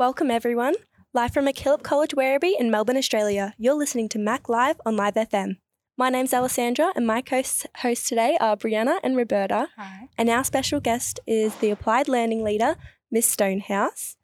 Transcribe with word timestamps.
Welcome, 0.00 0.30
everyone. 0.30 0.76
Live 1.12 1.34
from 1.34 1.44
MacKillop 1.44 1.82
College, 1.82 2.12
Werribee 2.12 2.58
in 2.58 2.70
Melbourne, 2.70 2.96
Australia. 2.96 3.52
You're 3.58 3.74
listening 3.74 4.08
to 4.08 4.18
Mac 4.18 4.48
Live 4.48 4.80
on 4.86 4.96
Live 4.96 5.12
FM. 5.12 5.58
My 5.98 6.08
name's 6.08 6.32
Alessandra, 6.32 6.90
and 6.96 7.06
my 7.06 7.20
co 7.20 7.42
hosts 7.76 8.08
today 8.08 8.38
are 8.40 8.56
Brianna 8.56 8.98
and 9.02 9.14
Roberta. 9.14 9.68
Hi. 9.76 10.08
And 10.16 10.30
our 10.30 10.42
special 10.42 10.80
guest 10.80 11.20
is 11.26 11.54
the 11.56 11.70
Applied 11.70 12.08
Learning 12.08 12.42
Leader, 12.42 12.76
Miss 13.10 13.26
Stonehouse. 13.26 14.16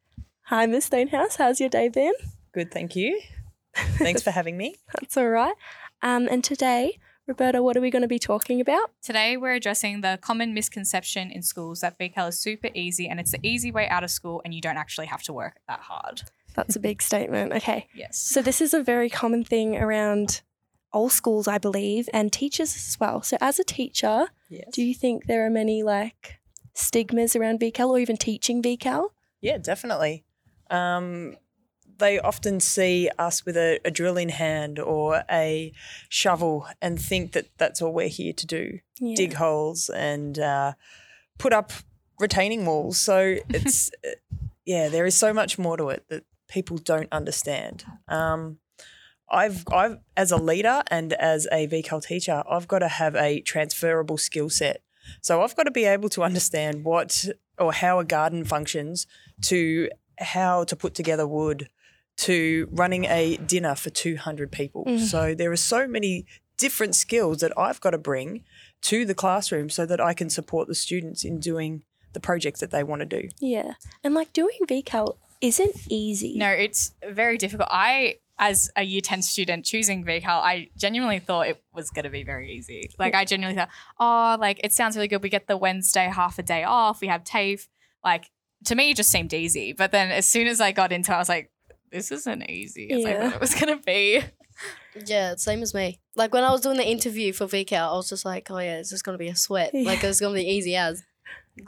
Hi, 0.44 0.64
Miss 0.64 0.86
Stonehouse. 0.86 1.36
How's 1.36 1.60
your 1.60 1.68
day 1.68 1.90
been? 1.90 2.14
Good, 2.54 2.72
thank 2.72 2.96
you. 2.96 3.20
Thanks 3.98 4.22
for 4.22 4.30
having 4.40 4.56
me. 4.56 4.76
That's 4.98 5.18
all 5.18 5.28
right. 5.28 5.56
Um, 6.00 6.26
and 6.30 6.42
today, 6.42 6.98
Roberta, 7.26 7.60
what 7.60 7.76
are 7.76 7.80
we 7.80 7.90
going 7.90 8.02
to 8.02 8.08
be 8.08 8.20
talking 8.20 8.60
about? 8.60 8.92
Today 9.02 9.36
we're 9.36 9.54
addressing 9.54 10.00
the 10.00 10.16
common 10.22 10.54
misconception 10.54 11.32
in 11.32 11.42
schools 11.42 11.80
that 11.80 11.98
VCAL 11.98 12.28
is 12.28 12.40
super 12.40 12.68
easy 12.72 13.08
and 13.08 13.18
it's 13.18 13.32
the 13.32 13.40
easy 13.42 13.72
way 13.72 13.88
out 13.88 14.04
of 14.04 14.10
school 14.12 14.40
and 14.44 14.54
you 14.54 14.60
don't 14.60 14.76
actually 14.76 15.06
have 15.06 15.22
to 15.24 15.32
work 15.32 15.56
that 15.66 15.80
hard. 15.80 16.22
That's 16.54 16.76
a 16.76 16.80
big 16.80 17.02
statement. 17.02 17.52
Okay. 17.52 17.88
Yes. 17.94 18.16
So, 18.18 18.42
this 18.42 18.60
is 18.60 18.72
a 18.72 18.82
very 18.82 19.10
common 19.10 19.42
thing 19.44 19.76
around 19.76 20.40
all 20.92 21.08
schools, 21.08 21.48
I 21.48 21.58
believe, 21.58 22.08
and 22.14 22.32
teachers 22.32 22.74
as 22.76 22.96
well. 23.00 23.22
So, 23.22 23.36
as 23.40 23.58
a 23.58 23.64
teacher, 23.64 24.28
Yes. 24.48 24.68
do 24.72 24.82
you 24.84 24.94
think 24.94 25.26
there 25.26 25.44
are 25.44 25.50
many 25.50 25.82
like 25.82 26.38
stigmas 26.74 27.34
around 27.34 27.58
VCAL 27.60 27.88
or 27.90 27.98
even 27.98 28.16
teaching 28.16 28.62
VCAL? 28.62 29.08
yeah, 29.40 29.58
definitely. 29.58 30.24
Um, 30.70 31.36
they 31.98 32.18
often 32.18 32.60
see 32.60 33.08
us 33.18 33.44
with 33.46 33.56
a, 33.56 33.80
a 33.84 33.90
drill 33.90 34.16
in 34.16 34.28
hand 34.28 34.78
or 34.78 35.24
a 35.30 35.72
shovel 36.08 36.66
and 36.82 37.00
think 37.00 37.32
that 37.32 37.46
that's 37.58 37.80
all 37.82 37.92
we're 37.92 38.08
here 38.08 38.32
to 38.34 38.46
do 38.46 38.78
Yeah. 38.98 39.16
dig 39.16 39.34
holes 39.34 39.88
and 39.88 40.38
uh, 40.38 40.72
put 41.38 41.52
up 41.52 41.72
retaining 42.20 42.66
walls. 42.66 42.98
So 42.98 43.36
it's, 43.48 43.90
uh, 44.06 44.10
yeah, 44.64 44.88
there 44.88 45.06
is 45.06 45.14
so 45.14 45.32
much 45.32 45.58
more 45.58 45.76
to 45.76 45.88
it 45.90 46.04
that 46.08 46.24
people 46.48 46.78
don't 46.78 47.08
understand. 47.12 47.84
Um, 48.08 48.58
I've, 49.30 49.64
I've, 49.72 49.98
as 50.16 50.30
a 50.30 50.36
leader 50.36 50.82
and 50.90 51.12
as 51.14 51.48
a 51.50 51.66
VCAL 51.66 52.06
teacher, 52.06 52.44
I've 52.48 52.68
got 52.68 52.78
to 52.80 52.88
have 52.88 53.16
a 53.16 53.40
transferable 53.40 54.18
skill 54.18 54.48
set. 54.50 54.82
So 55.20 55.42
I've 55.42 55.56
got 55.56 55.64
to 55.64 55.70
be 55.70 55.84
able 55.84 56.08
to 56.10 56.22
understand 56.22 56.84
what 56.84 57.26
or 57.58 57.72
how 57.72 57.98
a 57.98 58.04
garden 58.04 58.44
functions 58.44 59.06
to 59.42 59.88
how 60.18 60.64
to 60.64 60.76
put 60.76 60.94
together 60.94 61.26
wood 61.26 61.68
to 62.18 62.68
running 62.70 63.04
a 63.04 63.36
dinner 63.36 63.74
for 63.74 63.90
200 63.90 64.50
people. 64.50 64.84
Mm. 64.86 65.00
So 65.00 65.34
there 65.34 65.52
are 65.52 65.56
so 65.56 65.86
many 65.86 66.26
different 66.56 66.94
skills 66.94 67.38
that 67.40 67.52
I've 67.58 67.80
got 67.80 67.90
to 67.90 67.98
bring 67.98 68.44
to 68.82 69.04
the 69.04 69.14
classroom 69.14 69.68
so 69.68 69.84
that 69.86 70.00
I 70.00 70.14
can 70.14 70.30
support 70.30 70.68
the 70.68 70.74
students 70.74 71.24
in 71.24 71.38
doing 71.40 71.82
the 72.12 72.20
projects 72.20 72.60
that 72.60 72.70
they 72.70 72.82
want 72.82 73.00
to 73.00 73.06
do. 73.06 73.28
Yeah. 73.40 73.74
And 74.02 74.14
like 74.14 74.32
doing 74.32 74.58
VCAL 74.66 75.16
isn't 75.40 75.76
easy. 75.90 76.38
No, 76.38 76.48
it's 76.48 76.92
very 77.06 77.36
difficult. 77.36 77.68
I, 77.70 78.16
as 78.38 78.70
a 78.76 78.82
year 78.82 79.02
10 79.02 79.22
student 79.22 79.64
choosing 79.64 80.04
VCAL, 80.04 80.26
I 80.26 80.70
genuinely 80.76 81.18
thought 81.18 81.48
it 81.48 81.62
was 81.74 81.90
going 81.90 82.04
to 82.04 82.10
be 82.10 82.22
very 82.22 82.52
easy. 82.52 82.90
Like, 82.98 83.14
I 83.14 83.24
genuinely 83.24 83.58
thought, 83.58 83.70
oh, 84.00 84.40
like 84.40 84.60
it 84.64 84.72
sounds 84.72 84.96
really 84.96 85.08
good. 85.08 85.22
We 85.22 85.28
get 85.28 85.46
the 85.46 85.56
Wednesday 85.56 86.06
half 86.06 86.38
a 86.38 86.42
day 86.42 86.64
off, 86.64 87.00
we 87.00 87.08
have 87.08 87.24
TAFE. 87.24 87.68
Like, 88.02 88.30
to 88.64 88.74
me, 88.74 88.90
it 88.90 88.96
just 88.96 89.10
seemed 89.10 89.34
easy. 89.34 89.72
But 89.72 89.92
then 89.92 90.10
as 90.10 90.26
soon 90.26 90.46
as 90.46 90.60
I 90.60 90.72
got 90.72 90.92
into 90.92 91.12
it, 91.12 91.14
I 91.14 91.18
was 91.18 91.28
like, 91.28 91.50
this 91.96 92.12
isn't 92.12 92.48
easy 92.50 92.90
as 92.92 93.04
I 93.04 93.14
thought 93.14 93.34
it 93.34 93.40
was 93.40 93.54
going 93.54 93.76
to 93.76 93.82
be. 93.82 94.22
Yeah, 95.06 95.34
same 95.36 95.62
as 95.62 95.74
me. 95.74 96.00
Like 96.14 96.32
when 96.32 96.44
I 96.44 96.50
was 96.50 96.60
doing 96.62 96.76
the 96.78 96.86
interview 96.88 97.32
for 97.32 97.46
VCAL, 97.46 97.92
I 97.92 97.96
was 97.96 98.08
just 98.08 98.24
like, 98.24 98.50
oh 98.50 98.58
yeah, 98.58 98.78
it's 98.78 98.90
just 98.90 99.04
gonna 99.04 99.18
be 99.18 99.28
a 99.28 99.36
sweat. 99.36 99.72
Like 99.74 100.02
it's 100.02 100.20
gonna 100.20 100.34
be 100.34 100.48
easy 100.48 100.74
as. 100.76 101.02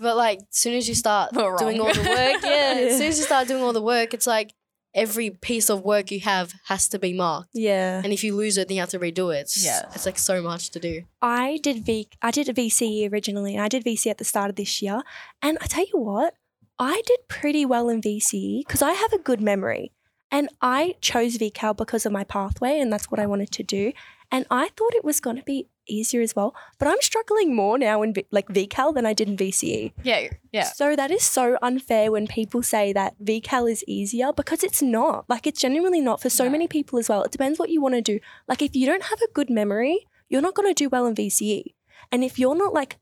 But 0.01 0.17
like, 0.17 0.39
as 0.39 0.45
soon 0.51 0.75
as 0.75 0.89
you 0.89 0.95
start 0.95 1.33
doing 1.33 1.81
all 1.81 1.93
the 1.93 2.01
work, 2.01 2.43
yeah, 2.43 2.75
Yeah. 2.75 2.81
as 2.91 2.97
soon 2.99 3.09
as 3.09 3.19
you 3.19 3.25
start 3.25 3.49
doing 3.49 3.63
all 3.63 3.73
the 3.75 3.83
work, 3.83 4.15
it's 4.15 4.27
like 4.27 4.55
every 4.95 5.29
piece 5.31 5.69
of 5.69 5.83
work 5.83 6.11
you 6.11 6.21
have 6.21 6.53
has 6.67 6.89
to 6.89 6.99
be 6.99 7.13
marked. 7.13 7.51
Yeah. 7.53 8.01
And 8.03 8.13
if 8.13 8.25
you 8.25 8.35
lose 8.35 8.57
it, 8.57 8.69
then 8.69 8.77
you 8.77 8.81
have 8.81 8.91
to 8.91 8.99
redo 8.99 9.35
it. 9.35 9.41
It's, 9.41 9.63
Yeah. 9.65 9.83
it's 9.95 10.07
like 10.07 10.19
so 10.19 10.41
much 10.43 10.71
to 10.71 10.81
do. 10.81 11.03
I 11.21 11.59
did 11.63 11.85
V 11.85 12.09
I 12.23 12.31
did 12.31 12.49
a 12.49 12.55
VCE 12.55 13.11
originally 13.13 13.55
and 13.55 13.63
I 13.63 13.69
did 13.69 13.85
VCE 13.85 14.11
at 14.11 14.19
the 14.19 14.25
start 14.25 14.49
of 14.49 14.57
this 14.57 14.81
year. 14.81 15.03
And 15.43 15.59
I 15.61 15.67
tell 15.67 15.85
you 15.85 15.99
what, 15.99 16.33
I 16.79 17.03
did 17.07 17.21
pretty 17.29 17.67
well 17.67 17.91
in 17.91 18.01
VCE 18.01 18.61
because 18.67 18.81
I 18.83 18.93
have 18.93 19.13
a 19.13 19.19
good 19.19 19.41
memory. 19.43 19.93
And 20.31 20.49
I 20.61 20.97
chose 21.01 21.39
VCAL 21.39 21.77
because 21.77 22.05
of 22.05 22.13
my 22.13 22.25
pathway 22.25 22.79
and 22.79 22.93
that's 22.93 23.11
what 23.11 23.19
I 23.21 23.27
wanted 23.27 23.51
to 23.53 23.63
do. 23.63 23.93
And 24.31 24.45
I 24.51 24.69
thought 24.77 24.95
it 24.95 25.05
was 25.05 25.21
going 25.21 25.37
to 25.37 25.43
be 25.43 25.69
easier 25.89 26.21
as 26.21 26.37
well, 26.37 26.55
but 26.79 26.87
I'm 26.87 27.01
struggling 27.01 27.57
more 27.57 27.79
now 27.79 28.03
in 28.03 28.13
V- 28.13 28.27
like 28.31 28.49
VCAL 28.49 28.95
than 28.95 29.07
I 29.07 29.15
did 29.15 29.27
in 29.27 29.39
VCE. 29.39 29.93
Yeah, 30.03 30.29
yeah. 30.53 30.65
So 30.65 30.95
that 30.95 31.11
is 31.11 31.23
so 31.23 31.57
unfair 31.63 32.13
when 32.13 32.27
people 32.27 32.63
say 32.63 32.93
that 32.93 33.15
VCAL 33.25 33.71
is 33.73 33.83
easier 33.89 34.31
because 34.35 34.63
it's 34.63 34.83
not. 34.83 35.25
Like 35.31 35.47
it's 35.47 35.61
genuinely 35.63 36.03
not 36.03 36.21
for 36.21 36.29
so 36.29 36.45
No. 36.45 36.51
many 36.51 36.69
people 36.69 36.99
as 36.99 37.09
well. 37.09 37.23
It 37.23 37.33
depends 37.33 37.59
what 37.59 37.71
you 37.71 37.81
want 37.81 37.95
to 37.95 38.03
do. 38.03 38.21
Like 38.47 38.61
if 38.61 38.77
you 38.77 38.85
don't 38.85 39.05
have 39.05 39.21
a 39.23 39.33
good 39.33 39.49
memory, 39.49 40.07
you're 40.29 40.43
not 40.43 40.55
going 40.55 40.69
to 40.69 40.75
do 40.75 40.91
well 40.91 41.07
in 41.07 41.15
VCE. 41.15 41.73
And 42.13 42.23
if 42.23 42.39
you're 42.39 42.55
not 42.55 42.75
like 42.75 42.99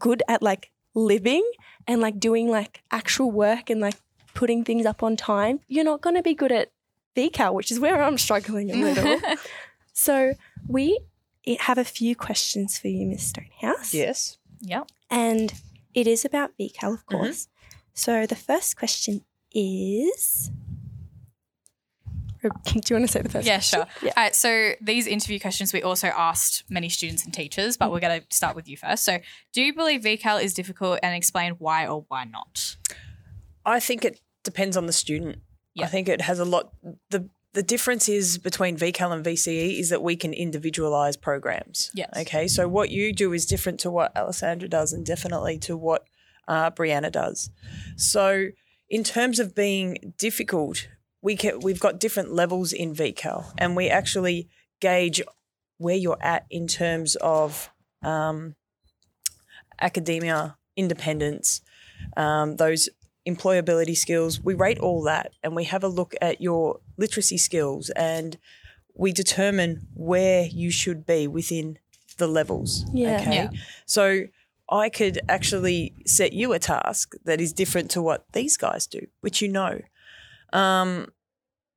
good 0.00 0.24
at 0.28 0.42
like 0.42 0.72
living 0.94 1.48
and 1.86 2.00
like 2.00 2.18
doing 2.18 2.48
like 2.50 2.82
actual 2.90 3.30
work 3.30 3.70
and 3.70 3.80
like 3.80 3.94
putting 4.34 4.64
things 4.64 4.86
up 4.86 5.02
on 5.02 5.16
time, 5.16 5.60
you're 5.68 5.84
not 5.84 6.00
going 6.00 6.16
to 6.16 6.22
be 6.22 6.34
good 6.34 6.52
at 6.52 6.70
VCAL, 7.16 7.54
which 7.54 7.70
is 7.70 7.78
where 7.80 8.02
I'm 8.02 8.18
struggling 8.18 8.70
a 8.70 8.74
little. 8.74 9.20
so 9.92 10.34
we 10.68 10.98
have 11.60 11.78
a 11.78 11.84
few 11.84 12.14
questions 12.16 12.78
for 12.78 12.88
you, 12.88 13.06
Miss 13.06 13.24
Stonehouse. 13.24 13.92
Yes. 13.92 14.38
Yep. 14.60 14.88
And 15.10 15.52
it 15.94 16.06
is 16.06 16.24
about 16.24 16.52
VCAL, 16.58 16.94
of 16.94 17.06
Mhm. 17.06 17.10
course. 17.10 17.48
So 17.94 18.26
the 18.26 18.36
first 18.36 18.76
question 18.76 19.24
is. 19.52 20.50
Do 22.42 22.48
you 22.88 22.96
want 22.96 23.06
to 23.06 23.08
say 23.08 23.22
the 23.22 23.28
first 23.28 23.46
Yeah, 23.46 23.56
question? 23.56 23.80
sure. 23.80 23.86
Yeah. 24.02 24.12
All 24.16 24.22
right, 24.24 24.34
so 24.34 24.72
these 24.80 25.06
interview 25.06 25.38
questions 25.38 25.72
we 25.72 25.80
also 25.82 26.08
asked 26.08 26.64
many 26.68 26.88
students 26.88 27.24
and 27.24 27.32
teachers, 27.32 27.76
but 27.76 27.92
we're 27.92 28.00
going 28.00 28.20
to 28.20 28.26
start 28.34 28.56
with 28.56 28.66
you 28.68 28.76
first. 28.76 29.04
So, 29.04 29.18
do 29.52 29.62
you 29.62 29.72
believe 29.74 30.00
VCAL 30.02 30.42
is 30.42 30.52
difficult 30.52 30.98
and 31.04 31.14
explain 31.14 31.52
why 31.58 31.86
or 31.86 32.04
why 32.08 32.24
not? 32.24 32.76
I 33.64 33.80
think 33.80 34.04
it 34.04 34.20
depends 34.44 34.76
on 34.76 34.86
the 34.86 34.92
student. 34.92 35.38
Yeah. 35.74 35.84
I 35.84 35.88
think 35.88 36.08
it 36.08 36.22
has 36.22 36.38
a 36.38 36.44
lot. 36.44 36.72
The 37.10 37.28
the 37.54 37.62
difference 37.62 38.08
is 38.08 38.38
between 38.38 38.78
VCAL 38.78 39.12
and 39.12 39.24
VCE 39.24 39.78
is 39.78 39.90
that 39.90 40.02
we 40.02 40.16
can 40.16 40.32
individualize 40.32 41.18
programs. 41.18 41.90
Yes. 41.94 42.10
Okay. 42.16 42.48
So 42.48 42.66
what 42.66 42.90
you 42.90 43.12
do 43.12 43.32
is 43.34 43.44
different 43.44 43.78
to 43.80 43.90
what 43.90 44.16
Alessandra 44.16 44.68
does, 44.68 44.92
and 44.92 45.04
definitely 45.04 45.58
to 45.60 45.76
what 45.76 46.06
uh, 46.48 46.70
Brianna 46.70 47.12
does. 47.12 47.50
So 47.96 48.48
in 48.88 49.04
terms 49.04 49.38
of 49.38 49.54
being 49.54 50.14
difficult, 50.16 50.88
we 51.20 51.36
can, 51.36 51.60
we've 51.60 51.80
got 51.80 52.00
different 52.00 52.32
levels 52.32 52.72
in 52.72 52.94
VCAL, 52.94 53.52
and 53.58 53.76
we 53.76 53.88
actually 53.88 54.48
gauge 54.80 55.22
where 55.78 55.96
you're 55.96 56.22
at 56.22 56.46
in 56.50 56.66
terms 56.66 57.16
of 57.16 57.70
um, 58.02 58.54
academia 59.80 60.56
independence, 60.76 61.60
um, 62.16 62.56
those 62.56 62.88
employability 63.26 63.96
skills. 63.96 64.40
We 64.40 64.54
rate 64.54 64.78
all 64.78 65.02
that 65.02 65.32
and 65.42 65.54
we 65.54 65.64
have 65.64 65.84
a 65.84 65.88
look 65.88 66.14
at 66.20 66.40
your 66.40 66.80
literacy 66.96 67.38
skills 67.38 67.90
and 67.90 68.36
we 68.94 69.12
determine 69.12 69.86
where 69.94 70.44
you 70.44 70.70
should 70.70 71.06
be 71.06 71.26
within 71.26 71.78
the 72.18 72.26
levels. 72.26 72.84
Yeah. 72.92 73.20
Okay. 73.20 73.34
Yeah. 73.34 73.50
So 73.86 74.24
I 74.70 74.88
could 74.88 75.20
actually 75.28 75.94
set 76.06 76.32
you 76.32 76.52
a 76.52 76.58
task 76.58 77.14
that 77.24 77.40
is 77.40 77.52
different 77.52 77.90
to 77.92 78.02
what 78.02 78.26
these 78.32 78.56
guys 78.56 78.86
do, 78.86 79.06
which 79.20 79.40
you 79.40 79.48
know. 79.48 79.80
Um, 80.52 81.12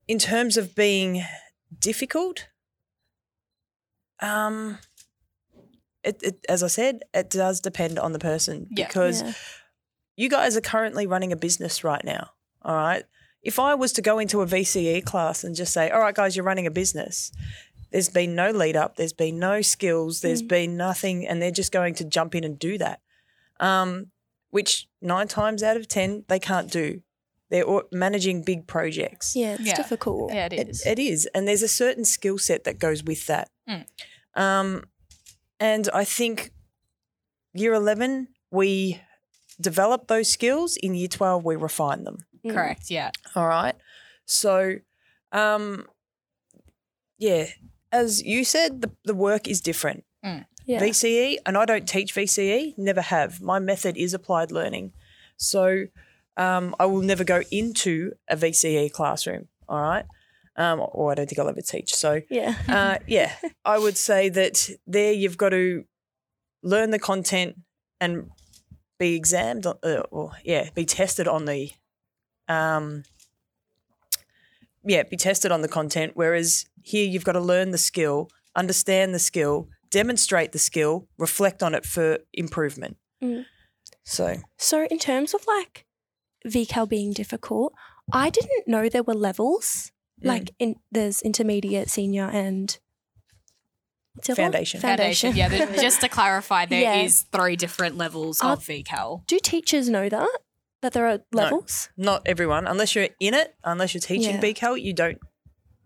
in 0.08 0.20
terms 0.20 0.58
of 0.58 0.76
being 0.76 1.24
difficult, 1.80 2.48
um, 4.22 4.80
it, 6.04 6.22
it, 6.22 6.46
as 6.48 6.64
I 6.64 6.68
said, 6.68 7.00
it 7.14 7.30
does 7.30 7.60
depend 7.60 7.98
on 7.98 8.14
the 8.14 8.20
person 8.20 8.68
Yeah. 8.72 8.88
because 8.88 9.22
Yeah. 9.22 9.34
You 10.16 10.30
guys 10.30 10.56
are 10.58 10.62
currently 10.62 11.06
running 11.08 11.32
a 11.32 11.36
business 11.36 11.84
right 11.84 12.04
now. 12.04 12.32
All 12.62 12.76
right. 12.76 13.04
If 13.42 13.60
I 13.60 13.76
was 13.76 13.92
to 13.94 14.02
go 14.02 14.18
into 14.18 14.42
a 14.42 14.46
VCE 14.48 15.04
class 15.06 15.44
and 15.44 15.56
just 15.56 15.72
say, 15.74 15.90
all 15.92 16.00
right, 16.00 16.16
guys, 16.16 16.36
you're 16.36 16.46
running 16.46 16.66
a 16.66 16.72
business, 16.72 17.32
there's 17.92 18.10
been 18.10 18.34
no 18.34 18.50
lead 18.50 18.76
up, 18.76 18.96
there's 18.96 19.14
been 19.14 19.38
no 19.38 19.62
skills, 19.62 20.22
there's 20.22 20.42
been 20.42 20.76
nothing, 20.76 21.28
and 21.28 21.42
they're 21.42 21.52
just 21.52 21.72
going 21.72 21.94
to 21.96 22.04
jump 22.06 22.34
in 22.34 22.44
and 22.44 22.58
do 22.58 22.78
that, 22.80 23.02
um, 23.60 24.08
which 24.50 24.88
nine 25.00 25.28
times 25.28 25.62
out 25.62 25.78
of 25.78 25.88
10, 25.88 26.26
they 26.28 26.40
can't 26.40 26.72
do. 26.72 27.02
They're 27.52 27.66
managing 27.92 28.42
big 28.42 28.66
projects. 28.66 29.36
Yeah, 29.36 29.54
it's 29.54 29.62
Yeah. 29.68 29.76
difficult. 29.76 30.34
Yeah, 30.34 30.48
it 30.48 30.54
It- 30.54 30.70
is. 30.70 30.86
it 30.86 30.98
is. 30.98 31.28
And 31.36 31.48
there's 31.48 31.62
a 31.62 31.68
certain 31.68 32.04
skill 32.04 32.40
set 32.40 32.64
that 32.64 32.80
goes 32.80 33.04
with 33.04 33.28
that. 33.28 33.50
Mm. 33.70 33.86
Um, 34.34 34.84
and 35.60 35.88
I 35.94 36.04
think 36.04 36.52
year 37.54 37.74
11, 37.76 38.30
we 38.50 39.00
develop 39.60 40.08
those 40.08 40.30
skills. 40.32 40.78
In 40.78 40.94
year 40.96 41.08
12, 41.08 41.44
we 41.44 41.56
refine 41.56 42.04
them. 42.04 42.20
Mm. 42.46 42.54
Correct. 42.54 42.90
Yeah. 42.90 43.12
All 43.36 43.48
right. 43.48 43.76
So, 44.26 44.76
um, 45.32 45.86
yeah, 47.18 47.48
as 47.92 48.24
you 48.24 48.44
said, 48.44 48.82
the, 48.82 48.92
the 49.06 49.14
work 49.16 49.48
is 49.48 49.62
different. 49.62 50.04
Yeah. 50.68 50.82
VCE, 50.82 51.38
and 51.46 51.56
I 51.60 51.66
don't 51.66 51.88
teach 51.88 52.16
VCE, 52.16 52.76
never 52.76 53.02
have. 53.02 53.40
My 53.40 53.60
method 53.60 53.98
is 53.98 54.16
applied 54.16 54.52
learning. 54.52 54.94
So, 55.38 55.86
um, 56.38 56.76
I 56.80 56.88
will 56.88 57.04
never 57.04 57.24
go 57.24 57.44
into 57.52 58.14
a 58.28 58.36
VCE 58.36 58.92
classroom. 58.92 59.48
All 59.70 59.80
right. 59.80 60.06
Um, 60.58 60.84
or 60.92 61.12
I 61.12 61.16
don't 61.16 61.30
think 61.30 61.38
I'll 61.38 61.50
ever 61.50 61.62
teach. 61.62 61.94
So, 61.94 62.22
Yeah. 62.32 62.56
uh, 62.68 62.98
yeah, 63.06 63.34
I 63.66 63.78
would 63.78 63.96
say 63.96 64.30
that 64.30 64.68
there 64.88 65.12
you've 65.14 65.38
got 65.38 65.50
to 65.50 65.84
learn 66.64 66.90
the 66.90 66.98
content 67.00 67.58
and 68.02 68.32
be 68.98 69.16
examined, 69.16 69.66
uh, 69.66 70.04
or 70.12 70.32
yeah, 70.44 70.70
be 70.74 70.86
tested 70.86 71.28
on 71.28 71.46
the, 71.46 71.72
um, 72.48 73.04
yeah, 74.84 75.04
be 75.04 75.18
tested 75.18 75.52
on 75.52 75.62
the 75.62 75.68
content. 75.68 76.14
Whereas 76.16 76.66
here 76.82 77.06
you've 77.08 77.26
got 77.26 77.34
to 77.34 77.42
learn 77.42 77.72
the 77.72 77.78
skill, 77.78 78.30
understand 78.56 79.14
the 79.14 79.20
skill, 79.20 79.70
demonstrate 79.90 80.52
the 80.52 80.60
skill, 80.60 81.08
reflect 81.18 81.64
on 81.64 81.74
it 81.74 81.86
for 81.86 82.20
improvement. 82.34 82.98
Mm. 83.24 83.46
So 84.04 84.38
So, 84.58 84.86
in 84.86 85.00
terms 85.00 85.34
of 85.34 85.46
like 85.48 85.86
VCAL 86.48 86.88
being 86.88 87.12
difficult, 87.12 87.74
I 88.14 88.30
didn't 88.30 88.68
know 88.68 88.88
there 88.88 89.04
were 89.04 89.16
levels. 89.16 89.92
Mm. 90.22 90.28
Like, 90.28 90.52
in 90.60 90.76
there's 90.92 91.22
intermediate, 91.22 91.90
senior, 91.90 92.30
and 92.32 92.78
what's 94.16 94.28
the? 94.28 94.36
Foundation. 94.36 94.80
Foundation. 94.82 95.36
Yeah, 95.36 95.48
the- 95.50 95.82
just 95.82 96.02
to 96.02 96.10
clarify, 96.10 96.66
there 96.66 97.00
is 97.04 97.26
Yeah. 97.32 97.40
three 97.40 97.56
different 97.56 97.98
levels 97.98 98.42
Are- 98.42 98.54
of 98.54 98.64
VCAL. 98.64 99.26
Do 99.28 99.38
teachers 99.42 99.88
know 99.90 100.10
that 100.10 100.30
that 100.82 100.94
there 100.94 101.08
are 101.08 101.20
levels? 101.32 101.90
not 101.98 102.22
everyone, 102.26 102.68
unless 102.68 102.96
you're 102.96 103.10
in 103.20 103.34
it, 103.34 103.56
unless 103.64 103.94
you're 103.94 104.02
teaching 104.02 104.36
Yeah. 104.36 104.42
VCAL, 104.42 104.82
you 104.82 104.94
don't 104.94 105.20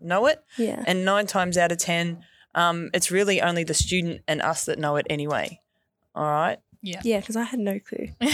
know 0.00 0.26
it. 0.26 0.42
Yeah. 0.58 0.82
And 0.86 1.04
nine 1.04 1.26
times 1.26 1.56
out 1.58 1.72
of 1.72 1.78
10, 1.78 2.24
um, 2.54 2.90
it's 2.94 3.10
really 3.10 3.40
only 3.40 3.64
the 3.64 3.74
student 3.74 4.22
and 4.26 4.40
us 4.42 4.64
that 4.64 4.78
know 4.78 4.96
it 4.96 5.06
anyway. 5.08 5.60
All 6.14 6.24
right. 6.24 6.58
Yeah, 6.82 7.00
Yeah, 7.04 7.20
because 7.20 7.36
I 7.36 7.44
had 7.44 7.60
no 7.60 7.78
clue. 7.78 8.08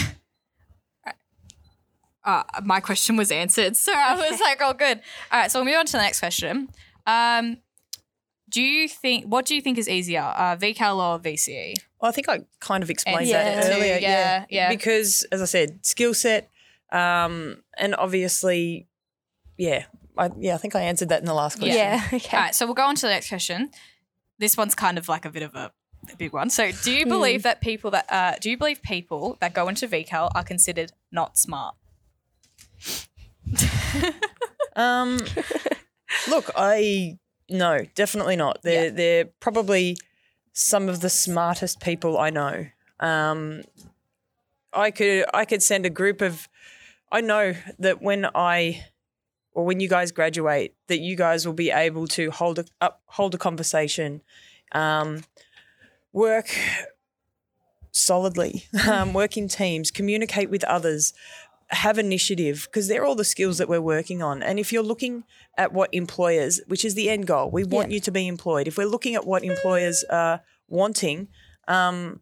uh, 2.25 2.43
my 2.63 2.79
question 2.79 3.15
was 3.15 3.31
answered. 3.31 3.75
So 3.77 3.91
I 3.95 4.15
was 4.15 4.25
Okay. 4.33 4.43
like, 4.43 4.59
oh, 4.61 4.73
good. 4.73 5.01
All 5.31 5.39
right, 5.39 5.51
so 5.51 5.59
we'll 5.59 5.65
move 5.65 5.75
on 5.79 5.85
to 5.85 5.91
the 5.93 5.97
next 5.99 6.19
question. 6.19 6.69
Um, 7.05 7.57
do 8.49 8.61
you 8.61 8.87
think, 8.87 9.25
what 9.25 9.45
do 9.45 9.55
you 9.55 9.61
think 9.61 9.77
is 9.77 9.89
easier, 9.89 10.21
uh, 10.21 10.55
VCAL 10.55 10.97
or 10.97 11.19
VCE? 11.19 11.73
Well, 12.01 12.09
I 12.09 12.11
think 12.13 12.29
I 12.29 12.41
kind 12.59 12.83
of 12.83 12.89
explained 12.89 13.27
Yeah. 13.27 13.43
that 13.61 13.63
too, 13.67 13.77
earlier. 13.77 13.97
yeah, 13.97 14.45
yeah. 14.49 14.69
Because, 14.69 15.25
as 15.31 15.41
I 15.41 15.45
said, 15.45 15.85
skill 15.85 16.13
set, 16.13 16.49
um, 16.91 17.63
and 17.77 17.93
obviously, 17.95 18.87
yeah, 19.57 19.85
I, 20.17 20.29
yeah, 20.39 20.55
I 20.55 20.57
think 20.57 20.75
I 20.75 20.81
answered 20.81 21.09
that 21.09 21.19
in 21.19 21.25
the 21.25 21.33
last 21.33 21.57
question. 21.59 21.75
Yeah. 21.77 22.01
Okay. 22.13 22.37
All 22.37 22.43
right, 22.43 22.55
so 22.55 22.65
we'll 22.65 22.75
go 22.75 22.85
on 22.85 22.95
to 22.95 23.01
the 23.01 23.09
next 23.09 23.29
question. 23.29 23.71
This 24.39 24.55
one's 24.55 24.75
kind 24.75 24.97
of 24.97 25.09
like 25.09 25.25
a 25.25 25.29
bit 25.29 25.43
of 25.43 25.53
a, 25.55 25.71
a 26.11 26.15
big 26.15 26.31
one. 26.31 26.49
So, 26.49 26.71
do 26.71 26.91
you 26.91 27.03
Hmm. 27.03 27.09
believe 27.09 27.43
that 27.43 27.59
people 27.61 27.91
that 27.91 28.05
uh, 28.11 28.35
do 28.39 28.49
you 28.49 28.57
believe 28.57 28.81
people 28.81 29.37
that 29.41 29.53
go 29.53 29.67
into 29.67 29.87
VCAL 29.87 30.31
are 30.35 30.43
considered 30.43 30.91
not 31.11 31.37
smart? 31.37 31.75
Um, 34.75 35.17
look, 36.29 36.51
I 36.55 37.17
no, 37.49 37.85
definitely 37.95 38.35
not. 38.35 38.61
They're 38.63 38.85
Yeah. 38.85 38.89
they're 38.91 39.25
probably 39.39 39.97
some 40.53 40.89
of 40.89 41.01
the 41.01 41.09
smartest 41.09 41.79
people 41.79 42.17
I 42.17 42.29
know. 42.29 42.67
Um, 42.99 43.63
I 44.73 44.91
could 44.91 45.25
I 45.33 45.45
could 45.45 45.63
send 45.63 45.85
a 45.85 45.89
group 45.89 46.21
of. 46.21 46.47
I 47.11 47.21
know 47.21 47.53
that 47.79 48.01
when 48.01 48.27
I, 48.35 48.85
or 49.53 49.65
when 49.65 49.79
you 49.79 49.87
guys 49.87 50.11
graduate, 50.11 50.75
that 50.87 50.99
you 50.99 51.15
guys 51.15 51.45
will 51.45 51.53
be 51.53 51.71
able 51.71 52.05
to 52.07 52.31
hold 52.31 52.59
a 52.59 52.65
up 52.81 53.01
hold 53.05 53.33
a 53.33 53.37
conversation, 53.37 54.21
um, 54.73 55.23
work 56.11 56.49
solidly, 57.91 58.65
um, 58.87 59.13
work 59.13 59.37
in 59.37 59.47
teams, 59.47 59.91
communicate 59.91 60.49
with 60.49 60.63
others, 60.65 61.13
have 61.69 61.97
initiative 61.97 62.67
because 62.69 62.87
they're 62.87 63.05
all 63.05 63.15
the 63.15 63.23
skills 63.25 63.57
that 63.57 63.67
we're 63.67 63.81
working 63.81 64.21
on. 64.23 64.41
And 64.41 64.57
if 64.59 64.71
you're 64.71 64.83
looking 64.83 65.23
at 65.57 65.73
what 65.73 65.89
employers, 65.93 66.61
which 66.67 66.85
is 66.85 66.95
the 66.95 67.09
end 67.09 67.27
goal, 67.27 67.49
we 67.51 67.63
want 67.63 67.89
Yeah. 67.89 67.95
you 67.95 67.99
to 68.01 68.11
be 68.11 68.27
employed. 68.27 68.67
If 68.67 68.77
we're 68.77 68.87
looking 68.87 69.15
at 69.15 69.25
what 69.25 69.43
employers 69.43 70.03
are 70.09 70.41
wanting, 70.69 71.27
um, 71.67 72.21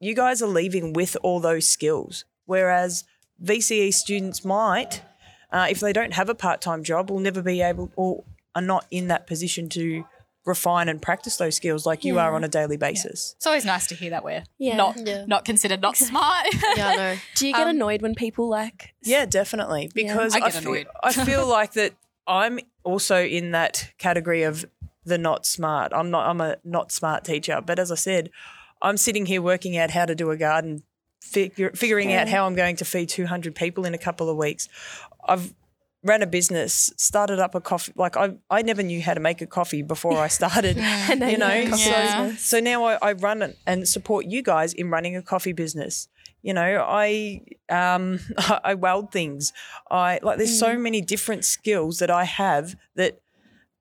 you 0.00 0.14
guys 0.14 0.42
are 0.42 0.48
leaving 0.48 0.92
with 0.92 1.16
all 1.22 1.38
those 1.38 1.68
skills. 1.68 2.24
Whereas 2.44 3.04
VCE 3.40 3.92
students 3.92 4.44
might, 4.44 5.02
uh, 5.52 5.68
if 5.70 5.78
they 5.78 5.92
don't 5.92 6.14
have 6.14 6.28
a 6.28 6.34
part 6.34 6.60
time 6.60 6.82
job, 6.82 7.08
will 7.10 7.20
never 7.20 7.42
be 7.42 7.62
able 7.62 7.92
or 7.96 8.24
are 8.54 8.62
not 8.62 8.86
in 8.90 9.06
that 9.08 9.26
position 9.26 9.68
to 9.70 10.04
refine 10.44 10.88
and 10.88 11.00
practice 11.00 11.36
those 11.36 11.54
skills 11.56 11.86
like 11.86 12.04
you 12.04 12.18
are 12.18 12.34
on 12.34 12.42
a 12.42 12.48
daily 12.48 12.76
basis. 12.76 13.34
It's 13.36 13.46
always 13.46 13.64
nice 13.64 13.86
to 13.88 13.94
hear 13.94 14.10
that 14.10 14.24
we're 14.24 14.42
Yeah. 14.58 14.76
not 14.76 14.96
Yeah. 15.06 15.24
not 15.26 15.44
considered 15.44 15.80
not 15.80 15.96
smart. 15.96 16.46
Yeah, 16.76 16.88
I 16.88 16.96
know. 16.96 17.16
Do 17.36 17.46
you 17.46 17.52
get 17.52 17.62
Um, 17.62 17.68
annoyed 17.76 18.02
when 18.02 18.14
people 18.14 18.48
like? 18.48 18.94
Yeah, 19.02 19.24
definitely. 19.26 19.90
Because 19.94 20.34
I 20.34 20.38
I, 20.38 20.40
get 20.40 20.52
feel, 20.54 20.72
annoyed. 20.72 20.86
I 21.02 21.12
feel 21.12 21.46
like 21.58 21.72
that 21.74 21.92
I'm 22.26 22.58
also 22.82 23.22
in 23.24 23.52
that 23.52 23.92
category 23.98 24.42
of 24.42 24.64
the 25.04 25.18
not 25.18 25.46
smart. 25.46 25.92
I'm 25.94 26.10
not 26.10 26.26
I'm 26.28 26.40
a 26.40 26.56
not 26.64 26.90
smart 26.92 27.24
teacher. 27.24 27.60
But 27.64 27.78
as 27.78 27.90
I 27.92 27.96
said, 27.96 28.30
I'm 28.80 28.96
sitting 28.96 29.26
here 29.26 29.42
working 29.42 29.76
out 29.76 29.90
how 29.92 30.06
to 30.06 30.14
do 30.14 30.30
a 30.30 30.36
garden, 30.36 30.82
figure, 31.20 31.70
figuring 31.74 32.12
out 32.12 32.28
how 32.28 32.46
I'm 32.46 32.54
going 32.56 32.74
to 32.76 32.84
feed 32.84 33.08
200 33.08 33.54
people 33.54 33.84
in 33.84 33.94
a 33.94 33.98
couple 33.98 34.28
of 34.28 34.36
weeks. 34.36 34.68
I've 35.26 35.54
ran 36.04 36.22
a 36.22 36.26
business, 36.26 36.92
started 36.96 37.38
up 37.38 37.54
a 37.54 37.60
coffee. 37.60 37.92
Like 37.96 38.16
I, 38.16 38.34
I 38.50 38.62
never 38.62 38.82
knew 38.82 39.00
how 39.02 39.14
to 39.14 39.20
make 39.20 39.40
a 39.40 39.46
coffee 39.46 39.82
before 39.82 40.18
I 40.18 40.28
started. 40.28 40.76
And 41.10 41.22
then 41.22 41.30
you 41.30 41.38
know, 41.38 41.48
you 41.52 41.64
have 41.64 41.66
a 41.68 41.70
coffee 41.70 41.82
Yeah. 41.90 42.22
business. 42.24 42.42
so 42.44 42.60
now 42.60 42.84
I, 42.84 42.94
I 43.02 43.12
run 43.12 43.42
it 43.42 43.56
and 43.66 43.86
support 43.88 44.26
you 44.26 44.42
guys 44.42 44.72
in 44.74 44.90
running 44.90 45.16
a 45.16 45.22
coffee 45.22 45.52
business. 45.52 46.08
You 46.42 46.54
know, 46.54 46.84
I 46.88 47.42
um 47.68 48.18
I 48.64 48.74
weld 48.74 49.12
things. 49.12 49.52
I 49.90 50.18
like 50.22 50.38
there's 50.38 50.58
so 50.58 50.76
many 50.76 51.00
different 51.00 51.44
skills 51.44 51.98
that 51.98 52.10
I 52.10 52.24
have 52.24 52.74
that 52.96 53.20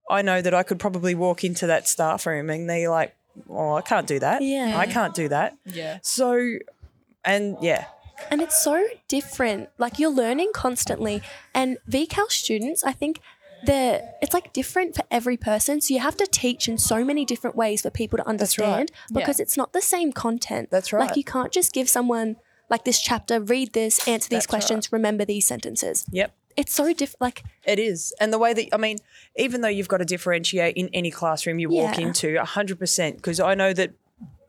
I 0.09 0.21
know 0.21 0.41
that 0.41 0.53
I 0.53 0.61
could 0.63 0.77
probably 0.79 1.15
walk 1.15 1.43
into 1.43 1.65
that 1.67 1.87
staff 1.87 2.25
room 2.27 2.49
and 2.51 2.69
they're 2.69 2.89
like, 2.89 3.15
Oh, 3.49 3.73
I 3.75 3.81
can't 3.81 4.05
do 4.05 4.19
that. 4.19 4.41
Yeah. 4.43 4.73
I 4.77 4.85
can't 4.85 5.15
do 5.15 5.27
that. 5.29 5.55
yeah. 5.65 5.97
So 6.03 6.57
and 7.25 7.57
yeah. 7.61 7.85
And 8.29 8.41
it's 8.41 8.61
so 8.61 8.85
different. 9.07 9.69
Like 9.77 9.99
you're 9.99 10.11
learning 10.11 10.51
constantly. 10.53 11.21
And 11.53 11.77
VCAL 11.89 12.29
students, 12.29 12.83
I 12.83 12.91
think 12.91 13.19
they're 13.63 14.01
it's 14.21 14.33
like 14.33 14.53
different 14.53 14.95
for 14.95 15.03
every 15.11 15.37
person. 15.37 15.81
So 15.81 15.93
you 15.93 15.99
have 15.99 16.17
to 16.17 16.27
teach 16.27 16.67
in 16.67 16.77
so 16.77 17.03
many 17.03 17.25
different 17.25 17.55
ways 17.55 17.81
for 17.81 17.89
people 17.89 18.17
to 18.17 18.23
right. 18.23 18.29
understand 18.29 18.91
because 19.13 19.39
it's 19.39 19.57
not 19.57 19.73
the 19.73 19.81
same 19.81 20.11
content. 20.11 20.69
That's 20.71 20.91
right. 20.91 21.07
Like 21.07 21.17
you 21.17 21.23
can't 21.23 21.51
just 21.51 21.73
give 21.73 21.89
someone 21.89 22.37
like 22.69 22.85
this 22.85 23.01
chapter, 23.01 23.39
read 23.39 23.73
this, 23.73 24.07
answer 24.07 24.29
these 24.29 24.37
That's 24.37 24.47
questions, 24.47 24.91
remember 24.91 25.25
these 25.25 25.45
sentences. 25.45 26.05
Yep. 26.11 26.33
It's 26.57 26.73
so 26.73 26.93
different. 26.93 27.21
Like 27.21 27.43
It 27.65 27.79
is. 27.79 28.13
And 28.19 28.33
the 28.33 28.39
way 28.39 28.53
that, 28.53 28.67
I 28.73 28.77
mean, 28.77 28.97
even 29.35 29.61
though 29.61 29.67
you've 29.67 29.87
got 29.87 29.97
to 29.97 30.05
differentiate 30.05 30.75
in 30.75 30.89
any 30.93 31.11
classroom 31.11 31.59
you 31.59 31.69
walk 31.69 31.97
Yeah. 31.97 32.07
into, 32.07 32.35
100%, 32.35 33.15
because 33.17 33.39
I 33.39 33.55
know 33.55 33.73
that 33.73 33.91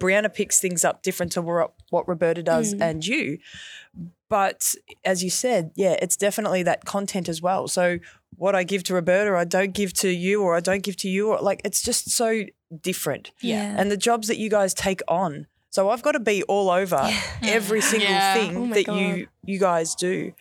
Brianna 0.02 0.32
picks 0.34 0.58
things 0.60 0.84
up 0.84 1.02
different 1.02 1.32
to 1.32 1.42
what, 1.42 1.72
what 1.90 2.08
Roberta 2.08 2.42
does 2.42 2.72
and 2.74 3.06
you. 3.06 3.38
But 4.28 4.74
as 5.04 5.22
you 5.22 5.30
said, 5.30 5.70
yeah, 5.76 5.96
it's 6.02 6.16
definitely 6.16 6.62
that 6.64 6.84
content 6.84 7.28
as 7.28 7.40
well. 7.42 7.68
So 7.68 7.98
what 8.36 8.54
I 8.54 8.64
give 8.64 8.82
to 8.84 8.94
Roberta, 8.94 9.36
I 9.36 9.44
don't 9.44 9.72
give 9.72 9.92
to 9.94 10.08
you, 10.08 10.42
or 10.42 10.56
I 10.56 10.60
don't 10.60 10.82
give 10.82 10.96
to 10.98 11.08
you, 11.08 11.28
or 11.28 11.38
like 11.40 11.60
it's 11.64 11.82
just 11.82 12.10
so 12.10 12.44
different. 12.80 13.30
Yeah. 13.40 13.74
And 13.78 13.90
the 13.90 13.96
jobs 13.96 14.28
that 14.28 14.38
you 14.38 14.48
guys 14.50 14.72
take 14.74 15.02
on. 15.06 15.46
So 15.70 15.90
I've 15.90 16.02
got 16.02 16.12
to 16.12 16.20
be 16.20 16.42
all 16.44 16.68
over 16.70 17.08
every 17.42 17.80
single 17.80 18.08
Yeah. 18.10 18.34
thing 18.34 18.56
Oh 18.56 18.74
that 18.74 18.86
God. 18.86 18.96
you 18.98 19.28
you 19.44 19.58
guys 19.58 19.94
do. 19.94 20.32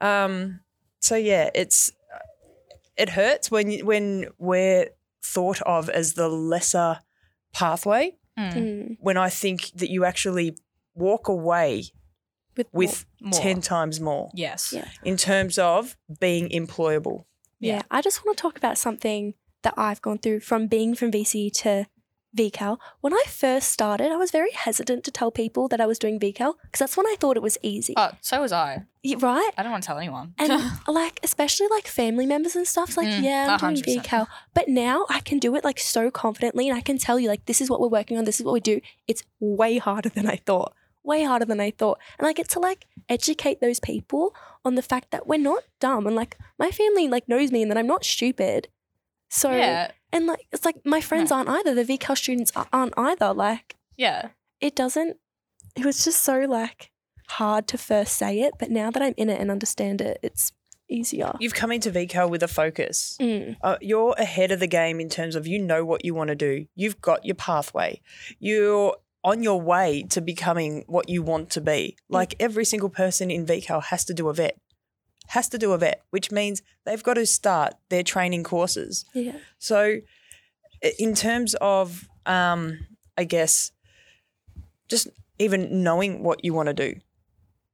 Um, 0.00 0.60
so 1.00 1.14
yeah, 1.16 1.50
it's 1.54 1.92
it 2.96 3.10
hurts 3.10 3.50
when 3.50 3.80
when 3.80 4.28
we're 4.38 4.88
thought 5.22 5.60
of 5.62 5.88
as 5.90 6.14
the 6.14 6.28
lesser 6.28 7.00
pathway. 7.52 8.16
Mm. 8.38 8.96
When 9.00 9.16
I 9.16 9.28
think 9.28 9.70
that 9.74 9.90
you 9.90 10.04
actually 10.04 10.56
walk 10.94 11.28
away 11.28 11.84
with 12.56 12.66
with 12.72 13.06
More. 13.20 13.32
ten 13.32 13.60
times 13.60 14.00
more 14.00 14.30
Yes. 14.34 14.72
Yeah. 14.72 14.88
in 15.04 15.16
terms 15.16 15.58
of 15.58 15.96
being 16.20 16.48
employable. 16.50 17.24
Yeah. 17.58 17.76
Yeah. 17.76 17.82
I 17.90 18.00
just 18.02 18.24
want 18.24 18.36
to 18.36 18.42
talk 18.42 18.56
about 18.56 18.78
something 18.78 19.34
that 19.62 19.74
I've 19.76 20.00
gone 20.00 20.18
through 20.18 20.40
from 20.40 20.66
being 20.66 20.94
from 20.94 21.10
VC 21.12 21.52
to 21.62 21.86
VCAL. 22.36 22.78
When 23.00 23.12
I 23.12 23.24
first 23.26 23.70
started, 23.70 24.10
I 24.12 24.16
was 24.16 24.30
very 24.30 24.52
hesitant 24.52 25.02
to 25.04 25.10
tell 25.10 25.30
people 25.30 25.66
that 25.68 25.80
I 25.80 25.86
was 25.86 25.98
doing 25.98 26.20
VCAL 26.20 26.54
because 26.62 26.78
that's 26.78 26.96
when 26.96 27.06
I 27.06 27.16
thought 27.18 27.36
it 27.36 27.42
was 27.42 27.58
easy. 27.62 27.94
Oh, 27.96 28.10
so 28.20 28.40
was 28.40 28.52
I. 28.52 28.84
Y- 29.04 29.16
right? 29.18 29.50
I 29.58 29.62
don't 29.62 29.72
want 29.72 29.82
to 29.82 29.86
tell 29.88 29.98
anyone. 29.98 30.34
And 30.38 30.52
like, 30.88 31.18
especially 31.22 31.66
like 31.70 31.86
family 31.86 32.26
members 32.26 32.54
and 32.54 32.66
stuff, 32.66 32.90
it's 32.90 32.96
like, 32.96 33.08
Mm, 33.08 33.22
yeah, 33.24 33.56
I'm 33.60 33.74
doing 33.74 34.00
100%. 34.00 34.02
VCAL. 34.04 34.26
But 34.54 34.68
now 34.68 35.06
I 35.08 35.20
can 35.20 35.38
do 35.38 35.56
it 35.56 35.64
like 35.64 35.78
so 35.80 36.10
confidently 36.10 36.68
and 36.68 36.76
I 36.78 36.82
can 36.82 36.98
tell 36.98 37.18
you, 37.18 37.28
like, 37.28 37.46
this 37.46 37.60
is 37.60 37.68
what 37.68 37.80
we're 37.80 37.88
working 37.88 38.16
on, 38.18 38.24
this 38.24 38.38
is 38.38 38.46
what 38.46 38.52
we 38.52 38.60
do. 38.60 38.80
It's 39.08 39.22
way 39.40 39.78
harder 39.78 40.08
than 40.08 40.26
I 40.28 40.36
thought. 40.36 40.72
Way 41.02 41.24
harder 41.24 41.46
than 41.46 41.60
I 41.60 41.70
thought. 41.72 41.98
And 42.18 42.28
I 42.28 42.32
get 42.32 42.48
to 42.50 42.60
like 42.60 42.86
educate 43.08 43.60
those 43.60 43.80
people 43.80 44.34
on 44.64 44.74
the 44.76 44.82
fact 44.82 45.10
that 45.10 45.26
we're 45.26 45.38
not 45.40 45.64
dumb 45.80 46.06
and 46.06 46.14
like 46.14 46.36
my 46.58 46.70
family 46.70 47.08
like 47.08 47.26
knows 47.28 47.50
me 47.50 47.62
and 47.62 47.70
that 47.70 47.78
I'm 47.78 47.86
not 47.86 48.04
stupid. 48.04 48.68
So 49.30 49.50
yeah. 49.50 49.90
And 50.12 50.26
like 50.26 50.46
it's 50.52 50.64
like 50.64 50.76
my 50.84 51.00
friends 51.00 51.30
aren't 51.30 51.48
either. 51.48 51.74
The 51.74 51.84
VCAL 51.84 52.16
students 52.18 52.52
aren't 52.72 52.94
either. 52.96 53.32
Like 53.32 53.76
Yeah. 53.96 54.28
it 54.60 54.74
doesn't. 54.74 55.16
It 55.76 55.84
was 55.84 56.04
just 56.04 56.22
so 56.22 56.40
like 56.40 56.90
hard 57.28 57.68
to 57.68 57.78
first 57.78 58.16
say 58.16 58.40
it, 58.40 58.54
but 58.58 58.70
now 58.70 58.90
that 58.90 59.02
I'm 59.02 59.14
in 59.16 59.30
it 59.30 59.40
and 59.40 59.50
understand 59.50 60.00
it, 60.00 60.18
it's 60.22 60.52
easier. 60.88 61.32
You've 61.38 61.54
come 61.54 61.70
into 61.70 61.90
VCAL 61.92 62.28
with 62.28 62.42
a 62.42 62.48
focus. 62.48 63.16
Mm. 63.20 63.56
Uh, 63.62 63.76
you're 63.80 64.14
ahead 64.18 64.50
of 64.50 64.58
the 64.58 64.66
game 64.66 64.98
in 64.98 65.08
terms 65.08 65.36
of 65.36 65.46
you 65.46 65.60
know 65.60 65.84
what 65.84 66.04
you 66.04 66.14
want 66.14 66.28
to 66.28 66.34
do. 66.34 66.66
You've 66.74 67.00
got 67.00 67.24
your 67.24 67.36
pathway. 67.36 68.00
You're 68.40 68.96
on 69.22 69.42
your 69.42 69.60
way 69.60 70.02
to 70.10 70.20
becoming 70.20 70.82
what 70.88 71.08
you 71.08 71.22
want 71.22 71.50
to 71.50 71.60
be. 71.60 71.96
Like 72.08 72.34
every 72.40 72.64
single 72.64 72.88
person 72.88 73.30
in 73.30 73.46
VCAL 73.46 73.84
has 73.84 74.04
to 74.06 74.14
do 74.14 74.28
a 74.28 74.34
VET, 74.34 74.56
has 75.30 75.48
to 75.48 75.58
do 75.58 75.72
a 75.72 75.78
VET, 75.78 76.02
which 76.10 76.32
means 76.32 76.60
they've 76.84 77.02
got 77.04 77.14
to 77.14 77.24
start 77.24 77.74
their 77.88 78.02
training 78.02 78.42
courses. 78.42 79.04
Yeah. 79.14 79.36
So, 79.60 79.98
in 80.98 81.14
terms 81.14 81.54
of, 81.60 82.08
um, 82.26 82.80
I 83.16 83.24
guess, 83.24 83.70
just 84.88 85.06
even 85.38 85.84
knowing 85.84 86.24
what 86.24 86.44
you 86.44 86.52
want 86.52 86.66
to 86.66 86.74
do. 86.74 86.94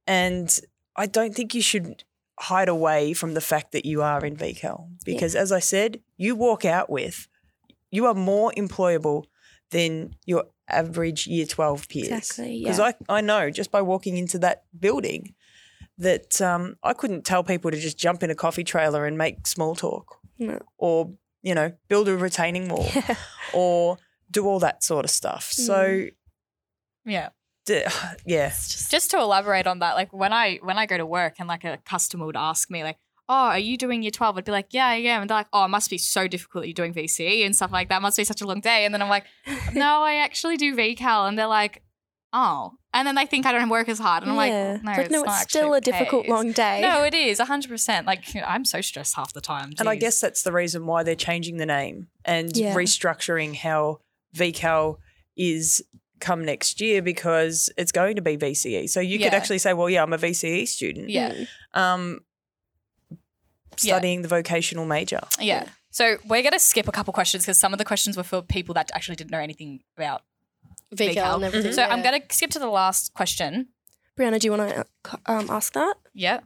And 0.05 0.57
I 0.95 1.07
don't 1.07 1.33
think 1.33 1.55
you 1.55 1.63
should 1.63 2.03
hide 2.39 2.69
away 2.69 3.13
from 3.13 3.33
the 3.33 3.41
fact 3.41 3.71
that 3.71 3.85
you 3.85 4.03
are 4.03 4.23
in 4.23 4.37
VCAL 4.37 4.89
because, 5.03 5.33
as 5.33 5.51
I 5.51 5.59
said, 5.59 5.99
you 6.15 6.35
walk 6.35 6.63
out 6.63 6.91
with, 6.91 7.27
you 7.89 8.05
are 8.05 8.13
more 8.13 8.53
employable 8.55 9.25
than 9.71 10.15
your 10.27 10.45
average 10.69 11.25
year 11.25 11.47
12 11.47 11.89
peers. 11.89 12.07
Exactly, 12.09 12.59
Because 12.59 12.77
yeah. 12.77 12.91
I, 13.09 13.17
I 13.17 13.21
know 13.21 13.49
just 13.49 13.71
by 13.71 13.81
walking 13.81 14.15
into 14.15 14.37
that 14.39 14.65
building 14.79 15.33
that 15.97 16.41
um, 16.41 16.75
I 16.83 16.93
couldn't 16.93 17.23
tell 17.25 17.43
people 17.43 17.71
to 17.71 17.77
just 17.79 17.97
jump 17.97 18.23
in 18.23 18.29
a 18.29 18.35
coffee 18.35 18.63
trailer 18.63 19.05
and 19.05 19.17
make 19.17 19.47
small 19.47 19.75
talk 19.75 20.17
No. 20.37 20.59
or 20.77 21.11
you 21.41 21.55
know 21.55 21.71
build 21.87 22.07
a 22.09 22.15
retaining 22.17 22.67
wall 22.69 22.87
or 23.53 23.97
do 24.29 24.45
all 24.45 24.59
that 24.59 24.83
sort 24.83 25.05
of 25.05 25.11
stuff 25.11 25.51
so 25.51 26.05
Yeah. 27.05 27.29
d- 27.65 27.83
yeah 28.25 28.49
Just 28.49 29.11
to 29.11 29.17
elaborate 29.17 29.67
on 29.67 29.79
that, 29.79 29.95
like 29.95 30.11
when 30.13 30.33
I 30.33 30.59
when 30.61 30.77
I 30.77 30.85
go 30.85 30.97
to 30.97 31.05
work 31.05 31.35
and 31.39 31.47
like 31.47 31.63
a 31.63 31.77
customer 31.85 32.25
would 32.25 32.35
ask 32.37 32.69
me 32.69 32.83
like, 32.83 32.97
"Oh, 33.29 33.33
are 33.55 33.59
you 33.59 33.77
doing 33.77 34.03
year 34.03 34.11
12?" 34.11 34.37
I'd 34.37 34.45
be 34.45 34.51
like, 34.51 34.67
"Yeah, 34.73 34.87
I 34.87 34.95
am." 34.95 35.21
And 35.21 35.29
they're 35.29 35.37
like, 35.37 35.47
"Oh, 35.53 35.65
it 35.65 35.69
must 35.69 35.89
be 35.89 35.97
so 35.97 36.27
difficult 36.27 36.63
that 36.63 36.67
you're 36.67 36.73
doing 36.73 36.93
VCE 36.93 37.45
and 37.45 37.55
stuff 37.55 37.71
like 37.71 37.89
that. 37.89 38.01
Must 38.01 38.17
be 38.17 38.23
such 38.23 38.41
a 38.41 38.45
long 38.47 38.59
day." 38.61 38.85
And 38.85 38.93
then 38.93 39.01
I'm 39.01 39.09
like, 39.09 39.25
"No, 39.73 40.01
I 40.03 40.15
actually 40.15 40.57
do 40.57 40.75
VCAL." 40.75 41.27
And 41.27 41.37
they're 41.37 41.47
like, 41.47 41.83
"Oh." 42.33 42.73
And 42.93 43.07
then 43.07 43.15
they 43.15 43.25
think 43.25 43.45
I 43.45 43.51
don't 43.51 43.69
work 43.69 43.89
as 43.89 43.99
hard. 43.99 44.23
And 44.23 44.31
I'm 44.31 44.37
like, 44.37 44.51
Yeah. 44.51 44.77
"No, 44.77 44.77
It's 44.77 44.83
like, 44.85 44.99
it's 44.99 45.09
no, 45.11 45.21
not 45.23 45.41
it's 45.43 45.51
still 45.51 45.73
a 45.73 45.81
difficult 45.81 46.23
the 46.23 46.27
case." 46.27 46.35
long 46.35 46.51
day. 46.51 46.81
No, 46.81 47.03
it 47.03 47.13
is 47.13 47.39
100%. 47.39 48.05
Like 48.05 48.33
you 48.33 48.41
know, 48.41 48.47
I'm 48.47 48.65
so 48.65 48.81
stressed 48.81 49.15
half 49.15 49.33
the 49.33 49.41
time. 49.41 49.73
and 49.79 49.87
I 49.87 49.95
guess 49.95 50.19
that's 50.19 50.43
the 50.43 50.51
reason 50.51 50.85
why 50.85 51.03
they're 51.03 51.15
changing 51.15 51.57
the 51.57 51.65
name 51.65 52.07
and 52.25 52.55
Yeah. 52.55 52.73
restructuring 52.73 53.55
how 53.57 53.99
VCAL 54.35 54.97
is 55.35 55.83
come 56.19 56.43
next 56.43 56.81
year 56.81 57.01
because 57.03 57.69
it's 57.77 57.91
going 57.91 58.15
to 58.15 58.23
be 58.23 58.35
VCE 58.35 58.89
so 58.89 58.99
you 58.99 59.19
could 59.19 59.35
actually 59.35 59.59
say 59.59 59.71
well 59.73 59.87
yeah 59.87 60.01
I'm 60.01 60.13
a 60.13 60.17
VCE 60.17 60.67
student 60.67 61.09
Yeah. 61.11 61.31
Mm. 61.31 61.47
um 61.79 62.19
Yeah. 63.81 63.93
studying 63.95 64.23
the 64.23 64.27
vocational 64.27 64.85
major 64.85 65.19
Yeah. 65.39 65.65
So 65.91 66.17
we're 66.25 66.41
going 66.41 66.53
to 66.53 66.59
skip 66.59 66.87
a 66.87 66.91
couple 66.91 67.13
questions 67.13 67.43
because 67.43 67.59
some 67.59 67.71
of 67.73 67.77
the 67.77 67.85
questions 67.85 68.17
were 68.17 68.23
for 68.23 68.41
people 68.41 68.73
that 68.73 68.89
actually 68.95 69.15
didn't 69.15 69.29
know 69.31 69.39
anything 69.39 69.81
about 69.95 70.23
VCAL, 70.95 71.15
VCAL. 71.15 71.35
and 71.35 71.43
everything. 71.43 71.73
So 71.73 71.83
I'm 71.83 72.01
going 72.01 72.21
to 72.21 72.35
skip 72.35 72.49
to 72.51 72.59
the 72.59 72.67
last 72.67 73.13
question. 73.13 73.67
Brianna, 74.17 74.39
do 74.39 74.47
you 74.47 74.51
want 74.51 74.69
to 74.69 75.19
um, 75.25 75.49
ask 75.49 75.73
that? 75.73 75.95
Yeah. 76.13 76.39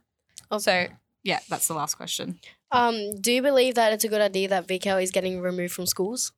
Also, 0.49 0.87
yeah, 1.23 1.39
that's 1.49 1.67
the 1.67 1.73
last 1.73 1.95
question. 1.95 2.39
Um, 2.71 3.19
do 3.21 3.31
you 3.31 3.41
believe 3.41 3.75
that 3.75 3.93
it's 3.93 4.03
a 4.03 4.07
good 4.09 4.21
idea 4.21 4.47
that 4.49 4.67
VCAL 4.67 5.01
is 5.01 5.11
getting 5.11 5.41
removed 5.41 5.73
from 5.73 5.85
schools? 5.85 6.31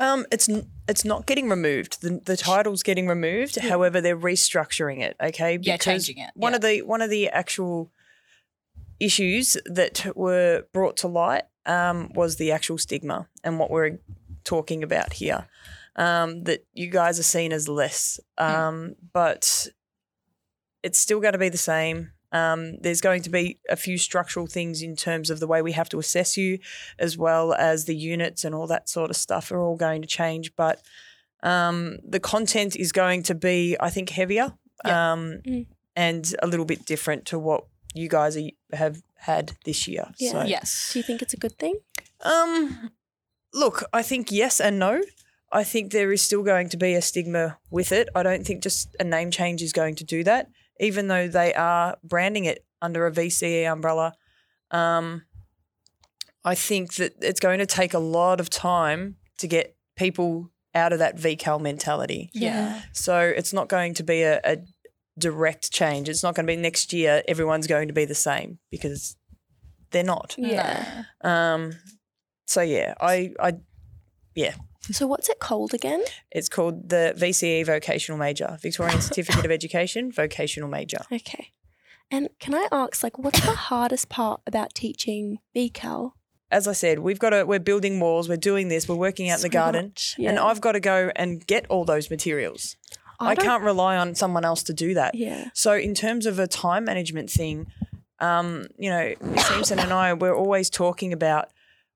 Um, 0.00 0.24
it's 0.32 0.48
it's 0.88 1.04
not 1.04 1.26
getting 1.26 1.48
removed. 1.50 2.00
The 2.00 2.20
the 2.24 2.36
title's 2.36 2.82
getting 2.82 3.06
removed. 3.06 3.60
However, 3.60 4.00
they're 4.00 4.16
restructuring 4.16 5.00
it. 5.00 5.16
Okay, 5.20 5.58
Yeah, 5.60 5.76
changing 5.76 6.18
it, 6.18 6.30
One 6.34 6.52
yeah. 6.52 6.56
of 6.56 6.62
the 6.62 6.82
one 6.82 7.02
of 7.02 7.10
the 7.10 7.28
actual 7.28 7.90
issues 8.98 9.56
that 9.66 10.06
were 10.16 10.64
brought 10.72 10.96
to 10.98 11.08
light 11.08 11.44
um, 11.66 12.10
was 12.14 12.36
the 12.36 12.52
actual 12.52 12.78
stigma 12.78 13.28
and 13.44 13.58
what 13.58 13.70
we're 13.70 13.98
talking 14.44 14.82
about 14.82 15.14
here. 15.14 15.46
Um, 15.98 16.44
that 16.44 16.66
you 16.74 16.88
guys 16.90 17.18
are 17.18 17.22
seen 17.24 17.52
as 17.52 17.68
less, 17.68 18.20
um, 18.36 18.96
but 19.14 19.66
it's 20.82 20.98
still 20.98 21.20
going 21.20 21.32
to 21.32 21.38
be 21.38 21.48
the 21.48 21.56
same. 21.56 22.12
Um, 22.32 22.76
there's 22.82 23.00
going 23.00 23.22
to 23.22 23.30
be 23.30 23.60
a 23.70 23.76
few 23.76 23.96
structural 23.96 24.46
things 24.46 24.82
in 24.82 24.94
terms 24.94 25.30
of 25.30 25.40
the 25.40 25.46
way 25.46 25.62
we 25.62 25.72
have 25.72 25.88
to 25.90 25.98
assess 25.98 26.36
you, 26.36 26.58
as 26.98 27.16
well 27.16 27.54
as 27.54 27.86
the 27.86 27.96
units 27.96 28.44
and 28.44 28.54
all 28.54 28.66
that 28.66 28.90
sort 28.90 29.08
of 29.10 29.16
stuff 29.16 29.50
are 29.50 29.58
all 29.58 29.76
going 29.76 30.02
to 30.02 30.08
change. 30.08 30.54
But 30.54 30.82
um, 31.42 31.96
the 32.06 32.20
content 32.20 32.76
is 32.76 32.92
going 32.92 33.22
to 33.24 33.34
be, 33.34 33.76
I 33.80 33.88
think, 33.88 34.10
heavier 34.10 34.52
Yeah. 34.84 35.12
um, 35.12 35.40
Mm. 35.46 35.66
and 35.94 36.34
a 36.42 36.46
little 36.46 36.66
bit 36.66 36.84
different 36.84 37.24
to 37.26 37.38
what 37.38 37.64
you 37.94 38.08
guys 38.10 38.36
are, 38.36 38.50
have 38.74 39.02
had 39.16 39.52
this 39.64 39.88
year. 39.88 40.12
Yeah. 40.18 40.32
So, 40.32 40.42
Yes. 40.44 40.90
Do 40.92 40.98
you 40.98 41.02
think 41.04 41.22
it's 41.22 41.32
a 41.32 41.38
good 41.38 41.58
thing? 41.58 41.78
um, 42.20 42.90
look, 43.54 43.84
I 43.94 44.02
think 44.02 44.30
yes 44.30 44.60
and 44.60 44.78
no. 44.78 45.00
I 45.52 45.64
think 45.64 45.92
there 45.92 46.12
is 46.12 46.22
still 46.22 46.42
going 46.42 46.68
to 46.70 46.76
be 46.76 46.94
a 46.94 47.02
stigma 47.02 47.58
with 47.70 47.92
it. 47.92 48.08
I 48.14 48.22
don't 48.22 48.44
think 48.44 48.62
just 48.62 48.94
a 48.98 49.04
name 49.04 49.30
change 49.30 49.62
is 49.62 49.72
going 49.72 49.94
to 49.96 50.04
do 50.04 50.24
that, 50.24 50.48
even 50.80 51.08
though 51.08 51.28
they 51.28 51.54
are 51.54 51.96
branding 52.02 52.44
it 52.44 52.64
under 52.82 53.06
a 53.06 53.12
VCE 53.12 53.70
umbrella. 53.70 54.14
Um, 54.70 55.22
I 56.44 56.54
think 56.54 56.94
that 56.94 57.14
it's 57.20 57.40
going 57.40 57.58
to 57.58 57.66
take 57.66 57.94
a 57.94 57.98
lot 57.98 58.40
of 58.40 58.50
time 58.50 59.16
to 59.38 59.46
get 59.46 59.76
people 59.96 60.50
out 60.74 60.92
of 60.92 60.98
that 60.98 61.16
VCAL 61.16 61.60
mentality. 61.60 62.30
Yeah. 62.32 62.82
So 62.92 63.18
it's 63.18 63.52
not 63.52 63.68
going 63.68 63.94
to 63.94 64.02
be 64.02 64.22
a, 64.22 64.40
a 64.44 64.58
direct 65.18 65.72
change. 65.72 66.08
It's 66.08 66.22
not 66.22 66.34
going 66.34 66.46
to 66.46 66.52
be 66.52 66.56
next 66.56 66.92
year 66.92 67.22
everyone's 67.26 67.66
going 67.66 67.88
to 67.88 67.94
be 67.94 68.04
the 68.04 68.14
same 68.14 68.58
because 68.70 69.16
they're 69.90 70.04
not. 70.04 70.34
Yeah. 70.36 71.04
Um, 71.22 71.72
so 72.46 72.60
yeah, 72.60 72.94
I, 73.00 73.32
I, 73.40 73.54
So 74.92 75.06
what's 75.06 75.28
it 75.28 75.38
called 75.40 75.74
again? 75.74 76.02
it's 76.30 76.48
called 76.48 76.88
the 76.88 77.14
VCE 77.16 77.64
Vocational 77.66 78.18
Major, 78.18 78.56
Victorian 78.60 79.00
Certificate 79.08 79.44
of 79.44 79.50
Education 79.50 80.12
Vocational 80.12 80.68
Major. 80.68 80.98
Okay. 81.12 81.52
And 82.10 82.28
can 82.38 82.54
I 82.54 82.68
ask, 82.70 83.02
like, 83.02 83.18
what's 83.18 83.40
the 83.40 83.52
hardest 83.52 84.08
part 84.08 84.40
about 84.46 84.74
teaching 84.74 85.38
VCAL? 85.56 86.12
As 86.52 86.68
I 86.68 86.72
said, 86.72 87.00
we've 87.00 87.18
got 87.18 87.30
to, 87.30 87.44
we're 87.44 87.58
building 87.58 87.98
walls, 87.98 88.28
we're 88.28 88.36
doing 88.36 88.68
this, 88.68 88.88
we're 88.88 88.94
working 88.94 89.28
out 89.28 89.38
in 89.38 89.42
the 89.42 89.48
garden, 89.48 89.86
much, 89.86 90.14
and. 90.18 90.38
I've 90.38 90.60
got 90.60 90.72
to 90.72 90.80
go 90.80 91.10
and 91.16 91.44
get 91.44 91.66
all 91.68 91.84
those 91.84 92.08
materials. 92.08 92.76
I, 93.18 93.34
don't- 93.34 93.44
can't 93.44 93.62
rely 93.64 93.96
on 93.96 94.14
someone 94.14 94.44
else 94.44 94.62
to 94.64 94.72
do 94.72 94.94
that. 94.94 95.16
Yeah. 95.16 95.48
So 95.54 95.72
in 95.72 95.94
terms 95.94 96.26
of 96.26 96.38
a 96.38 96.46
time 96.46 96.84
management 96.84 97.30
thing, 97.30 97.66
um, 98.20 98.66
you 98.78 98.90
know, 98.90 99.14
Simpson 99.38 99.80
and 99.80 99.92
I 99.92 100.12
we're 100.12 100.36
always 100.36 100.70
talking 100.70 101.12
about, 101.12 101.50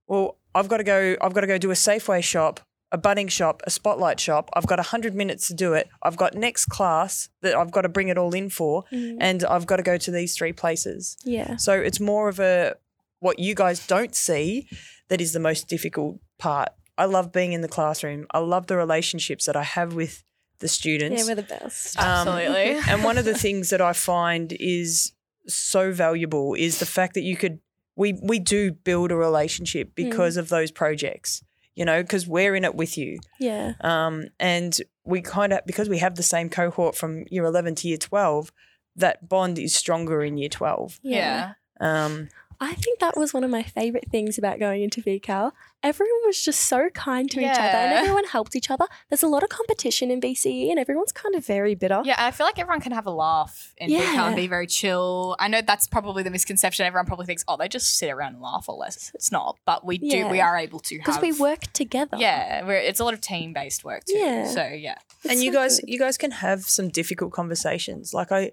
well, 0.09 0.37
I've 0.55 0.69
got 0.69 0.79
to 0.79 0.85
go, 0.85 1.17
I've 1.21 1.33
got 1.35 1.43
to 1.43 1.47
go 1.47 1.59
do 1.59 1.71
a 1.71 1.75
Safeway 1.75 2.25
shop, 2.25 2.59
a 2.93 2.99
Bunnings 2.99 3.31
shop, 3.31 3.63
a 3.65 3.71
spotlight 3.71 4.19
shop. 4.19 4.51
I've 4.55 4.67
got 4.67 4.79
hundred 4.81 5.15
minutes 5.15 5.47
to 5.49 5.55
do 5.55 5.75
it. 5.75 5.89
I've 6.03 6.17
got 6.17 6.35
next 6.35 6.67
class 6.67 7.29
that 7.43 7.55
I've 7.57 7.71
got 7.71 7.83
to 7.83 7.89
bring 7.89 8.09
it 8.09 8.19
all 8.19 8.35
in 8.35 8.51
for, 8.51 8.85
Mm. 8.93 9.17
and 9.21 9.45
I've 9.45 9.67
got 9.67 9.77
to 9.77 9.83
go 9.83 9.97
to 9.97 10.11
these 10.11 10.37
three 10.37 10.53
places. 10.53 11.17
Yeah. 11.25 11.57
So 11.57 11.73
it's 11.75 12.01
more 12.01 12.29
of 12.29 12.41
a 12.41 12.75
what 13.21 13.39
you 13.39 13.55
guys 13.55 13.87
don't 13.87 14.15
see 14.15 14.67
that 15.09 15.21
is 15.21 15.33
the 15.33 15.41
most 15.41 15.69
difficult 15.69 16.19
part. 16.39 16.71
I 16.99 17.05
love 17.05 17.33
being 17.33 17.53
in 17.53 17.61
the 17.61 17.69
classroom. 17.69 18.27
I 18.33 18.39
love 18.39 18.67
the 18.67 18.77
relationships 18.77 19.45
that 19.47 19.57
I 19.57 19.63
have 19.63 19.95
with 19.95 20.23
the 20.59 20.69
students. 20.69 21.23
Yeah, 21.23 21.29
we're 21.29 21.35
the 21.37 21.43
best. 21.43 21.99
Um, 21.99 22.05
Absolutely. 22.29 22.81
and 22.89 23.05
one 23.05 23.19
of 23.19 23.25
the 23.25 23.35
things 23.35 23.71
that 23.71 23.81
I 23.81 23.93
find 23.93 24.53
is 24.59 25.13
so 25.47 25.93
valuable 25.93 26.55
is 26.55 26.79
the 26.79 26.87
fact 26.87 27.15
that 27.15 27.23
you 27.23 27.37
could 27.37 27.61
we 27.97 28.19
we 28.23 28.39
do 28.39 28.73
build 28.73 29.11
a 29.11 29.17
relationship 29.17 29.95
because 29.95 30.37
of 30.37 30.49
those 30.49 30.71
projects. 30.71 31.43
You 31.75 31.85
know, 31.85 32.03
because 32.03 32.27
we're 32.27 32.55
in 32.55 32.65
it 32.65 32.75
with 32.75 32.99
you. 32.99 33.21
yeah. 33.39 33.75
Um, 33.81 34.29
and 34.39 34.79
we 35.05 35.23
kind 35.23 35.53
of 35.53 35.61
because 35.67 35.89
we 35.89 35.99
have 35.99 36.17
the 36.17 36.23
same 36.23 36.51
cohort 36.51 36.95
from 36.95 37.25
year 37.31 37.45
eleven 37.45 37.75
to 37.77 37.89
year 37.89 37.97
twelve, 37.97 38.53
that 38.97 39.29
bond 39.29 39.59
is 39.59 39.75
stronger 39.75 40.23
in 40.23 40.37
year 40.37 40.49
twelve. 40.49 40.99
yeah. 41.03 41.53
Um, 41.81 42.29
I 42.63 42.75
think 42.75 42.99
that 42.99 43.17
was 43.17 43.33
one 43.33 43.43
of 43.43 43.51
my 43.51 43.63
favorite 43.63 44.09
things 44.11 44.37
about 44.37 44.59
going 44.59 44.83
into 44.83 45.01
VCAL. 45.01 45.53
Everyone 45.83 46.21
was 46.27 46.43
just 46.45 46.61
so 46.61 46.91
kind 46.91 47.31
to 47.31 47.41
each 47.41 47.47
other 47.47 47.59
and 47.59 47.93
everyone 47.95 48.25
helped 48.27 48.55
each 48.55 48.71
other. 48.71 48.85
There's 49.09 49.23
a 49.23 49.29
lot 49.29 49.43
of 49.43 49.49
competition 49.49 50.11
in 50.11 50.21
VCE 50.21 50.69
and 50.69 50.79
everyone's 50.79 51.11
kind 51.11 51.35
of 51.35 51.47
very 51.47 51.75
bitter. 51.75 52.03
Yeah, 52.05 52.17
I 52.19 52.31
feel 52.33 52.45
like 52.47 52.59
everyone 52.59 52.83
can 52.83 52.93
have 52.93 53.07
a 53.07 53.11
laugh 53.11 53.73
in 53.79 53.89
VCAL 53.89 54.27
and 54.27 54.37
be 54.37 54.47
very 54.47 54.67
chill. 54.67 55.37
I 55.39 55.49
know 55.49 55.63
that's 55.63 55.89
probably 55.89 56.23
the 56.23 56.31
misconception. 56.31 56.85
Everyone 56.85 57.07
probably 57.07 57.25
thinks, 57.25 57.45
oh, 57.49 57.57
they 57.57 57.67
just 57.67 57.97
sit 57.97 58.11
around 58.11 58.35
and 58.35 58.43
laugh 58.43 58.67
or 58.69 58.77
less. 58.77 59.11
It's 59.15 59.33
not, 59.33 59.57
but 59.65 59.87
we 59.87 59.97
do. 59.97 60.29
We 60.29 60.43
are 60.43 60.59
able 60.59 60.81
to 60.81 60.99
Because 60.99 61.19
we 61.19 61.33
work 61.33 61.61
together. 61.73 62.19
Yeah, 62.19 62.63
we're, 62.67 62.75
it's 62.77 63.01
a 63.01 63.05
lot 63.05 63.15
of 63.15 63.23
team 63.23 63.55
based 63.55 63.83
work 63.83 64.05
too. 64.05 64.19
Yeah. 64.19 64.45
So 64.49 64.67
yeah, 64.67 64.97
It's 65.25 65.33
and 65.33 65.43
you 65.43 65.51
guys 65.51 65.81
good. 65.81 65.89
you 65.89 65.99
guys 65.99 66.19
can 66.19 66.31
have 66.33 66.65
some 66.65 66.91
difficult 66.91 67.33
conversations 67.33 68.13
like 68.13 68.31
i 68.33 68.51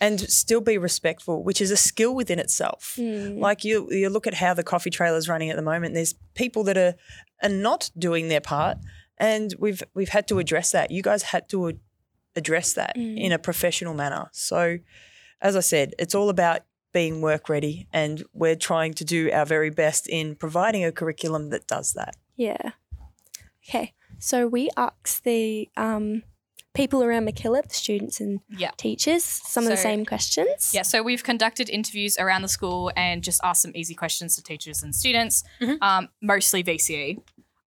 and 0.00 0.20
still 0.20 0.60
be 0.60 0.76
respectful 0.78 1.42
which 1.42 1.60
is 1.60 1.70
a 1.70 1.76
skill 1.76 2.14
within 2.14 2.38
itself 2.38 2.96
Mm. 2.98 3.38
like 3.38 3.64
you 3.64 3.88
you 3.90 4.08
look 4.10 4.26
at 4.26 4.34
how 4.34 4.52
the 4.54 4.62
coffee 4.64 4.90
trailer 4.90 5.16
is 5.18 5.28
running 5.28 5.50
at 5.50 5.56
the 5.56 5.62
moment 5.62 5.94
there's 5.94 6.14
people 6.34 6.62
that 6.64 6.76
are 6.76 6.94
are 7.42 7.48
not 7.48 7.90
doing 7.98 8.28
their 8.28 8.40
part 8.40 8.78
and 9.18 9.54
we've 9.58 9.82
we've 9.94 10.10
had 10.10 10.26
to 10.28 10.38
address 10.38 10.70
that 10.72 10.90
you 10.90 11.02
guys 11.02 11.22
had 11.22 11.48
to 11.48 11.68
ad- 11.68 11.80
address 12.34 12.72
that 12.74 12.94
Mm. 12.96 13.18
in 13.18 13.32
a 13.32 13.38
professional 13.38 13.94
manner. 13.94 14.28
So, 14.32 14.78
as 15.40 15.56
I 15.56 15.60
said, 15.60 15.94
it's 15.98 16.14
all 16.14 16.28
about 16.28 16.60
being 16.92 17.22
work 17.22 17.48
ready, 17.48 17.88
and 17.94 18.24
we're 18.34 18.56
trying 18.56 18.92
to 18.94 19.04
do 19.06 19.30
our 19.32 19.46
very 19.46 19.70
best 19.70 20.06
in 20.06 20.34
providing 20.34 20.84
a 20.84 20.92
curriculum 20.92 21.48
that 21.50 21.66
does 21.66 21.92
that. 21.94 22.14
Yeah. 22.36 22.72
Okay. 23.66 23.94
So 24.18 24.46
we 24.46 24.68
asked 24.76 25.24
the 25.24 25.68
um, 25.78 26.22
people 26.76 27.02
around 27.02 27.26
MacKillop, 27.26 27.68
the 27.68 27.74
students 27.74 28.20
and 28.20 28.40
Yeah. 28.48 28.70
teachers, 28.76 29.24
some 29.24 29.64
of 29.64 29.70
the 29.70 29.76
same 29.76 30.04
questions. 30.04 30.72
Yeah, 30.74 30.82
so 30.82 31.02
we've 31.02 31.24
conducted 31.24 31.68
interviews 31.70 32.16
around 32.18 32.42
the 32.42 32.48
school 32.48 32.92
and 32.96 33.22
just 33.24 33.40
asked 33.42 33.62
some 33.62 33.72
easy 33.74 33.94
questions 33.94 34.36
to 34.36 34.42
teachers 34.42 34.82
and 34.82 34.94
students, 34.94 35.42
Mm-hmm. 35.60 35.82
um, 35.82 36.08
mostly 36.20 36.62
VCE. 36.62 37.18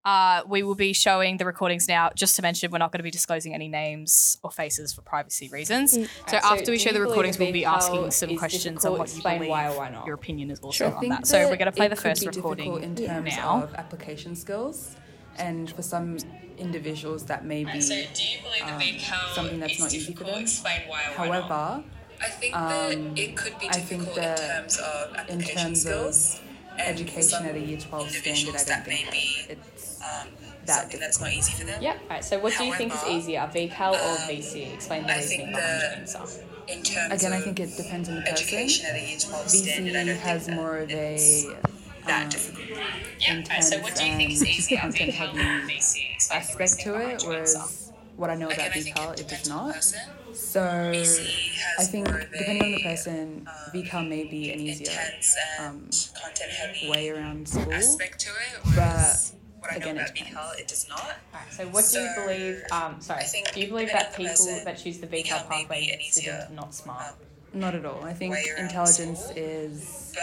Uh, 0.06 0.42
we 0.48 0.63
will 0.63 0.75
be 0.75 0.94
showing 0.94 1.36
the 1.38 1.46
recordings 1.46 1.88
now. 1.88 2.10
Just 2.16 2.36
to 2.38 2.42
mention, 2.42 2.72
we're 2.72 2.78
not 2.78 2.92
going 2.92 3.00
to 3.00 3.04
be 3.04 3.12
disclosing 3.12 3.54
any 3.54 3.68
names 3.68 4.38
or 4.42 4.50
faces 4.50 4.94
for 4.94 5.01
privacy 5.01 5.50
reasons. 5.50 5.96
Mm. 5.98 6.04
So 6.06 6.10
Right, 6.38 6.42
so 6.44 6.50
after 6.54 6.72
we 6.72 6.80
show 6.80 6.92
the 6.94 7.01
recordings, 7.01 7.38
we'll 7.38 7.51
be 7.51 7.66
asking 7.66 8.10
some 8.12 8.36
questions 8.38 8.86
on 8.86 8.94
difficult? 8.94 9.00
what 9.00 9.16
you 9.16 9.22
believe 9.39 9.50
why 9.50 9.68
or 9.68 9.78
why 9.78 9.89
not? 9.89 10.06
your 10.06 10.16
opinion 10.16 10.51
is 10.51 10.60
also 10.62 10.86
Sure. 10.89 10.96
on 10.96 11.10
that. 11.10 11.28
So 11.28 11.38
we're 11.50 11.58
going 11.58 11.66
to 11.66 11.74
play 11.74 11.89
the 11.89 11.98
first 11.98 12.25
recording 12.25 12.82
in 12.82 12.96
terms 12.96 13.36
now. 13.36 13.63
of 13.63 13.75
application 13.75 14.36
skills, 14.38 14.96
and 15.39 15.72
for 15.72 15.81
some 15.81 16.17
individuals 16.58 17.25
that 17.25 17.46
may 17.46 17.63
be 17.63 17.81
So, 17.81 17.96
do 18.13 18.24
you 18.27 18.38
believe 18.43 18.60
that 18.65 18.74
um, 18.74 18.81
VCAL 18.81 19.34
something 19.34 19.60
that's 19.60 19.79
not 19.79 19.93
easy 19.93 20.00
for 20.13 20.24
difficult? 20.25 20.34
them. 20.36 20.41
Explain 20.43 20.81
why 20.88 21.01
or 21.03 21.17
why 21.17 21.39
not. 21.39 21.50
However, 21.50 21.84
I 22.22 22.27
think 22.27 22.55
um, 22.55 22.69
that 22.69 23.19
it 23.19 23.38
could 23.38 23.58
be 23.60 23.69
I 23.69 23.72
think 23.74 24.01
difficult 24.03 24.15
that 24.17 24.39
in 24.39 24.48
terms 24.48 24.77
of 24.79 25.10
in 25.12 25.17
application 25.19 25.58
terms 25.63 25.81
skills. 25.81 26.36
of 26.36 26.79
education 26.79 27.29
some 27.29 27.46
at 27.46 27.55
a 27.55 27.60
year 27.60 27.77
12 27.79 28.10
standard, 28.10 28.50
I 28.50 28.58
don't 28.58 28.67
that 28.67 28.86
think 28.86 29.05
may 29.05 29.12
be 29.12 29.46
it's 29.50 30.01
um, 30.01 30.27
that 30.65 30.81
something 30.81 31.00
that's 31.00 31.19
not 31.22 31.31
easy 31.34 31.53
for 31.53 31.65
them. 31.65 31.81
Yeah. 31.81 31.93
All 31.93 32.10
right. 32.10 32.24
So, 32.24 32.39
what 32.39 32.53
do 32.58 32.65
you 32.65 32.74
think 32.74 32.93
is 32.93 33.00
However, 33.00 33.17
easier, 33.17 33.39
VCAL 33.53 33.91
or 33.93 33.96
um, 33.96 34.17
VC? 34.29 34.74
Explain 34.74 35.03
the 35.03 35.13
I 35.13 35.17
reasoning 35.17 35.48
behind 35.51 35.81
your 35.81 35.91
answer. 35.91 36.43
In 36.67 36.84
terms 36.84 37.24
again. 37.24 37.34
I 37.34 37.39
think 37.41 37.60
it 37.60 37.75
depends 37.77 38.10
on 38.10 38.15
the 38.15 38.22
person. 38.22 38.34
education 38.36 38.86
at 38.86 38.96
a 38.96 39.00
year 39.00 39.17
12 39.19 39.50
standard, 39.50 39.96
I 39.96 40.03
VC 40.03 40.05
don't 40.05 40.17
has 40.17 40.46
think 40.46 40.55
more 40.58 40.77
of 40.77 40.91
a 40.91 41.17
that 42.10 42.24
um, 42.24 42.30
difficult. 42.30 42.80
intense 43.28 43.70
so 43.70 43.80
what 43.80 43.96
do 43.96 44.06
you 44.06 44.16
think 44.18 44.32
is 44.32 44.42
and 44.42 44.50
easier, 44.50 44.80
content 44.80 45.12
VCAL 45.12 45.16
heavy 45.16 45.39
or 45.39 45.68
VC? 45.70 46.13
Explain 46.13 46.42
the 46.42 46.46
aspect 46.48 46.80
to 46.82 46.96
it, 46.96 46.96
your 46.96 47.12
answer. 47.12 47.28
whereas 47.28 47.92
what 48.16 48.30
I 48.30 48.36
know 48.36 48.48
about 48.48 48.60
I 48.60 48.70
think 48.70 48.96
VCAL, 48.96 49.13
it 49.13 49.20
it 49.22 49.28
does 49.30 49.44
depends 49.44 49.50
on 49.50 49.68
the 49.68 49.74
not. 49.74 49.84
So 50.34 50.63
I 50.63 51.84
think 51.84 52.08
depending 52.08 52.63
on 52.63 52.72
the 52.72 52.84
person, 52.84 53.48
um, 53.48 53.72
VCAL 53.74 54.10
may 54.10 54.24
be 54.25 54.51
an 54.51 54.60
easier 54.60 54.89
intense 54.89 55.36
and 55.60 55.68
um, 55.68 55.89
content 56.22 56.51
heavy 56.51 56.89
way 56.89 57.10
around 57.10 57.48
school. 57.48 57.74
aspect 57.74 58.20
to 58.22 58.30
it, 58.30 58.75
whereas 58.75 59.36
what 59.60 59.72
I 59.72 59.75
know 59.75 59.82
again, 59.82 59.98
it 59.98 60.01
about 60.01 60.16
depends. 60.16 60.36
VCAL, 60.36 60.60
it 60.60 60.68
does 60.68 60.89
not. 60.89 61.18
Alright, 61.34 61.51
so 61.51 61.66
what 61.68 61.89
do 61.92 62.00
you 62.00 62.10
believe? 62.16 62.63
Um, 62.72 63.01
sorry, 63.01 63.22
I 63.22 63.24
think 63.24 63.54
do 63.54 63.62
you 63.62 63.68
believe 63.68 63.92
that 63.92 64.16
people 64.16 64.30
person, 64.30 64.66
that 64.66 64.78
choose 64.78 65.00
the 65.00 65.08
VCAL 65.08 65.48
VCAL 65.48 65.50
pathway 65.50 65.89
an 65.94 66.01
easier, 66.01 66.34
considered 66.34 66.56
not 66.56 66.74
smart? 66.74 67.08
um, 67.08 67.28
Not 67.53 67.75
at 67.75 67.86
all. 67.86 68.03
I 68.03 68.13
think 68.13 68.36
intelligence 68.58 69.22
school. 69.25 69.34
is 69.38 70.13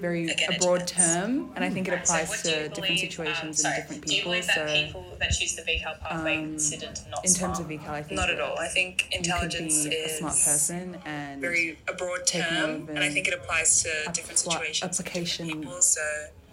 very 0.00 0.28
Again, 0.28 0.54
a 0.54 0.58
broad 0.58 0.86
term, 0.86 1.52
and 1.54 1.64
I 1.64 1.70
think 1.70 1.86
it 1.88 1.92
Right, 1.92 2.06
so 2.06 2.14
applies 2.14 2.28
what 2.30 2.42
do 2.42 2.48
you 2.50 2.54
to 2.56 2.68
different 2.74 2.98
situations 3.00 3.64
um, 3.64 3.70
sorry, 3.70 3.74
and 3.76 3.82
different 3.84 4.06
Do 4.06 4.12
you 4.14 4.18
people. 4.20 4.32
believe 4.32 4.46
that 4.46 4.54
So, 4.54 4.74
people 4.86 5.04
that 5.20 5.30
choose 5.30 5.54
the 5.56 5.62
VCAL 5.62 6.00
pathway 6.00 6.36
um, 6.38 6.44
considered 6.50 6.98
not 7.10 7.24
in 7.24 7.34
terms 7.34 7.60
of 7.60 7.66
VCAL, 7.68 7.88
I 7.90 8.02
think 8.02 8.20
Not 8.20 8.30
at 8.30 8.40
all. 8.40 8.58
I 8.58 8.68
think 8.68 9.02
you 9.04 9.08
could 9.18 9.26
intelligence 9.26 9.84
be 9.84 9.90
is 9.90 10.12
a 10.12 10.18
smart 10.18 10.34
person 10.34 10.98
and 11.04 11.40
very 11.40 11.78
a 11.88 11.92
broad 11.94 12.26
term, 12.26 12.82
of 12.82 12.88
and 12.90 12.98
I 12.98 13.08
think 13.10 13.28
it 13.28 13.34
applies 13.34 13.82
to 13.84 13.88
different 14.12 14.38
appli- 14.40 14.52
situations, 14.52 14.82
and 14.82 14.90
application 14.90 15.46
different 15.46 15.64
people. 15.64 15.82
So 15.82 16.00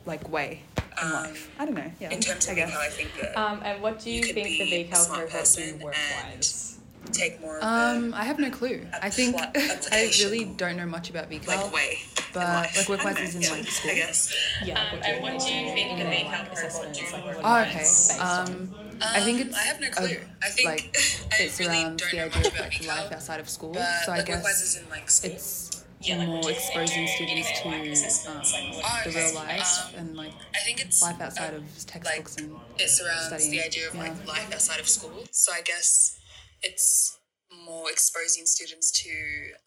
like 0.05 0.29
way 0.29 0.61
in 0.77 1.07
Um, 1.07 1.13
life. 1.13 1.49
I 1.57 1.65
don't 1.65 1.75
know. 1.75 1.91
Yeah, 1.99 2.11
in 2.11 2.19
terms 2.21 2.47
of 2.47 2.55
guess. 2.55 2.69
VCAL, 2.71 2.77
I 2.79 2.89
think 2.89 3.09
that 3.21 3.37
Um, 3.37 3.61
and 3.63 3.81
what 3.81 3.99
do 3.99 4.11
you, 4.11 4.21
You 4.25 4.33
think 4.33 4.47
the 4.49 4.85
VCAL 4.85 4.95
smart 4.97 5.19
cohort 5.29 5.31
person 5.31 5.79
work 5.79 5.95
wise? 6.25 6.70
Take 7.11 7.39
more 7.41 7.57
of 7.57 7.63
Um, 7.63 8.13
I 8.13 8.23
have 8.25 8.39
no 8.39 8.49
clue. 8.49 8.85
I 9.01 9.09
think 9.09 9.35
I 9.55 10.11
really 10.19 10.45
don't 10.45 10.77
know 10.77 10.85
much 10.85 11.09
about 11.09 11.29
the 11.29 11.39
VCAL, 11.39 11.47
like 11.47 11.73
way. 11.73 11.97
but 12.33 12.75
like 12.75 12.89
work 12.89 13.03
wise 13.03 13.19
is 13.19 13.35
in 13.35 13.41
know, 13.41 13.51
like 13.51 13.65
school. 13.67 13.91
I 13.91 13.95
guess. 13.95 14.33
Yeah. 14.63 14.79
Um, 14.79 14.99
and 15.03 15.21
what 15.23 15.39
do 15.39 15.53
you 15.55 15.69
think 15.69 15.97
the 15.97 16.03
VCAL 16.05 16.45
cohort 16.53 16.93
do 16.93 17.05
work 17.25 17.39
Oh, 17.43 17.61
okay. 17.61 17.79
based 17.79 18.19
Um, 18.19 18.75
I 19.01 19.21
think 19.21 19.41
Um, 19.41 19.47
it's 19.47 19.57
I 19.57 19.63
have 19.63 19.81
no 19.81 19.89
clue. 19.89 20.17
I 20.43 20.49
think 20.49 20.67
like 20.67 20.89
it's 21.39 21.59
really 21.59 21.83
around 21.83 21.97
don't 21.97 22.11
the 22.11 22.17
know 22.17 22.23
idea 22.25 22.45
of 22.45 22.53
about 22.53 22.59
like 22.59 22.87
life 22.87 23.11
outside 23.11 23.39
of 23.39 23.49
school. 23.49 23.73
but 23.73 23.85
so 24.05 24.11
I 24.11 24.17
like 24.17 24.29
work 24.29 24.43
wise 24.43 24.61
guess 24.61 24.75
is 24.75 24.81
in 24.83 24.89
like 24.89 25.09
school. 25.09 25.31
it's 25.31 25.83
Yeah, 26.01 26.17
like, 26.17 26.27
more 26.27 26.41
what 26.41 26.51
exposing 26.51 27.07
students 27.07 27.51
to 27.61 27.69
assessments, 27.91 28.53
like, 28.53 28.85
um, 28.85 29.11
the 29.11 29.17
real 29.19 29.33
life 29.33 29.93
um, 29.93 29.99
and 29.99 30.17
like 30.17 30.31
I 30.55 30.59
think 30.65 30.81
it's 30.81 31.01
life 31.01 31.19
outside 31.21 31.53
uh, 31.53 31.57
of 31.57 31.63
textbooks 31.85 32.37
and 32.37 32.59
it 32.77 32.89
surrounds 32.89 33.27
studying, 33.27 33.51
the 33.51 33.61
idea 33.63 33.87
of 33.87 33.95
like 33.95 34.27
life 34.27 34.51
outside 34.53 34.79
of 34.79 34.87
school. 34.87 35.25
So 35.31 35.51
I 35.51 35.61
guess 35.61 36.17
it's 36.63 37.17
more 37.65 37.89
exposing 37.89 38.45
students 38.45 38.91
to 39.03 39.09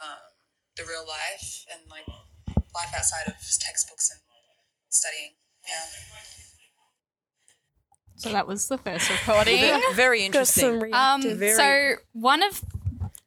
um, 0.00 0.18
the 0.76 0.84
real 0.84 1.04
life 1.06 1.64
and 1.72 1.80
like 1.90 2.06
life 2.74 2.92
outside 2.96 3.26
of 3.26 3.34
textbooks 3.60 4.10
and 4.10 4.20
studying. 4.88 5.30
Yeah. 5.68 5.86
So 8.16 8.30
that 8.30 8.46
was 8.46 8.68
the 8.68 8.78
first 8.78 9.10
recording. 9.10 9.80
Very 9.94 10.24
interesting. 10.24 10.94
Um. 10.94 11.22
Very- 11.36 11.54
so 11.56 12.02
one 12.12 12.42
of 12.42 12.62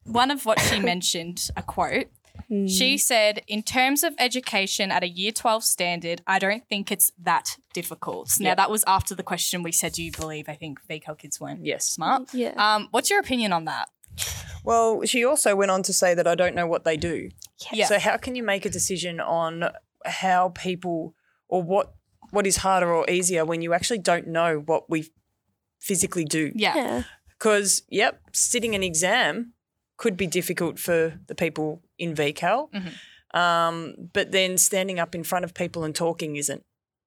one 0.04 0.32
of 0.32 0.46
what 0.46 0.60
she 0.62 0.80
mentioned, 0.80 1.50
a 1.56 1.62
quote. 1.62 2.08
Hmm. 2.50 2.66
She 2.68 2.98
said, 2.98 3.42
"In 3.48 3.62
terms 3.62 4.04
of 4.04 4.14
education 4.18 4.90
at 4.92 5.04
a 5.04 5.08
Year 5.08 5.32
Twelve 5.32 5.64
standard, 5.64 6.22
I 6.26 6.40
don't 6.40 6.68
think 6.70 6.92
it's 6.92 7.12
that 7.22 7.58
difficult." 7.74 8.32
Now 8.40 8.50
Yep. 8.52 8.58
that 8.58 8.72
was 8.72 8.84
after 8.88 9.14
the 9.16 9.24
question 9.24 9.64
we 9.64 9.72
said, 9.74 9.94
"Do 9.94 10.04
you 10.04 10.12
believe?" 10.12 10.48
I 10.48 10.56
think 10.56 10.80
VCAL 10.88 11.16
kids 11.18 11.40
weren't 11.42 11.66
Yes. 11.66 11.86
smart. 11.86 12.34
yeah. 12.34 12.54
Um, 12.56 12.88
what's 12.92 13.10
your 13.10 13.20
opinion 13.20 13.52
on 13.54 13.66
that? 13.66 13.90
Well, 14.64 15.04
she 15.06 15.24
also 15.26 15.56
went 15.56 15.72
on 15.72 15.84
to 15.84 15.94
say 15.94 16.14
that 16.14 16.28
I 16.28 16.36
don't 16.36 16.56
know 16.56 16.68
what 16.68 16.84
they 16.84 16.98
do. 16.98 17.30
Yeah. 17.72 17.88
So 17.88 18.00
how 18.00 18.18
can 18.18 18.36
you 18.36 18.44
make 18.44 18.66
a 18.66 18.70
decision 18.70 19.20
on 19.20 19.70
how 20.06 20.50
people 20.50 21.16
or 21.48 21.62
what 21.64 21.94
what 22.32 22.46
is 22.48 22.58
harder 22.58 22.94
or 22.94 23.10
easier 23.10 23.46
when 23.46 23.62
you 23.62 23.74
actually 23.74 24.00
don't 24.00 24.28
know 24.28 24.60
what 24.66 24.90
we 24.90 25.10
physically 25.80 26.26
do? 26.26 26.52
yeah. 26.56 26.76
yeah. 26.76 27.04
Because 27.38 27.84
yep, 27.90 28.22
sitting 28.34 28.74
an 28.74 28.84
exam 28.84 29.54
could 29.98 30.18
be 30.18 30.28
difficult 30.28 30.80
for 30.80 31.20
the 31.28 31.36
people 31.36 31.84
in 31.98 32.16
VCAL. 32.16 32.72
Mm-hmm. 32.72 33.38
Um, 33.38 33.96
but 34.14 34.32
then 34.32 34.58
standing 34.58 35.00
up 35.00 35.14
in 35.14 35.24
front 35.24 35.46
of 35.46 35.54
people 35.54 35.84
and 35.84 35.94
talking 35.94 36.36
isn't. 36.36 36.64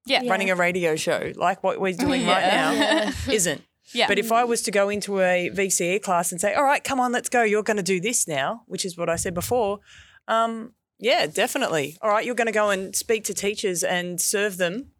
Yeah. 0.07 0.23
Yeah. 0.23 0.31
Running 0.31 0.51
a 0.51 0.57
radio 0.57 0.97
show 0.97 1.33
like 1.37 1.63
what 1.63 1.81
we're 1.81 1.93
doing 1.93 2.27
right 2.27 2.47
now 2.47 3.13
isn't. 3.33 3.63
Yeah. 3.93 4.07
But 4.07 4.19
if 4.19 4.31
I 4.31 4.45
was 4.45 4.63
to 4.63 4.71
go 4.71 4.89
into 4.89 5.21
a 5.21 5.51
VCE 5.51 6.01
class 6.03 6.31
and 6.31 6.41
say, 6.41 6.55
all 6.55 6.63
right, 6.63 6.83
come 6.83 7.01
on, 7.01 7.13
let's 7.13 7.29
go, 7.29 7.43
you're 7.43 7.63
going 7.63 7.77
to 7.77 7.83
do 7.83 8.01
this 8.01 8.29
now, 8.29 8.63
which 8.67 8.85
is 8.85 8.97
what 8.97 9.09
I 9.09 9.17
said 9.17 9.35
before, 9.35 9.81
um, 10.29 10.75
yeah, 10.99 11.27
definitely. 11.27 11.97
All 12.03 12.11
right, 12.11 12.25
you're 12.25 12.35
going 12.35 12.47
to 12.47 12.53
go 12.53 12.71
and 12.71 12.95
speak 12.95 13.25
to 13.25 13.35
teachers 13.35 13.83
and 13.83 14.21
serve 14.21 14.59
them 14.59 14.93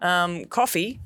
um, 0.00 0.46
coffee. 0.46 1.00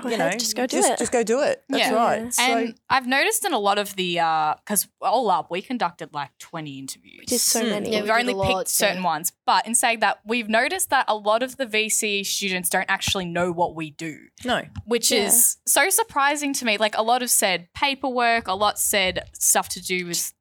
Go 0.00 0.08
you 0.08 0.14
ahead, 0.14 0.32
know, 0.32 0.38
just 0.38 0.56
go 0.56 0.66
do 0.66 0.76
just, 0.78 0.90
it. 0.90 0.98
Just 0.98 1.12
go 1.12 1.22
do 1.22 1.40
it. 1.42 1.62
That's 1.68 1.90
Yeah. 1.90 1.94
right. 1.94 2.22
Yeah. 2.24 2.30
So, 2.30 2.42
and 2.42 2.74
I've 2.88 3.06
noticed 3.06 3.44
in 3.44 3.52
a 3.52 3.58
lot 3.58 3.78
of 3.78 3.96
the 3.96 4.14
because 4.14 4.88
all 5.00 5.30
up 5.30 5.50
we 5.50 5.62
conducted 5.62 6.12
like 6.12 6.30
twenty 6.38 6.78
interviews. 6.78 7.16
we 7.20 7.26
did 7.26 7.40
so 7.40 7.62
Hmm. 7.62 7.70
many. 7.70 7.90
Yeah, 7.92 8.00
we've 8.00 8.04
we 8.04 8.10
only 8.20 8.32
a 8.32 8.36
lot, 8.36 8.58
picked 8.58 8.68
certain 8.68 8.98
yeah. 9.02 9.04
ones. 9.04 9.32
But 9.46 9.66
in 9.66 9.74
saying 9.74 10.00
that, 10.00 10.20
we've 10.24 10.48
noticed 10.48 10.90
that 10.90 11.04
a 11.08 11.14
lot 11.16 11.42
of 11.42 11.56
the 11.56 11.66
VC 11.66 12.24
students 12.24 12.68
don't 12.68 12.88
actually 12.88 13.24
know 13.26 13.50
what 13.52 13.74
we 13.74 13.90
do, 13.90 14.18
no, 14.44 14.62
which 14.84 15.10
Yeah. 15.10 15.26
is 15.26 15.56
so 15.66 15.90
surprising 15.90 16.52
to 16.54 16.64
me. 16.64 16.76
Like 16.78 16.96
a 16.96 17.02
lot 17.02 17.20
have 17.22 17.30
said 17.30 17.68
paperwork, 17.74 18.48
a 18.48 18.54
lot 18.54 18.78
said 18.78 19.28
stuff 19.38 19.68
to 19.70 19.80
do 19.82 20.06
with 20.06 20.32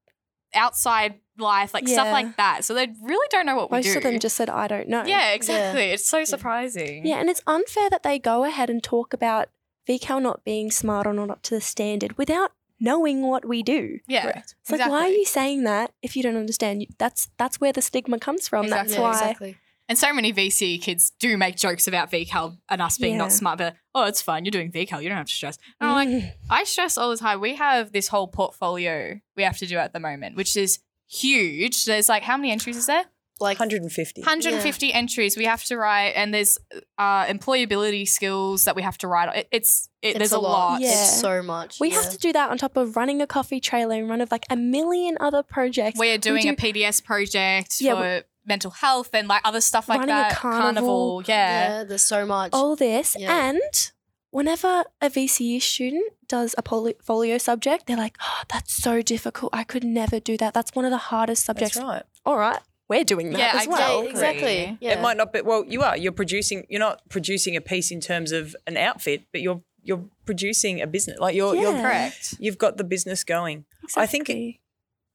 outside 0.54 1.20
life, 1.38 1.74
like 1.74 1.88
stuff 1.88 2.12
like 2.12 2.36
that. 2.38 2.64
So 2.64 2.74
they 2.74 2.88
really 3.02 3.28
don't 3.30 3.46
know 3.46 3.56
what 3.56 3.72
we 3.72 3.82
do. 3.82 3.90
Most 3.90 3.98
of 3.98 4.04
them 4.04 4.20
just 4.20 4.36
said, 4.36 4.50
I 4.50 4.68
don't 4.68 4.88
know. 4.88 5.04
yeah, 5.06 5.32
exactly. 5.34 5.84
It's 5.92 6.08
so 6.08 6.24
surprising. 6.24 7.06
Yeah, 7.06 7.20
and 7.20 7.30
it's 7.30 7.42
unfair 7.46 7.90
that 7.90 8.04
they 8.04 8.18
go 8.20 8.44
ahead 8.44 8.70
and 8.70 8.82
talk 8.84 9.14
about 9.14 9.50
VCAL 9.88 10.22
not 10.22 10.44
being 10.44 10.72
smart 10.72 11.06
or 11.08 11.14
not 11.14 11.30
up 11.30 11.42
to 11.44 11.56
the 11.56 11.62
standard 11.62 12.18
without 12.18 12.52
knowing 12.80 13.22
what 13.22 13.46
we 13.46 13.64
do. 13.64 14.00
yeah. 14.08 14.24
Correct. 14.24 14.56
It's 14.62 14.72
like, 14.72 14.90
why 14.90 15.04
are 15.04 15.10
you 15.10 15.26
saying 15.26 15.64
that 15.64 15.92
if 16.02 16.16
you 16.16 16.24
don't 16.24 16.36
understand? 16.38 16.86
That's 16.98 17.30
that's 17.38 17.60
where 17.62 17.72
the 17.74 17.82
stigma 17.82 18.20
comes 18.20 18.48
from. 18.48 18.66
Exactly. 18.66 18.88
That's 18.90 18.98
Yeah, 18.98 19.02
why. 19.04 19.12
exactly. 19.14 19.58
And 19.90 19.98
so 19.98 20.12
many 20.14 20.34
VC 20.34 20.82
kids 20.82 21.12
do 21.20 21.38
make 21.38 21.56
jokes 21.56 21.88
about 21.88 22.12
VCAL 22.12 22.58
and 22.70 22.82
us 22.82 22.98
being 22.98 23.14
Yeah. 23.14 23.20
not 23.20 23.32
smart, 23.32 23.58
but 23.58 23.76
oh, 23.96 24.04
it's 24.04 24.22
fine. 24.22 24.44
You're 24.44 24.52
doing 24.52 24.72
VCAL. 24.72 25.02
You 25.02 25.10
don't 25.10 25.18
have 25.18 25.28
to 25.28 25.34
stress. 25.34 25.58
And 25.80 25.90
I'm 25.90 26.12
like. 26.12 26.36
I 26.50 26.64
stress 26.66 26.98
all 26.98 27.10
the 27.10 27.18
time. 27.18 27.40
We 27.40 27.56
have 27.56 27.94
this 27.94 28.10
whole 28.10 28.28
portfolio 28.28 29.20
we 29.36 29.44
have 29.44 29.58
to 29.60 29.66
do 29.66 29.78
at 29.78 29.94
the 29.94 30.00
moment, 30.00 30.36
which 30.36 30.58
is 30.58 30.80
huge. 31.10 31.86
There's 31.86 32.10
like, 32.10 32.24
how 32.24 32.36
many 32.38 32.52
entries 32.52 32.76
is 32.78 32.86
there? 32.88 33.06
Like 33.40 33.60
150. 33.60 34.22
150 34.22 34.94
entries 34.94 35.38
we 35.38 35.46
have 35.46 35.64
to 35.66 35.78
write, 35.78 36.14
and 36.16 36.34
there's 36.34 36.58
uh, 36.98 37.26
employability 37.26 38.08
skills 38.08 38.66
that 38.66 38.76
we 38.76 38.82
have 38.82 38.98
to 38.98 39.08
write. 39.08 39.36
It, 39.38 39.48
it's, 39.52 39.90
it, 40.02 40.08
it's 40.08 40.18
there's 40.18 40.32
a 40.32 40.40
lot. 40.40 40.82
Yeah. 40.82 40.90
It's 40.90 41.22
so 41.22 41.44
much. 41.44 41.80
we 41.80 41.90
yeah. 41.90 42.02
have 42.02 42.12
to 42.12 42.18
do 42.18 42.34
that 42.34 42.50
on 42.50 42.58
top 42.58 42.76
of 42.78 42.96
running 42.96 43.22
a 43.22 43.28
coffee 43.28 43.60
trailer 43.60 43.94
and 43.96 44.10
run 44.10 44.22
of 44.22 44.32
like 44.32 44.48
a 44.50 44.56
million 44.56 45.18
other 45.20 45.44
projects. 45.44 46.00
We're 46.00 46.18
doing 46.18 46.42
do- 46.42 46.50
a 46.50 46.56
PDS 46.56 47.04
project 47.04 47.80
Yeah, 47.80 47.94
for 47.94 48.26
mental 48.48 48.72
health 48.72 49.10
and 49.14 49.28
like 49.28 49.42
other 49.46 49.62
stuff 49.62 49.88
like 49.90 50.00
Running 50.00 50.16
a 50.16 50.20
that. 50.30 50.36
carnival. 50.36 51.22
yeah. 51.28 51.80
Yeah, 51.80 51.84
there's 51.84 52.06
so 52.06 52.26
much. 52.26 52.52
all 52.54 52.76
this 52.76 53.16
Yeah. 53.20 53.50
and 53.50 53.92
whenever 54.32 54.84
a 55.02 55.10
VCE 55.10 55.62
student 55.62 56.14
does 56.28 56.54
a 56.58 56.62
portfolio 56.62 57.38
subject, 57.38 57.88
they're 57.88 57.98
like, 57.98 58.18
oh, 58.22 58.42
that's 58.50 58.74
so 58.74 59.02
difficult. 59.02 59.50
I 59.54 59.64
could 59.64 59.84
never 59.84 60.20
do 60.20 60.38
that. 60.38 60.54
That's 60.54 60.72
one 60.76 60.86
of 60.86 60.92
the 60.92 60.98
hardest 60.98 61.46
subjects. 61.46 61.76
That's 61.76 61.86
right. 61.86 62.04
All 62.26 62.38
right, 62.38 62.60
we're 62.90 63.04
doing 63.04 63.32
that 63.32 63.40
Yeah, 63.40 63.52
as 63.62 63.68
I- 63.68 63.70
well. 63.70 64.02
exactly. 64.08 64.78
Yeah. 64.82 64.94
It 64.94 65.02
might 65.02 65.18
not 65.18 65.32
be 65.34 65.42
well, 65.42 65.64
you 65.68 65.82
are. 65.84 65.96
You're 65.98 66.12
producing 66.12 66.66
you're 66.70 66.80
not 66.80 67.02
producing 67.10 67.56
a 67.56 67.62
piece 67.62 67.92
in 67.92 68.02
terms 68.02 68.32
of 68.32 68.56
an 68.66 68.78
outfit, 68.78 69.24
but 69.32 69.42
you're 69.42 69.62
you're 69.84 70.04
producing 70.26 70.82
a 70.82 70.88
business. 70.88 71.18
Like 71.20 71.34
you're 71.36 71.56
you're 71.56 71.72
Correct. 71.74 72.36
you've 72.40 72.58
got 72.58 72.76
the 72.78 72.84
business 72.84 73.24
going. 73.24 73.66
I 73.96 74.06
think 74.06 74.30
it 74.30 74.34
Exactly. 74.34 74.62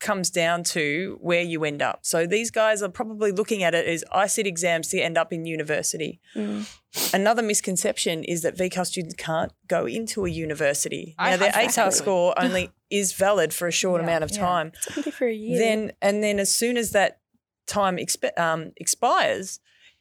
Comes 0.02 0.28
down 0.28 0.62
to 0.64 1.16
where 1.22 1.40
you 1.40 1.64
end 1.64 1.80
up. 1.80 2.00
So 2.02 2.26
these 2.26 2.50
guys 2.50 2.82
are 2.82 2.90
probably 2.90 3.32
looking 3.32 3.62
at 3.62 3.74
it 3.74 3.86
as 3.86 4.04
I 4.12 4.26
sit 4.26 4.46
exams 4.46 4.88
to 4.88 5.00
end 5.00 5.16
up 5.16 5.32
in 5.32 5.46
university. 5.46 6.20
Mm. 6.36 6.68
Another 7.14 7.40
misconception 7.42 8.22
is 8.24 8.42
that 8.42 8.56
VCAL 8.58 8.84
students 8.86 9.14
can't 9.14 9.52
go 9.68 9.86
into 9.86 10.26
a 10.26 10.28
university. 10.28 11.14
I 11.18 11.30
now 11.30 11.36
their 11.38 11.52
have 11.52 11.70
ATAR 11.70 11.92
score 11.92 12.34
only 12.36 12.70
is 12.90 13.14
valid 13.14 13.54
for 13.54 13.66
a 13.68 13.72
short 13.72 14.00
Yeah, 14.02 14.08
amount 14.08 14.24
of 14.24 14.30
yeah. 14.32 14.38
time. 14.40 14.72
It's 14.76 14.98
only 14.98 15.10
for 15.12 15.26
a 15.26 15.32
year. 15.32 15.58
Then 15.58 15.92
and 16.02 16.22
then 16.22 16.38
as 16.38 16.52
soon 16.52 16.76
as 16.76 16.90
that 16.90 17.20
time 17.66 17.96
expi- 17.96 18.36
um, 18.38 18.72
expires, 18.76 19.60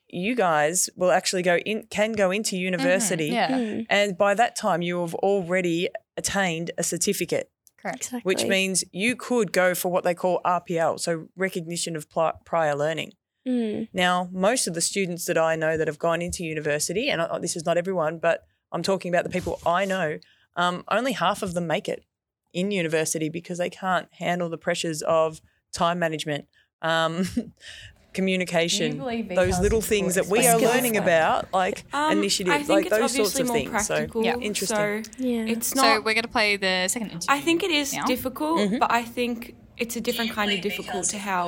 you 0.10 0.36
guys 0.36 0.90
will 0.96 1.12
actually 1.12 1.44
go 1.44 1.58
in 1.58 1.84
can 1.90 2.14
go 2.14 2.32
into 2.32 2.58
university. 2.58 3.28
Yeah. 3.28 3.52
Mm, 3.52 3.86
And 3.90 4.18
by 4.18 4.34
that 4.34 4.56
time, 4.56 4.82
you 4.82 5.00
have 5.02 5.14
already 5.16 5.90
attained 6.18 6.72
a 6.78 6.84
certificate, 6.84 7.51
Correct. 7.82 7.98
exactly. 7.98 8.22
which 8.24 8.44
means 8.46 8.84
you 8.92 9.16
could 9.16 9.52
go 9.52 9.74
for 9.74 9.92
what 9.92 10.04
they 10.04 10.14
call 10.14 10.40
RPL, 10.46 11.00
so 11.00 11.28
recognition 11.36 11.96
of 11.96 12.08
prior 12.46 12.76
learning. 12.76 13.14
Mm, 13.48 13.88
Now, 13.92 14.30
most 14.32 14.68
of 14.68 14.76
the 14.76 14.82
students 14.82 15.26
that 15.26 15.38
I 15.38 15.56
know 15.56 15.76
that 15.78 15.88
have 15.88 15.98
gone 15.98 16.22
into 16.22 16.44
university, 16.44 17.10
and 17.10 17.22
I, 17.22 17.40
this 17.40 17.56
is 17.56 17.66
not 17.66 17.76
everyone, 17.78 18.20
but 18.20 18.44
I'm 18.72 18.84
talking 18.84 19.12
about 19.12 19.24
the 19.24 19.32
people 19.32 19.60
I 19.66 19.86
know, 19.86 20.20
um, 20.56 20.84
only 20.90 21.14
half 21.14 21.42
of 21.42 21.54
them 21.56 21.66
make 21.66 21.90
it 21.90 22.06
in 22.54 22.70
university 22.70 23.30
because 23.30 23.58
they 23.58 23.70
can't 23.70 24.08
handle 24.14 24.50
the 24.50 24.58
pressures 24.58 25.02
of 25.02 25.42
time 25.74 25.98
management, 25.98 26.46
um, 26.84 27.26
communication, 28.14 28.98
those 29.36 29.60
little 29.60 29.82
things 29.82 30.16
that 30.16 30.28
we 30.28 30.40
are 30.48 30.58
skills? 30.58 30.74
learning 30.74 30.98
about, 30.98 31.52
like 31.54 31.84
Um, 31.94 32.12
initiative, 32.18 32.54
I 32.54 32.58
think 32.58 32.70
like 32.70 32.86
it's 32.88 32.98
those 32.98 33.12
sorts 33.16 33.40
obviously 33.40 33.42
of 33.42 33.48
more 33.48 33.56
things. 33.58 33.88
practical. 33.88 34.22
So, 34.24 34.28
Yeah. 34.28 34.36
interesting. 34.50 35.04
So 35.04 35.12
yeah. 35.18 35.46
it's 35.54 35.68
So 35.70 35.82
not. 35.82 36.04
we're 36.06 36.14
gonna 36.14 36.28
play 36.28 36.58
the 36.58 36.88
second 36.88 37.10
interview. 37.12 37.28
I 37.30 37.40
think 37.40 37.64
it 37.64 37.72
is 37.72 37.94
now. 37.94 38.06
difficult, 38.06 38.60
Mhm. 38.60 38.80
but 38.80 38.92
I 38.92 39.04
think 39.04 39.56
it's 39.84 39.96
a 39.96 40.02
different 40.08 40.32
kind 40.32 40.52
of 40.56 40.60
difficult 40.62 41.06
to 41.14 41.18
how 41.18 41.44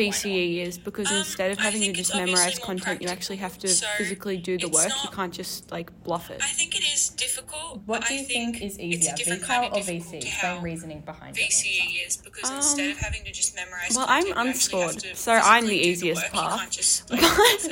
VCE 0.00 0.62
is 0.66 0.78
because 0.78 1.10
Um, 1.10 1.18
instead 1.18 1.50
of 1.52 1.58
having 1.58 1.82
to 1.82 1.92
just 1.92 2.14
memorize 2.14 2.58
more 2.58 2.66
content, 2.68 3.02
you 3.02 3.08
actually 3.08 3.36
have 3.46 3.56
to 3.58 3.68
So 3.68 3.86
physically 3.98 4.36
do 4.38 4.58
the 4.58 4.66
it's 4.66 4.74
work. 4.78 4.92
You 5.04 5.10
can't 5.18 5.32
just 5.32 5.70
like 5.70 5.88
bluff 6.04 6.30
it. 6.30 6.40
I 6.42 6.48
think 6.48 6.74
it 6.76 6.84
is 6.94 7.10
difficult. 7.10 7.82
What 7.86 8.06
do 8.06 8.14
you 8.14 8.24
think, 8.24 8.56
is 8.62 8.74
it's 8.74 8.78
easier, 8.80 9.12
a 9.12 9.16
different 9.16 9.42
VCAL 9.42 9.46
kind 9.46 9.64
of 9.66 9.72
or 9.72 9.76
difficult 9.76 10.04
VC? 10.04 10.20
to 10.20 10.26
Explain 10.26 10.62
reasoning 10.62 11.00
behind 11.00 11.36
your 11.36 11.46
VCE 11.46 11.80
answer. 11.80 12.06
is 12.08 12.16
because 12.18 12.50
Um, 12.50 12.56
instead 12.56 12.90
of 12.90 12.98
having 12.98 13.24
to 13.24 13.32
just 13.32 13.54
memorize 13.54 13.92
well, 13.96 14.06
content, 14.06 14.36
I'm 14.36 14.46
you 14.46 14.50
actually 14.50 14.80
have 14.80 14.90
unscored, 14.90 14.98
to 15.12 15.16
so 15.16 15.32
I'm 15.32 15.66
the 15.66 15.78
physically 15.78 15.84
do 15.84 15.90
easiest 15.90 16.22
work. 16.22 16.34
You 16.34 16.40
path. 16.40 16.58
can't 16.60 16.70
just, 16.72 17.10
like, 17.10 17.20
bluff. 17.20 17.68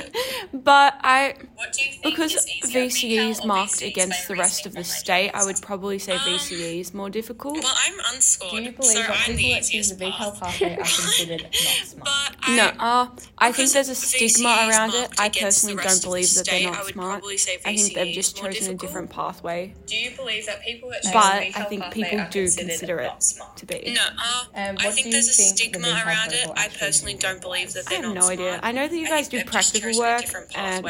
But 0.53 0.93
I, 1.01 1.35
What 1.55 1.73
do 1.73 1.83
you 1.83 1.91
think 1.91 2.03
because 2.03 2.33
VCE 2.77 3.29
is 3.33 3.43
marked 3.45 3.81
against 3.81 4.27
the 4.29 4.35
rest 4.35 4.65
of 4.65 4.73
the 4.73 4.83
state, 4.83 5.31
I 5.33 5.43
would 5.45 5.61
probably 5.61 5.99
say 5.99 6.13
Um, 6.13 6.19
VCE 6.19 6.79
is 6.79 6.93
more 6.93 7.09
difficult. 7.09 7.55
Well, 7.63 7.77
I'm 7.85 7.97
unscored, 8.13 8.51
Do 8.51 8.63
you 8.63 8.71
believe 8.71 8.93
so 9.05 9.13
I'm 9.25 9.35
the 9.35 9.53
people 9.73 9.97
that 9.97 10.11
choose 10.11 10.31
easiest 10.31 10.35
the 10.35 10.39
pathway 10.39 10.73
are 10.73 10.77
considered 10.77 11.41
not 11.43 11.53
smart? 11.85 12.03
But 12.05 12.35
I, 12.41 12.55
No, 12.55 12.71
uh, 12.79 13.07
I 13.37 13.51
think 13.51 13.71
there's 13.71 13.89
a 13.89 13.91
VCE 13.93 14.21
is 14.21 14.35
stigma 14.35 14.49
around 14.69 14.93
it. 14.93 15.09
I 15.19 15.29
personally 15.29 15.75
don't 15.75 15.85
of 15.85 16.01
the 16.01 16.07
believe 16.07 16.33
that 16.35 16.45
they're 16.45 16.59
state, 16.59 16.67
I 16.67 16.71
not 16.71 16.83
would 16.85 16.93
smart. 16.93 17.11
probably 17.19 17.37
say 17.37 17.57
I 17.65 17.75
think 17.75 17.93
they've 17.93 18.13
just 18.15 18.41
more 18.41 18.51
chosen 18.51 18.73
a 18.73 18.77
different 18.77 19.09
pathway. 19.09 19.73
Do 19.85 19.95
you 19.97 20.11
believe 20.15 20.45
that 20.45 20.61
people 20.63 20.89
that 20.89 21.03
choose 21.03 21.13
But 21.13 21.61
I 21.61 21.63
think 21.69 21.91
people 21.91 22.25
do 22.29 22.49
consider 22.49 22.99
it 22.99 23.23
smart? 23.23 23.57
to 23.57 23.65
be. 23.65 23.93
No, 23.95 24.01
uh, 24.01 24.43
Um, 24.55 24.77
I 24.79 24.91
think 24.91 25.11
there's 25.11 25.27
you 25.27 25.31
a 25.31 25.33
think 25.35 25.57
the 25.57 25.57
stigma 25.57 25.87
around 26.05 26.33
it. 26.33 26.49
I 26.55 26.69
personally 26.69 27.13
do 27.13 27.19
don't 27.19 27.41
believe 27.41 27.73
that 27.73 27.85
they're 27.85 28.01
not 28.01 28.11
smart. 28.11 28.17
I 28.17 28.31
have 28.31 28.37
not 28.37 28.37
no 28.37 28.45
idea. 28.45 28.59
I 28.63 28.71
know 28.71 28.87
that 28.87 28.95
you 28.97 29.07
guys 29.07 29.27
do 29.27 29.43
practical 29.43 29.97
work, 29.99 30.23
and. 30.55 30.87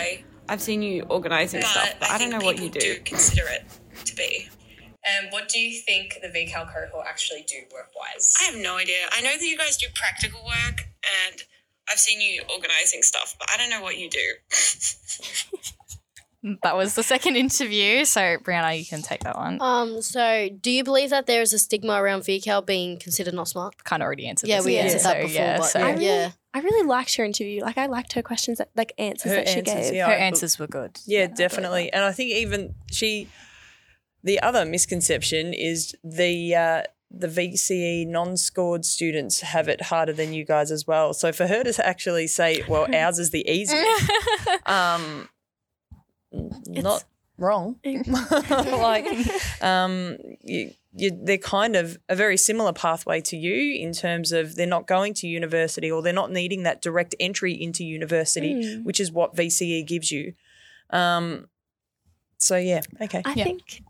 I've 0.50 0.62
seen 0.62 0.82
you 0.82 1.04
organizing 1.04 1.62
stuff, 1.62 1.96
but 2.02 2.10
I, 2.12 2.18
don't 2.18 2.30
know 2.30 2.42
what 2.42 2.58
you 2.58 2.64
people 2.70 2.82
do. 2.82 3.00
consider 3.06 3.48
it 3.48 3.64
to 4.04 4.14
be. 4.14 4.50
And 5.06 5.32
what 5.32 5.50
do 5.50 5.60
you 5.60 5.80
think 5.80 6.20
the 6.22 6.30
VCAL 6.30 6.74
cohort 6.74 7.06
actually 7.08 7.44
do 7.48 7.58
work 7.74 7.90
wise? 7.96 8.36
I 8.42 8.46
have 8.46 8.56
no 8.56 8.78
idea. 8.78 9.08
I 9.12 9.22
know 9.22 9.38
that 9.38 9.46
you 9.46 9.58
guys 9.58 9.78
do 9.78 9.88
practical 9.94 10.44
work, 10.46 10.88
and 11.28 11.44
I've 11.92 12.00
seen 12.00 12.22
you 12.22 12.44
organizing 12.50 13.02
stuff, 13.02 13.36
but 13.38 13.50
I 13.52 13.58
don't 13.58 13.70
know 13.70 13.82
what 13.82 13.98
you 13.98 14.10
do. 14.10 14.20
That 16.62 16.76
was 16.76 16.96
the 16.96 17.04
second 17.04 17.38
interview. 17.38 18.04
So 18.04 18.20
Brianna, 18.20 18.78
you 18.78 18.86
can 18.86 19.02
take 19.02 19.24
that 19.24 19.38
one. 19.38 19.60
Um. 19.62 20.02
So, 20.02 20.50
do 20.62 20.72
you 20.72 20.84
believe 20.84 21.10
that 21.12 21.26
there 21.26 21.42
is 21.42 21.54
a 21.54 21.60
stigma 21.60 21.94
around 21.94 22.24
VCAL 22.24 22.66
being 22.66 23.00
considered 23.00 23.34
not 23.34 23.48
smart? 23.48 23.82
Kind 23.86 24.04
of 24.04 24.06
already 24.06 24.28
answered. 24.28 24.50
Yeah, 24.50 24.58
this 24.58 24.66
we 24.66 24.76
again, 24.76 24.86
answered 24.88 25.00
so, 25.00 25.08
that 25.08 25.22
before. 25.22 25.34
Yeah, 25.34 25.58
but 25.58 25.66
so 25.66 25.80
I 25.80 25.92
really, 25.92 26.06
yeah. 26.06 26.32
I 26.54 26.60
really 26.60 26.86
liked 26.86 27.16
her 27.16 27.24
interview. 27.24 27.62
Like 27.62 27.78
I 27.78 27.86
liked 27.86 28.12
her 28.14 28.22
questions, 28.22 28.58
that, 28.58 28.70
like 28.76 28.92
answers 28.98 29.32
Her 29.32 29.38
that 29.38 29.48
she 29.48 29.62
gave. 29.62 29.94
yeah. 29.94 30.08
her 30.08 30.14
answers 30.14 30.60
were 30.60 30.68
good. 30.68 31.00
Yeah, 31.06 31.28
definitely. 31.28 31.94
And 31.94 32.04
I 32.04 32.12
think 32.12 32.32
even 32.32 32.76
she, 32.92 33.30
the 34.24 34.42
other 34.42 34.66
misconception 34.66 35.54
is 35.54 35.96
the 36.04 36.56
uh, 36.56 36.84
the 37.12 37.28
VCE 37.28 38.08
non-scored 38.08 38.86
students 38.86 39.42
have 39.42 39.68
it 39.68 39.82
harder 39.84 40.14
than 40.14 40.34
you 40.34 40.44
guys 40.46 40.72
as 40.72 40.88
well. 40.88 41.14
So 41.14 41.32
for 41.32 41.46
her 41.48 41.64
to 41.64 41.86
actually 41.86 42.28
say, 42.28 42.64
"Well, 42.68 42.88
ours 42.96 43.20
is 43.20 43.30
the 43.32 43.48
easiest," 43.50 44.10
um, 44.66 45.30
not 46.32 47.04
wrong. 47.38 47.80
like, 48.50 49.06
um, 49.62 50.18
you, 50.42 50.72
you, 50.96 51.12
they're 51.24 51.38
kind 51.38 51.76
of 51.76 51.98
a 52.10 52.16
very 52.16 52.38
similar 52.38 52.74
pathway 52.74 53.22
to 53.22 53.38
you 53.38 53.80
in 53.84 53.94
terms 53.94 54.32
of 54.32 54.56
they're 54.56 54.66
not 54.68 54.88
going 54.88 55.14
to 55.16 55.28
university 55.28 55.92
or 55.92 56.02
they're 56.02 56.14
not 56.14 56.32
needing 56.32 56.64
that 56.64 56.82
direct 56.82 57.16
entry 57.20 57.54
into 57.54 57.84
university, 57.84 58.54
Mm. 58.54 58.84
which 58.84 59.00
is 59.00 59.12
what 59.12 59.36
VCE 59.36 59.86
gives 59.86 60.12
you. 60.12 60.34
Um, 60.90 61.48
so 62.38 62.56
yeah, 62.58 62.82
okay. 63.02 63.22
I 63.26 63.34
Yeah. 63.36 63.44
think 63.46 63.82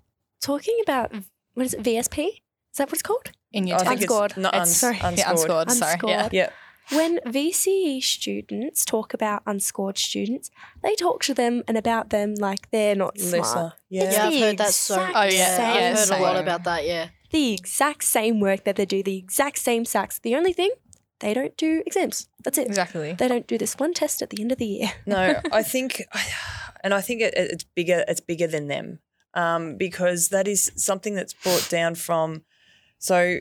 talking 0.43 0.77
about 0.83 1.11
what 1.53 1.65
is 1.65 1.73
it 1.73 1.83
VSP? 1.83 2.27
Is 2.27 2.77
that 2.77 2.87
what 2.87 2.93
it's 2.93 3.01
called? 3.01 3.31
In 3.51 3.67
your 3.67 3.77
I 3.79 3.83
think 3.85 4.01
Unscored. 4.01 4.35
not 4.37 4.53
It's- 4.53 4.67
uns- 4.69 4.77
sorry. 4.77 4.99
unscored. 5.01 5.17
Yeah, 5.17 5.31
unscored. 5.31 5.71
Sorry. 5.71 5.91
Yeah. 6.03 6.13
Unscored. 6.23 6.33
Yeah. 6.33 6.49
When 6.91 7.19
VCE 7.25 8.01
students 8.03 8.83
talk 8.83 9.13
about 9.13 9.41
unscored 9.45 9.97
students, 9.97 10.49
they 10.81 10.95
talk 10.95 11.23
to 11.23 11.33
them 11.33 11.63
and 11.67 11.77
about 11.77 12.09
them 12.09 12.35
like 12.35 12.69
they're 12.71 12.95
not 12.95 13.17
smart. 13.17 13.33
Lesser. 13.43 13.73
Yeah. 13.89 14.11
Yeah, 14.11 14.25
I've 14.27 14.39
heard 14.39 14.57
that 14.57 14.73
so. 14.73 14.95
Oh, 14.99 15.23
yeah. 15.23 15.57
same 15.57 15.75
Yeah, 15.75 15.89
I've 15.91 16.09
heard 16.09 16.19
a 16.19 16.21
lot 16.21 16.37
about 16.37 16.63
that. 16.65 16.85
Yeah. 16.85 17.07
The 17.31 17.53
exact 17.53 18.03
same 18.03 18.39
work 18.41 18.65
that 18.65 18.75
they 18.75 18.85
do, 18.85 19.01
the 19.01 19.17
exact 19.17 19.59
same 19.59 19.85
SACs. 19.85 20.19
The 20.21 20.35
only 20.35 20.51
thing, 20.51 20.71
they 21.19 21.33
don't 21.33 21.55
do 21.55 21.83
exams. 21.85 22.27
That's 22.43 22.57
it. 22.57 22.67
Exactly. 22.67 23.13
They 23.13 23.27
don't 23.29 23.47
do 23.47 23.57
this 23.57 23.75
one 23.77 23.93
test 23.93 24.21
at 24.21 24.29
the 24.29 24.41
end 24.41 24.51
of 24.51 24.57
the 24.57 24.65
year. 24.65 24.91
No, 25.05 25.39
I 25.53 25.63
think, 25.73 26.03
and 26.83 26.93
I 26.93 26.99
think 27.01 27.21
it, 27.21 27.33
it's 27.37 27.63
bigger. 27.63 28.03
It's 28.09 28.19
bigger 28.19 28.47
than 28.47 28.67
them 28.67 28.99
um, 29.33 29.75
because 29.77 30.29
that 30.29 30.47
is 30.47 30.71
something 30.75 31.15
that's 31.15 31.33
brought 31.33 31.67
down 31.69 31.95
from. 31.95 32.43
So 32.99 33.39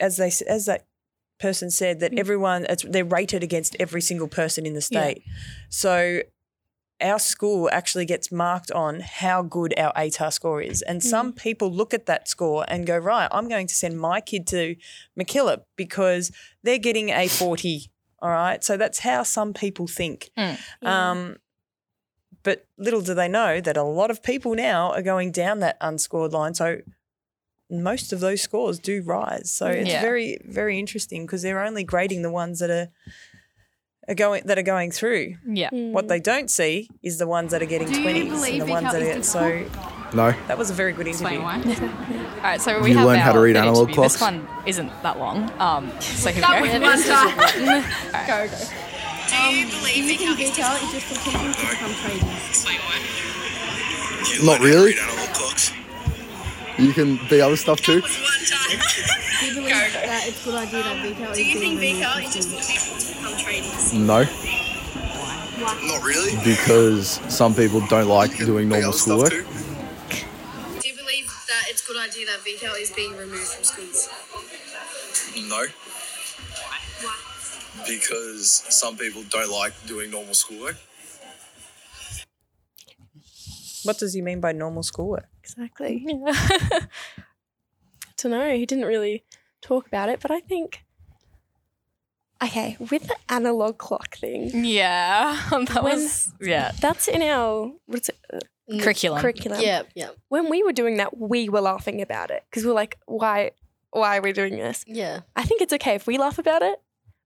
as 0.00 0.16
they 0.16 0.32
as 0.48 0.66
that 0.66 0.86
person 1.38 1.70
said 1.70 2.00
that 2.00 2.16
everyone 2.16 2.66
it's, 2.68 2.84
they're 2.88 3.04
rated 3.04 3.42
against 3.42 3.76
every 3.80 4.00
single 4.00 4.28
person 4.28 4.64
in 4.64 4.74
the 4.74 4.78
Yeah. 4.90 5.00
state. 5.10 5.22
So 5.68 6.22
our 7.00 7.18
school 7.18 7.68
actually 7.72 8.04
gets 8.06 8.30
marked 8.30 8.70
on 8.70 9.00
how 9.00 9.42
good 9.42 9.74
our 9.76 9.92
ATAR 9.94 10.32
score 10.32 10.62
is. 10.62 10.82
And 10.82 11.02
some 11.02 11.32
people 11.32 11.68
look 11.68 11.92
at 11.92 12.06
that 12.06 12.28
score 12.28 12.64
and 12.68 12.86
go, 12.86 12.96
right, 12.96 13.28
I'm 13.32 13.48
going 13.48 13.66
to 13.66 13.74
send 13.74 13.98
my 13.98 14.20
kid 14.20 14.46
to 14.48 14.76
MacKillop 15.18 15.62
because 15.76 16.30
they're 16.62 16.78
getting 16.78 17.08
a 17.10 17.26
40. 17.26 17.90
All 18.20 18.30
right. 18.30 18.62
So 18.62 18.76
that's 18.76 19.00
how 19.00 19.24
some 19.24 19.52
people 19.52 19.88
think. 19.88 20.30
Um, 20.82 21.36
but 22.42 22.66
little 22.78 23.00
do 23.00 23.14
they 23.14 23.28
know 23.28 23.60
that 23.60 23.76
a 23.76 23.82
lot 23.82 24.10
of 24.10 24.22
people 24.22 24.54
now 24.54 24.90
are 24.92 25.02
going 25.02 25.30
down 25.32 25.60
that 25.60 25.76
unscored 25.80 26.32
line. 26.32 26.54
So 26.54 26.78
most 27.70 28.12
of 28.12 28.20
those 28.20 28.42
scores 28.42 28.78
do 28.78 29.02
rise. 29.02 29.50
So 29.50 29.66
it's 29.66 29.88
Yeah. 29.90 30.00
very, 30.02 30.38
very 30.44 30.78
interesting 30.78 31.24
because 31.26 31.42
they're 31.42 31.62
only 31.64 31.84
grading 31.84 32.22
the 32.22 32.30
ones 32.30 32.58
that 32.58 32.70
are, 32.70 32.88
are 34.08 34.14
going 34.14 34.42
that 34.46 34.58
are 34.58 34.62
going 34.62 34.90
through. 34.90 35.36
Yeah. 35.46 35.70
What 35.72 36.08
they 36.08 36.20
don't 36.20 36.50
see 36.50 36.88
is 37.02 37.18
the 37.18 37.26
ones 37.26 37.52
that 37.52 37.62
are 37.62 37.66
getting 37.66 37.88
Do 37.88 37.94
you 37.96 38.02
twenties 38.02 38.22
and 38.24 38.30
believe 38.32 38.66
the 38.66 38.70
ones 38.72 38.92
that 38.92 39.00
are 39.02 39.18
is 39.20 39.28
so 39.28 39.64
No. 40.12 40.32
that 40.48 40.58
was 40.58 40.70
a 40.70 40.74
very 40.74 40.92
good 40.92 41.06
interview. 41.06 41.38
All 41.40 41.46
right, 42.42 42.60
so 42.60 42.80
we 42.82 42.90
You 42.90 42.96
have 42.98 43.06
learn 43.06 43.18
how 43.20 43.32
to 43.32 43.40
read 43.40 43.56
analog 43.56 43.88
interview. 43.90 44.02
This 44.02 44.20
one 44.20 44.46
isn't 44.66 44.90
that 45.04 45.18
long. 45.18 45.48
Um, 45.60 45.90
so 46.00 46.30
here 46.30 46.40
That 46.42 46.60
we 46.60 46.68
was 46.68 46.78
go. 46.78 46.84
one 46.84 47.02
time. 47.86 48.48
Go, 48.48 48.48
go. 48.48 48.66
Do 49.32 49.38
you 49.56 49.66
believe 49.66 49.94
Do 49.94 50.00
you 50.14 50.18
think 50.18 50.38
VCAL 50.38 50.42
is 50.42 50.50
VCAL 50.52 50.92
just 50.92 51.06
for 51.06 51.16
people 51.30 51.40
to 51.40 51.60
become 51.70 51.92
tradies? 52.00 52.48
Explain 52.50 52.78
why. 52.80 52.98
Not 54.44 54.60
really. 54.60 54.94
You 56.78 56.92
can 56.92 57.18
be 57.28 57.40
other 57.40 57.56
stuff 57.56 57.80
too. 57.80 58.00
One 58.00 58.10
time. 58.10 58.78
Do 59.40 59.46
you 59.46 59.54
believe 59.54 59.92
that 59.92 60.24
it's 60.28 60.40
a 60.42 60.44
good 60.44 60.54
idea 60.56 60.82
that 60.82 60.96
VCAL 61.04 61.34
Do 61.34 61.40
is 61.40 61.46
you 61.48 61.58
think 61.58 61.80
being 61.80 61.96
VCAL 61.96 62.24
is 62.24 62.34
just 62.34 62.48
for 62.50 62.60
people 62.72 62.98
to 62.98 63.06
become 63.08 63.34
tradies? 63.34 63.92
No, 63.94 64.24
Not 65.86 66.02
really. 66.04 66.36
because 66.44 67.20
some 67.34 67.54
people 67.54 67.80
don't 67.88 68.08
like 68.08 68.36
doing 68.38 68.68
normal 68.68 68.92
schoolwork. 68.92 69.30
Do 69.32 70.88
you 70.88 70.94
believe 70.96 71.26
that 71.48 71.64
it's 71.70 71.82
a 71.82 71.86
good 71.92 72.00
idea 72.00 72.26
that 72.26 72.40
VCAL 72.40 72.80
is 72.80 72.90
being 72.92 73.16
removed 73.16 73.46
from 73.48 73.64
schools? 73.64 74.08
No. 75.48 75.64
Because 77.86 78.50
some 78.68 78.96
people 78.96 79.22
don't 79.30 79.50
like 79.50 79.72
doing 79.86 80.10
normal 80.10 80.34
schoolwork. 80.34 80.76
What 83.84 83.98
does 83.98 84.14
he 84.14 84.22
mean 84.22 84.40
by 84.40 84.52
normal 84.52 84.82
schoolwork? 84.82 85.28
Exactly. 85.42 86.04
I 86.26 86.86
don't 88.16 88.32
know. 88.32 88.54
He 88.56 88.64
didn't 88.66 88.84
really 88.84 89.24
talk 89.60 89.86
about 89.86 90.08
it, 90.08 90.20
but 90.20 90.30
I 90.30 90.40
think. 90.40 90.84
Okay, 92.42 92.76
with 92.90 93.06
the 93.06 93.16
analog 93.28 93.78
clock 93.78 94.16
thing, 94.16 94.50
Yeah, 94.64 95.40
that 95.50 95.84
When- 95.84 95.94
was 95.94 96.32
yeah 96.40 96.72
that's 96.80 97.06
in 97.06 97.22
our 97.22 97.72
what's 97.86 98.08
it, 98.08 98.18
uh, 98.32 98.38
Mm, 98.70 98.80
curriculum. 98.80 99.20
curriculum. 99.20 99.60
Yeah, 99.60 99.82
yeah, 99.94 100.10
When 100.28 100.48
we 100.48 100.62
were 100.62 100.72
doing 100.72 100.96
that, 100.98 101.16
we 101.18 101.48
were 101.48 101.60
laughing 101.60 102.00
about 102.00 102.30
it 102.30 102.44
because 102.48 102.64
we're 102.64 102.72
like, 102.72 102.96
why, 103.06 103.50
why 103.90 104.16
are 104.18 104.22
we 104.22 104.32
doing 104.32 104.56
this? 104.56 104.84
yeah. 104.88 105.20
I 105.36 105.42
think 105.44 105.60
it's 105.62 105.72
okay 105.74 105.94
if 105.96 106.06
we 106.06 106.16
laugh 106.18 106.38
about 106.38 106.62
it, 106.62 106.80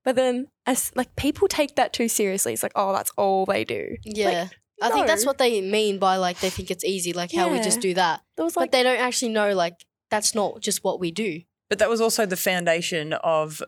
but 0.07 0.15
then 0.15 0.47
as 0.67 0.93
like 0.95 1.17
people 1.17 1.49
take 1.49 1.75
that 1.75 1.93
too 1.93 2.07
seriously. 2.09 2.53
It's 2.53 2.63
like, 2.63 2.71
oh, 2.77 2.93
that's 2.93 3.11
all 3.17 3.45
they 3.45 3.65
do. 3.65 3.97
Yeah. 4.05 4.49
I 4.81 4.91
think 4.91 5.09
that's 5.09 5.27
what 5.27 5.39
they 5.39 5.61
mean 5.61 5.99
by 5.99 6.17
like 6.17 6.39
they 6.39 6.49
think 6.49 6.71
it's 6.71 6.85
easy, 6.85 7.13
like 7.13 7.33
how 7.33 7.51
we 7.51 7.59
just 7.59 7.81
do 7.81 7.93
that. 7.95 8.23
There 8.37 8.45
was 8.45 8.55
But 8.55 8.61
like, 8.61 8.71
they 8.71 8.85
don't 8.85 9.01
actually 9.01 9.33
know 9.33 9.53
like 9.53 9.85
that's 10.09 10.33
not 10.33 10.61
just 10.61 10.85
what 10.85 11.01
we 11.01 11.11
do. 11.11 11.41
But 11.69 11.81
that 11.81 11.89
was 11.91 12.01
also 12.01 12.25
the 12.25 12.37
foundation 12.37 13.15
of 13.15 13.63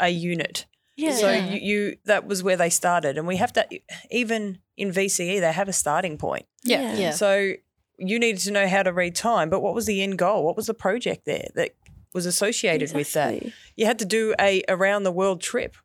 a 0.00 0.08
unit. 0.08 0.66
yeah, 0.96 1.12
So 1.12 1.30
Yeah. 1.30 1.50
you, 1.52 1.60
you 1.60 1.96
that 2.06 2.26
was 2.26 2.42
where 2.42 2.56
they 2.56 2.70
started, 2.70 3.16
and 3.16 3.28
we 3.28 3.36
have 3.36 3.52
to 3.52 3.64
even 4.10 4.58
in 4.76 4.90
VCE 4.90 5.38
they 5.38 5.52
have 5.52 5.68
a 5.68 5.72
starting 5.72 6.18
point. 6.18 6.46
Yeah. 6.64 6.92
Yeah. 6.94 7.10
So 7.12 7.52
you 7.98 8.18
needed 8.18 8.40
to 8.40 8.50
know 8.50 8.66
how 8.66 8.82
to 8.82 8.92
read 8.92 9.14
time, 9.14 9.48
but 9.48 9.60
what 9.60 9.74
was 9.74 9.86
the 9.86 10.02
end 10.02 10.18
goal? 10.18 10.44
What 10.44 10.56
was 10.56 10.66
the 10.66 10.74
project 10.74 11.24
there 11.24 11.48
that 11.54 11.70
was 12.14 12.26
associated 12.26 12.92
with 12.94 13.12
that? 13.14 13.42
You 13.76 13.86
had 13.86 13.98
to 14.00 14.04
do 14.04 14.34
a 14.40 14.62
around 14.68 15.02
the 15.04 15.12
world 15.12 15.40
trip. 15.40 15.76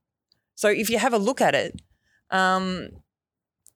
So 0.56 0.70
if 0.70 0.90
you 0.90 0.98
have 0.98 1.14
a 1.14 1.18
look 1.20 1.40
at 1.42 1.54
it, 1.56 1.82
um, 2.32 2.90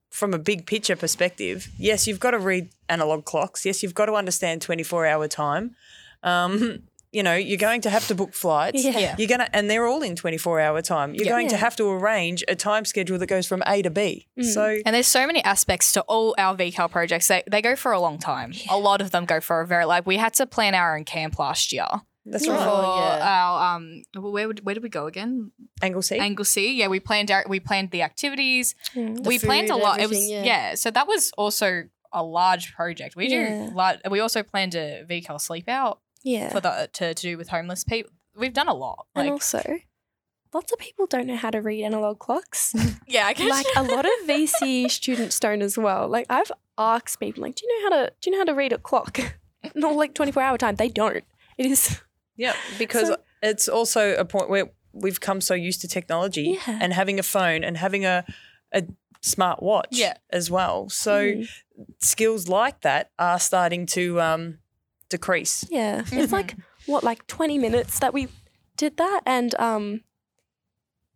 from 0.10 0.34
a 0.34 0.40
big 0.40 0.66
picture 0.66 0.96
perspective, 0.96 1.70
yes, 1.78 2.08
you've 2.08 2.20
got 2.20 2.32
to 2.32 2.40
read 2.40 2.70
analog 2.90 3.24
clocks. 3.26 3.66
Yes, 3.66 3.82
you've 3.82 3.96
got 3.96 4.08
to 4.08 4.14
understand 4.14 4.62
twenty 4.62 4.84
four 4.84 5.06
hour 5.06 5.28
time. 5.28 5.76
Um, 6.24 6.84
you 7.14 7.24
know, 7.24 7.36
you're 7.36 7.58
going 7.58 7.82
to 7.82 7.90
have 7.90 8.08
to 8.08 8.16
book 8.16 8.34
flights. 8.34 8.84
Yeah. 8.84 8.98
Yeah. 8.98 9.16
You're 9.18 9.28
gonna, 9.28 9.50
and 9.52 9.70
they're 9.70 9.86
all 9.86 10.02
in 10.02 10.16
24 10.16 10.62
hour 10.62 10.82
time. 10.82 11.14
You're 11.14 11.26
Yeah. 11.26 11.32
going 11.32 11.50
to 11.50 11.58
have 11.58 11.76
to 11.76 11.90
arrange 11.90 12.42
a 12.48 12.56
time 12.56 12.86
schedule 12.86 13.18
that 13.18 13.28
goes 13.28 13.46
from 13.48 13.62
A 13.68 13.82
to 13.82 13.90
B. 13.90 14.28
Mm. 14.40 14.46
So 14.46 14.78
And 14.86 14.96
there's 14.96 15.08
so 15.08 15.28
many 15.28 15.44
aspects 15.44 15.92
to 15.94 16.02
all 16.04 16.34
our 16.38 16.56
VCAL 16.56 16.90
projects. 16.90 17.28
They, 17.28 17.44
they 17.52 17.62
go 17.62 17.76
for 17.76 17.92
a 17.92 18.00
long 18.00 18.18
time. 18.18 18.54
A 18.70 18.78
lot 18.78 19.02
of 19.02 19.12
them 19.12 19.26
go 19.26 19.42
for 19.42 19.60
a 19.60 19.68
very 19.68 19.84
like 19.84 20.06
we 20.08 20.16
had 20.18 20.34
to 20.36 20.46
plan 20.46 20.74
our 20.74 20.96
own 20.96 21.04
camp 21.04 21.38
last 21.38 21.74
year. 21.74 21.88
That's 22.26 22.46
For 22.46 22.52
right. 22.54 22.68
Oh, 22.68 23.16
yeah. 23.18 23.28
our 23.44 23.76
um 23.76 24.04
where 24.16 24.48
would, 24.48 24.64
where 24.66 24.76
did 24.76 24.84
we 24.84 24.90
go 24.90 25.08
again? 25.08 25.52
Angle 25.82 26.02
C. 26.04 26.18
Anglesea. 26.20 26.72
Yeah, 26.74 26.88
we 26.88 27.00
planned 27.00 27.32
our, 27.32 27.44
we 27.50 27.60
planned 27.60 27.90
the 27.92 28.04
activities. 28.04 28.76
Mm. 28.96 29.24
The 29.24 29.28
we 29.28 29.40
planned 29.40 29.70
a 29.72 29.76
lot. 29.76 30.00
It 30.00 30.08
was 30.10 30.30
yeah. 30.30 30.44
yeah. 30.44 30.76
So 30.76 30.92
that 30.92 31.08
was 31.08 31.32
also 31.38 31.84
a 32.14 32.24
large 32.24 32.74
project. 32.76 33.16
We 33.16 33.28
Yeah. 33.30 33.68
do 33.70 33.76
lar- 33.76 33.98
we 34.10 34.20
also 34.20 34.44
planned 34.44 34.76
a 34.76 35.04
VCAL 35.10 35.40
sleep 35.42 35.68
out 35.68 36.00
Yeah. 36.24 36.50
for 36.52 36.60
the 36.60 36.90
to, 36.94 37.14
to 37.16 37.22
do 37.22 37.38
with 37.38 37.50
homeless 37.50 37.84
people. 37.84 38.12
We've 38.36 38.54
done 38.54 38.68
a 38.68 38.74
lot. 38.76 39.08
and 39.16 39.30
also, 39.30 39.64
lots 40.54 40.72
of 40.72 40.78
people 40.78 41.08
don't 41.08 41.26
know 41.28 41.36
how 41.38 41.50
to 41.50 41.60
read 41.62 41.84
analog 41.84 42.20
clocks. 42.20 42.74
yeah, 43.08 43.26
I 43.26 43.34
guess 43.34 43.50
like 43.50 43.66
a 43.76 43.84
lot 43.84 44.06
of 44.06 44.12
VC 44.28 44.92
students 45.00 45.40
don't 45.40 45.62
as 45.64 45.76
well. 45.78 46.08
Like 46.08 46.28
I've 46.30 46.52
asked 46.78 47.20
people, 47.20 47.42
like, 47.42 47.56
do 47.56 47.66
you 47.66 47.82
know 47.84 47.90
how 47.90 48.04
to 48.06 48.14
do 48.22 48.30
you 48.30 48.32
know 48.38 48.42
how 48.42 48.46
to 48.46 48.54
read 48.54 48.74
a 48.74 48.78
clock? 48.78 49.20
Not 49.76 49.96
like 49.96 50.14
twenty 50.14 50.32
four 50.32 50.44
hour 50.44 50.58
time. 50.58 50.76
They 50.76 50.90
don't. 50.90 51.24
It 51.58 51.66
is 51.66 52.02
Yeah, 52.36 52.56
because 52.80 53.08
So- 53.10 53.18
it's 53.44 53.68
also 53.70 54.16
a 54.16 54.26
point 54.26 54.50
where 54.50 54.72
we've 54.94 55.20
come 55.20 55.42
so 55.42 55.54
used 55.54 55.82
to 55.82 55.88
technology 55.88 56.60
Yeah. 56.68 56.80
and 56.82 56.94
having 56.94 57.20
a 57.20 57.24
phone 57.24 57.64
and 57.64 57.78
having 57.78 58.06
a 58.06 58.24
a 58.74 58.84
smart 59.22 59.62
watch 59.62 59.90
Yeah. 59.92 60.14
as 60.32 60.50
well. 60.50 60.90
So 60.90 61.12
Mm. 61.34 61.50
skills 62.00 62.48
like 62.48 62.82
that 62.82 63.12
are 63.20 63.40
starting 63.40 63.86
to 63.88 64.20
um, 64.22 64.60
decrease. 65.10 65.66
yeah. 65.70 66.04
It's 66.12 66.32
like 66.32 66.56
what 66.86 67.04
like 67.04 67.28
twenty 67.28 67.58
minutes 67.58 68.00
that 68.00 68.14
we 68.14 68.28
did 68.78 68.98
that, 68.98 69.22
and 69.26 69.54
um, 69.60 70.02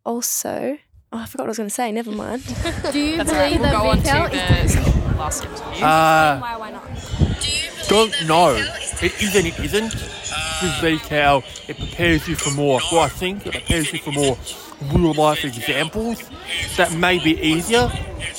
also. 0.04 0.78
Oh, 1.12 1.18
I 1.18 1.26
forgot 1.26 1.44
what 1.44 1.48
I 1.48 1.50
was 1.50 1.56
going 1.58 1.68
to 1.68 1.74
say. 1.74 1.92
Never 1.92 2.10
mind. 2.10 2.42
Do 2.92 2.98
you 2.98 3.16
That's 3.16 3.30
all 3.32 3.36
right. 3.38 3.56
believe 3.56 3.60
We'll 3.60 3.70
that 3.70 3.72
go 3.72 3.88
on 3.90 4.00
VCAL 4.00 4.64
is 4.64 4.74
to 4.74 4.80
the 4.80 5.14
last 5.18 5.44
interview. 5.44 5.84
Uh, 5.84 6.38
why? 6.40 6.56
Why 6.56 6.70
not? 6.72 7.88
don't 7.88 8.26
know. 8.26 8.54
It 9.02 9.22
is 9.22 9.34
and 9.36 9.46
it 9.46 9.58
isn't. 9.60 9.94
With 10.62 10.72
VCAL, 10.72 11.44
it 11.68 11.76
prepares 11.76 12.26
you 12.26 12.34
for 12.34 12.50
more. 12.52 12.80
Well, 12.90 13.02
I 13.02 13.08
think 13.08 13.46
it 13.46 13.52
prepares 13.52 13.92
you 13.92 13.98
for 13.98 14.12
more 14.12 14.38
real 14.92 15.12
life 15.12 15.44
examples 15.44 16.22
that 16.76 16.92
may 16.94 17.18
be 17.22 17.38
easier, 17.40 17.90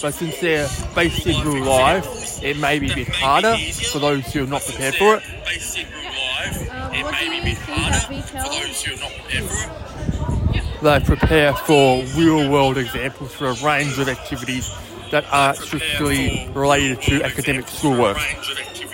but 0.02 0.14
since 0.14 0.40
they're 0.40 0.68
based 0.96 1.28
in 1.28 1.48
real 1.48 1.64
life, 1.64 2.42
it 2.44 2.58
may 2.58 2.80
be 2.80 2.92
a 2.92 2.96
bit 2.96 3.10
harder 3.10 3.56
for 3.92 4.00
those 4.00 4.26
who 4.34 4.46
are 4.46 4.48
not 4.48 4.64
prepared 4.64 4.96
for 4.96 5.18
it. 5.18 5.24
Um, 6.72 7.04
what 7.04 7.16
do 7.20 7.26
you 7.26 7.56
think 7.56 7.60
that 7.68 8.10
They 10.82 11.00
prepare 11.06 11.54
for 11.54 12.04
real 12.16 12.50
world 12.50 12.78
examples 12.78 13.34
for 13.34 13.48
a 13.48 13.54
range 13.64 14.00
of 14.00 14.10
activities 14.10 14.72
that 15.12 15.26
aren't 15.32 15.58
strictly 15.58 16.50
related 16.54 17.02
to 17.04 17.24
academic 17.24 17.68
schoolwork. 17.68 18.18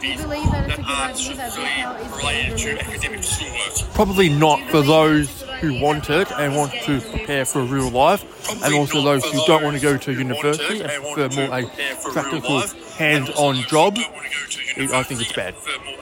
Do 0.04 0.10
you 0.10 0.18
believe 0.18 0.52
that 0.52 0.70
it's 0.70 0.74
a 0.74 0.82
good 0.82 0.86
idea 0.90 1.36
that 1.38 1.54
VCAL 1.54 1.96
is 2.02 2.12
being 2.60 2.76
removed 2.76 3.06
from 3.06 3.24
schools? 3.24 3.84
Probably 3.94 4.28
not 4.28 4.60
for 4.70 4.82
those 4.82 5.44
who 5.62 5.80
want 5.80 6.10
it 6.10 6.30
and 6.30 6.58
want 6.58 6.74
to 6.74 7.00
prepare 7.00 7.46
for 7.46 7.64
real 7.64 7.90
life, 7.90 8.22
and 8.66 8.76
also 8.76 9.02
those 9.02 9.24
who 9.24 9.40
don't 9.46 9.64
want 9.64 9.78
to 9.78 9.82
go 9.82 9.96
to 9.96 10.12
university 10.12 10.82
and 10.82 10.92
prefer 10.92 11.30
more 11.48 11.58
a 11.58 11.66
practical, 12.12 12.60
hands-on 12.98 13.56
job. 13.70 13.98
I 13.98 15.04
think 15.04 15.22
it's 15.22 15.32
bad. 15.32 15.56
Oh, 15.56 15.96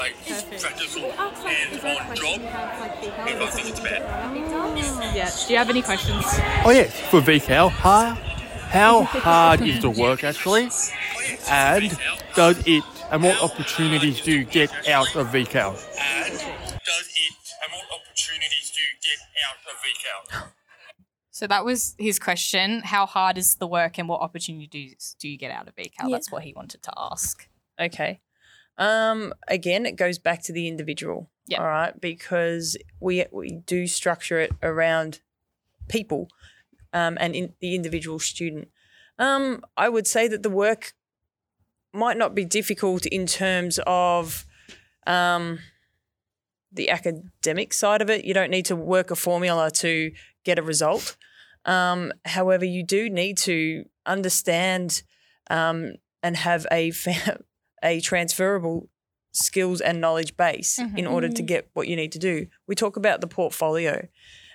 yeah. 5.13 5.29
Do 5.45 5.53
you 5.53 5.59
have 5.59 5.69
any 5.69 5.83
questions? 5.83 6.25
Oh 6.65 6.71
yes, 6.71 6.99
for 7.11 7.21
VCAL, 7.21 7.69
how, 7.69 8.15
how 8.15 9.03
hard 9.03 9.61
is 9.61 9.79
the 9.79 9.91
work 9.91 10.23
actually, 10.23 10.69
and 11.47 11.95
does 12.33 12.63
it, 12.65 12.83
and 13.11 13.23
what 13.23 13.41
opportunities 13.43 14.21
do 14.21 14.31
you 14.31 14.45
get 14.45 14.71
out 14.87 15.15
of 15.15 15.27
VCAL? 15.27 15.73
Does 15.73 16.41
it, 16.41 17.37
and 17.61 17.71
what 17.73 17.85
opportunities 17.99 18.71
do 18.73 18.81
you 18.81 18.95
get 19.03 19.19
out 19.47 19.57
of 19.69 19.75
VCAL? 19.83 20.51
So 21.29 21.47
that 21.47 21.65
was 21.65 21.95
his 21.97 22.19
question. 22.19 22.81
How 22.81 23.05
hard 23.05 23.37
is 23.37 23.55
the 23.55 23.67
work 23.67 23.97
and 23.97 24.07
what 24.07 24.21
opportunities 24.21 25.15
do 25.19 25.27
you 25.27 25.37
get 25.37 25.51
out 25.51 25.67
of 25.67 25.75
VCAL? 25.75 25.91
Yeah. 26.03 26.07
That's 26.11 26.31
what 26.31 26.43
he 26.43 26.53
wanted 26.53 26.83
to 26.83 26.91
ask. 26.97 27.47
Okay. 27.79 28.21
Um, 28.77 29.33
again, 29.47 29.85
it 29.85 29.95
goes 29.95 30.17
back 30.17 30.41
to 30.43 30.53
the 30.53 30.67
individual. 30.67 31.29
Yeah. 31.47 31.59
All 31.59 31.67
right, 31.67 31.99
because 31.99 32.77
we 33.01 33.25
we 33.31 33.57
do 33.65 33.87
structure 33.87 34.39
it 34.39 34.51
around 34.63 35.19
people, 35.89 36.29
um, 36.93 37.17
and 37.19 37.35
in 37.35 37.53
the 37.59 37.75
individual 37.75 38.19
student. 38.19 38.69
Um, 39.19 39.63
I 39.75 39.89
would 39.89 40.07
say 40.07 40.27
that 40.29 40.43
the 40.43 40.49
work 40.49 40.93
might 41.93 42.17
not 42.17 42.35
be 42.35 42.45
difficult 42.45 43.05
in 43.05 43.25
terms 43.25 43.79
of 43.85 44.45
um, 45.07 45.59
the 46.71 46.89
academic 46.89 47.73
side 47.73 48.01
of 48.01 48.09
it. 48.09 48.25
You 48.25 48.33
don't 48.33 48.51
need 48.51 48.65
to 48.65 48.75
work 48.75 49.11
a 49.11 49.15
formula 49.15 49.71
to 49.71 50.11
get 50.43 50.57
a 50.57 50.63
result. 50.63 51.17
Um, 51.65 52.11
however, 52.25 52.65
you 52.65 52.83
do 52.85 53.09
need 53.09 53.37
to 53.39 53.85
understand 54.05 55.03
um, 55.49 55.93
and 56.23 56.37
have 56.37 56.65
a 56.71 56.91
a 57.83 57.99
transferable 57.99 58.89
skills 59.31 59.81
and 59.81 60.01
knowledge 60.01 60.37
base 60.37 60.79
in 60.95 61.07
order 61.07 61.29
to 61.29 61.41
get 61.41 61.69
what 61.73 61.87
you 61.87 61.95
need 61.95 62.11
to 62.11 62.19
do. 62.19 62.47
We 62.67 62.75
talk 62.75 62.95
about 62.97 63.21
the 63.21 63.27
portfolio. 63.27 64.07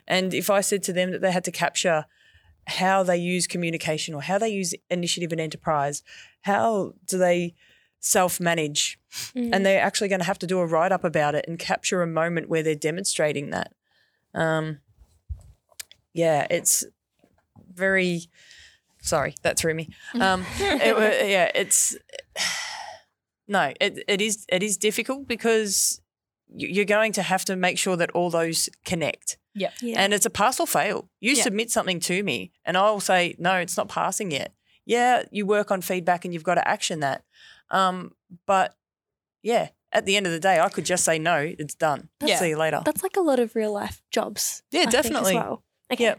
And 0.07 0.33
if 0.33 0.51
I 0.51 0.61
said 0.61 0.83
to 0.85 0.93
them 0.93 1.11
that 1.11 1.23
they 1.23 1.33
had 1.33 1.45
to 1.45 1.51
capture 1.51 2.05
how 2.67 3.03
they 3.03 3.17
use 3.17 3.47
communication 3.47 4.15
or 4.15 4.23
how 4.23 4.39
they 4.39 4.49
use 4.49 4.75
initiative 4.91 5.33
and 5.33 5.41
enterprise, 5.41 6.03
how 6.43 6.95
do 7.07 7.17
they 7.19 7.55
self 8.01 8.39
manage? 8.41 8.99
And 9.35 9.65
they're 9.65 9.81
actually 9.83 10.09
going 10.09 10.21
to 10.21 10.27
have 10.27 10.39
to 10.41 10.47
do 10.47 10.59
a 10.59 10.67
write 10.67 10.93
up 10.93 11.05
about 11.05 11.35
it 11.35 11.45
and 11.49 11.59
capture 11.59 12.03
a 12.03 12.07
moment 12.07 12.49
where 12.49 12.63
they're 12.63 12.75
demonstrating 12.75 13.51
that. 13.51 13.73
Um, 14.35 14.79
yeah, 16.13 16.47
it's 16.51 16.85
very. 17.73 18.23
Sorry, 19.01 19.35
that 19.43 19.57
threw 19.57 19.73
me. 19.75 19.89
Um, 20.21 20.45
it, 20.59 21.29
yeah, 21.31 21.51
it's 21.55 21.97
no, 23.49 23.73
it, 23.81 24.03
it 24.09 24.21
is 24.21 24.45
it 24.49 24.63
is 24.63 24.77
difficult 24.77 25.29
because 25.29 26.01
you- 26.55 26.69
you're 26.69 26.85
going 26.85 27.13
to 27.13 27.23
have 27.23 27.45
to 27.47 27.57
make 27.57 27.79
sure 27.79 27.97
that 27.97 28.11
all 28.11 28.31
those 28.31 28.69
connect. 28.85 29.39
Yeah. 29.57 29.71
Yeah. 29.81 30.01
And 30.01 30.13
it's 30.15 30.27
a 30.27 30.31
pass 30.31 30.61
or 30.61 30.67
fail. 30.67 31.09
You 31.19 31.33
Yeah. 31.33 31.43
submit 31.43 31.71
something 31.71 31.99
to 32.01 32.23
me, 32.23 32.53
and 32.65 32.77
I'll 32.77 33.01
say, 33.01 33.35
no, 33.39 33.57
it's 33.57 33.77
not 33.77 33.89
passing 33.89 34.31
yet. 34.31 34.53
Yeah, 34.85 35.25
you 35.33 35.47
work 35.47 35.73
on 35.73 35.81
feedback 35.83 36.25
and 36.25 36.33
you've 36.33 36.45
got 36.45 36.55
to 36.55 36.69
action 36.69 37.01
that. 37.01 37.25
Um, 37.73 38.13
but 38.47 38.77
yeah, 39.43 39.71
at 39.93 40.07
the 40.07 40.17
end 40.17 40.27
of 40.27 40.33
the 40.33 40.39
day, 40.39 40.61
I 40.61 40.69
could 40.69 40.85
just 40.85 41.05
say 41.05 41.19
no. 41.19 41.39
It's 41.59 41.75
done. 41.75 42.09
Yeah. 42.25 42.37
See 42.37 42.51
you 42.51 42.57
later. 42.57 42.83
That's 42.85 43.03
like 43.03 43.17
a 43.17 43.21
lot 43.21 43.41
of 43.41 43.57
real 43.57 43.73
life 43.73 44.03
jobs. 44.13 44.63
Yeah, 44.71 44.81
I 44.81 44.83
think, 44.85 44.93
definitely. 44.93 45.37
as 45.37 45.43
well. 45.43 45.65
Okay. 45.93 46.15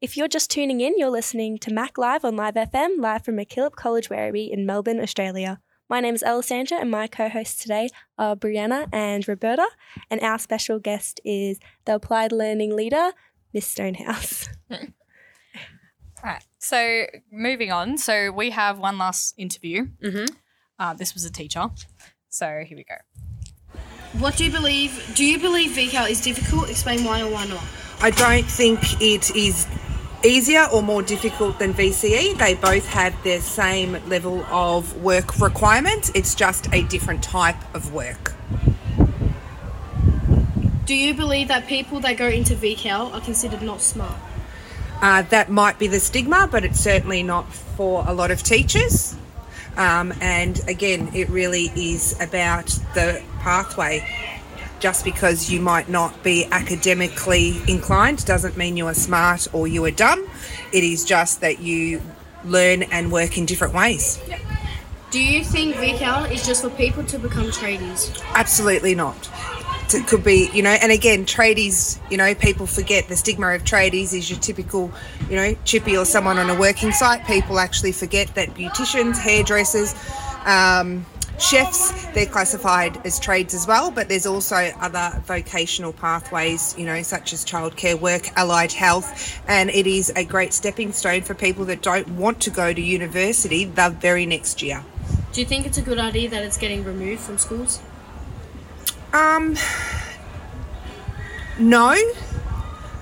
If 0.00 0.16
you're 0.16 0.28
just 0.28 0.50
tuning 0.50 0.80
in, 0.80 0.98
you're 0.98 1.10
listening 1.10 1.58
to 1.58 1.72
Mac 1.72 1.96
Live 1.98 2.24
on 2.24 2.36
Live 2.36 2.54
FM, 2.54 2.98
live 3.00 3.24
from 3.24 3.36
MacKillop 3.36 3.74
College 3.74 4.10
Werribee 4.10 4.50
in 4.52 4.66
Melbourne, 4.66 5.00
Australia. 5.00 5.60
My 5.94 6.00
name 6.00 6.16
is 6.16 6.24
Alessandra, 6.24 6.78
and 6.80 6.90
my 6.90 7.06
co 7.06 7.28
hosts 7.28 7.62
today 7.62 7.88
are 8.18 8.34
Brianna 8.34 8.88
and 8.92 9.28
Roberta. 9.28 9.68
And 10.10 10.20
our 10.22 10.40
special 10.40 10.80
guest 10.80 11.20
is 11.24 11.60
the 11.84 11.94
Applied 11.94 12.32
Learning 12.32 12.74
Leader, 12.74 13.12
Miss 13.52 13.64
Stonehouse. 13.64 14.48
Right. 16.24 16.42
So 16.58 17.04
moving 17.30 17.70
on. 17.70 17.98
So 17.98 18.32
we 18.32 18.48
have 18.50 18.78
one 18.78 18.96
last 18.96 19.34
interview. 19.36 19.88
Mm-hmm. 20.02 20.34
Uh, 20.78 20.94
this 20.94 21.12
was 21.12 21.26
a 21.26 21.30
teacher. 21.30 21.66
So 22.30 22.64
here 22.66 22.78
we 22.78 22.84
go. 22.84 22.96
What 24.18 24.38
do 24.38 24.44
you 24.46 24.50
believe? 24.50 25.12
Do 25.14 25.22
you 25.24 25.38
believe 25.38 25.72
VCAL 25.72 26.08
is 26.08 26.22
difficult? 26.22 26.70
Explain 26.70 27.04
why 27.04 27.20
or 27.20 27.30
why 27.30 27.44
not. 27.44 27.62
I 28.00 28.10
don't 28.10 28.46
think 28.46 29.02
it 29.02 29.36
is 29.36 29.66
easier 30.24 30.66
or 30.72 30.82
more 30.82 31.02
difficult 31.02 31.58
than 31.58 31.74
VCE. 31.74 32.36
They 32.38 32.54
both 32.54 32.86
have 32.86 33.14
the 33.22 33.40
same 33.40 33.92
level 34.08 34.44
of 34.46 35.02
work 35.02 35.38
requirements. 35.38 36.10
It's 36.14 36.34
just 36.34 36.72
a 36.72 36.82
different 36.82 37.22
type 37.22 37.56
of 37.74 37.92
work. 37.92 38.34
Do 40.86 40.94
you 40.94 41.14
believe 41.14 41.48
that 41.48 41.66
people 41.66 42.00
that 42.00 42.16
go 42.16 42.28
into 42.28 42.54
VCAL 42.54 43.14
are 43.14 43.20
considered 43.20 43.62
not 43.62 43.80
smart? 43.80 44.16
Uh, 45.00 45.22
that 45.22 45.50
might 45.50 45.78
be 45.78 45.86
the 45.86 46.00
stigma, 46.00 46.48
but 46.50 46.64
it's 46.64 46.80
certainly 46.80 47.22
not 47.22 47.52
for 47.52 48.04
a 48.06 48.12
lot 48.12 48.30
of 48.30 48.42
teachers. 48.42 49.16
Um, 49.76 50.12
and 50.20 50.60
again, 50.68 51.10
it 51.14 51.28
really 51.30 51.72
is 51.74 52.16
about 52.20 52.66
the 52.94 53.22
pathway. 53.40 54.06
Just 54.80 55.04
because 55.04 55.50
you 55.50 55.60
might 55.60 55.88
not 55.88 56.22
be 56.22 56.44
academically 56.46 57.62
inclined 57.68 58.24
doesn't 58.26 58.56
mean 58.56 58.76
you 58.76 58.86
are 58.86 58.94
smart 58.94 59.48
or 59.54 59.66
you 59.66 59.84
are 59.84 59.90
dumb. 59.90 60.28
It 60.72 60.84
is 60.84 61.04
just 61.04 61.40
that 61.40 61.60
you 61.60 62.02
learn 62.44 62.82
and 62.84 63.10
work 63.10 63.38
in 63.38 63.46
different 63.46 63.74
ways. 63.74 64.20
Do 65.10 65.22
you 65.22 65.44
think 65.44 65.76
VCAL 65.76 66.30
is 66.32 66.44
just 66.44 66.62
for 66.62 66.70
people 66.70 67.04
to 67.04 67.18
become 67.18 67.46
tradies? 67.46 68.20
Absolutely 68.34 68.94
not. 68.94 69.30
It 69.94 70.08
could 70.08 70.24
be, 70.24 70.50
you 70.52 70.62
know, 70.62 70.70
and 70.70 70.90
again, 70.90 71.24
tradies, 71.24 72.00
you 72.10 72.16
know, 72.16 72.34
people 72.34 72.66
forget 72.66 73.06
the 73.06 73.14
stigma 73.14 73.54
of 73.54 73.62
tradies 73.62 74.12
is 74.12 74.28
your 74.28 74.40
typical, 74.40 74.90
you 75.30 75.36
know, 75.36 75.54
chippy 75.64 75.96
or 75.96 76.04
someone 76.04 76.38
on 76.38 76.50
a 76.50 76.58
working 76.58 76.90
site. 76.90 77.24
People 77.26 77.60
actually 77.60 77.92
forget 77.92 78.34
that 78.34 78.54
beauticians, 78.54 79.16
hairdressers, 79.16 79.94
um, 80.46 81.06
chefs, 81.38 82.06
they're 82.12 82.26
classified 82.26 83.04
as 83.06 83.18
trades 83.18 83.54
as 83.54 83.66
well, 83.66 83.90
but 83.90 84.08
there's 84.08 84.26
also 84.26 84.56
other 84.80 85.12
vocational 85.26 85.92
pathways, 85.92 86.74
you 86.78 86.86
know, 86.86 87.02
such 87.02 87.32
as 87.32 87.44
childcare 87.44 87.98
work, 87.98 88.28
allied 88.36 88.72
health, 88.72 89.40
and 89.48 89.70
it 89.70 89.86
is 89.86 90.12
a 90.16 90.24
great 90.24 90.52
stepping 90.52 90.92
stone 90.92 91.22
for 91.22 91.34
people 91.34 91.64
that 91.66 91.82
don't 91.82 92.08
want 92.10 92.40
to 92.40 92.50
go 92.50 92.72
to 92.72 92.80
university 92.80 93.64
the 93.64 93.90
very 93.90 94.26
next 94.26 94.62
year. 94.62 94.84
Do 95.32 95.40
you 95.40 95.46
think 95.46 95.66
it's 95.66 95.78
a 95.78 95.82
good 95.82 95.98
idea 95.98 96.28
that 96.30 96.44
it's 96.44 96.56
getting 96.56 96.84
removed 96.84 97.22
from 97.22 97.38
schools? 97.38 97.80
Um, 99.12 99.56
no. 101.58 101.96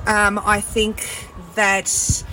Um, 0.07 0.41
I 0.45 0.61
think 0.61 1.29
that 1.55 2.25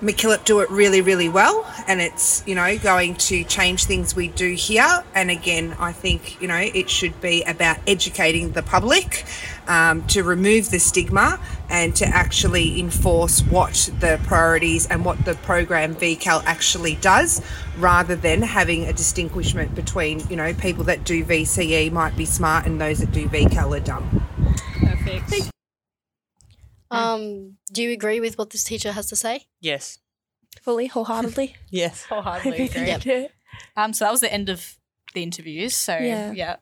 MacKillop 0.00 0.46
do 0.46 0.60
it 0.60 0.70
really, 0.70 1.02
really 1.02 1.28
well, 1.28 1.70
and 1.86 2.00
it's 2.00 2.42
you 2.46 2.54
know 2.54 2.78
going 2.78 3.16
to 3.16 3.44
change 3.44 3.84
things 3.84 4.16
we 4.16 4.28
do 4.28 4.54
here. 4.54 5.04
And 5.14 5.30
again, 5.30 5.76
I 5.78 5.92
think 5.92 6.40
you 6.40 6.48
know 6.48 6.56
it 6.56 6.88
should 6.88 7.20
be 7.20 7.42
about 7.42 7.78
educating 7.86 8.52
the 8.52 8.62
public 8.62 9.26
um, 9.68 10.06
to 10.06 10.22
remove 10.22 10.70
the 10.70 10.78
stigma 10.78 11.38
and 11.68 11.94
to 11.96 12.06
actually 12.06 12.80
enforce 12.80 13.42
what 13.42 13.90
the 14.00 14.18
priorities 14.24 14.86
and 14.86 15.04
what 15.04 15.22
the 15.26 15.34
program 15.34 15.94
VCAL 15.94 16.44
actually 16.46 16.94
does, 16.96 17.42
rather 17.78 18.16
than 18.16 18.40
having 18.40 18.86
a 18.86 18.94
distinguishment 18.94 19.74
between 19.74 20.20
you 20.30 20.36
know 20.36 20.54
people 20.54 20.84
that 20.84 21.04
do 21.04 21.22
VCE 21.22 21.92
might 21.92 22.16
be 22.16 22.24
smart 22.24 22.64
and 22.64 22.80
those 22.80 23.00
that 23.00 23.12
do 23.12 23.28
VCAL 23.28 23.76
are 23.76 23.80
dumb. 23.80 24.26
Perfect. 24.80 25.49
Um, 26.90 27.56
do 27.72 27.82
you 27.82 27.92
agree 27.92 28.20
with 28.20 28.36
what 28.38 28.50
this 28.50 28.64
teacher 28.64 28.92
has 28.92 29.06
to 29.06 29.16
say? 29.16 29.46
Yes. 29.60 29.98
Fully, 30.62 30.86
wholeheartedly. 30.86 31.56
Yes. 31.70 32.04
Wholeheartedly 32.04 32.66
agree. 32.66 32.86
Yep. 32.86 33.30
Um, 33.76 33.92
so 33.92 34.04
that 34.04 34.10
was 34.10 34.20
the 34.20 34.32
end 34.32 34.48
of 34.48 34.76
the 35.14 35.22
interviews. 35.22 35.76
So 35.76 35.96
Yeah. 35.96 36.32
yeah. 36.32 36.56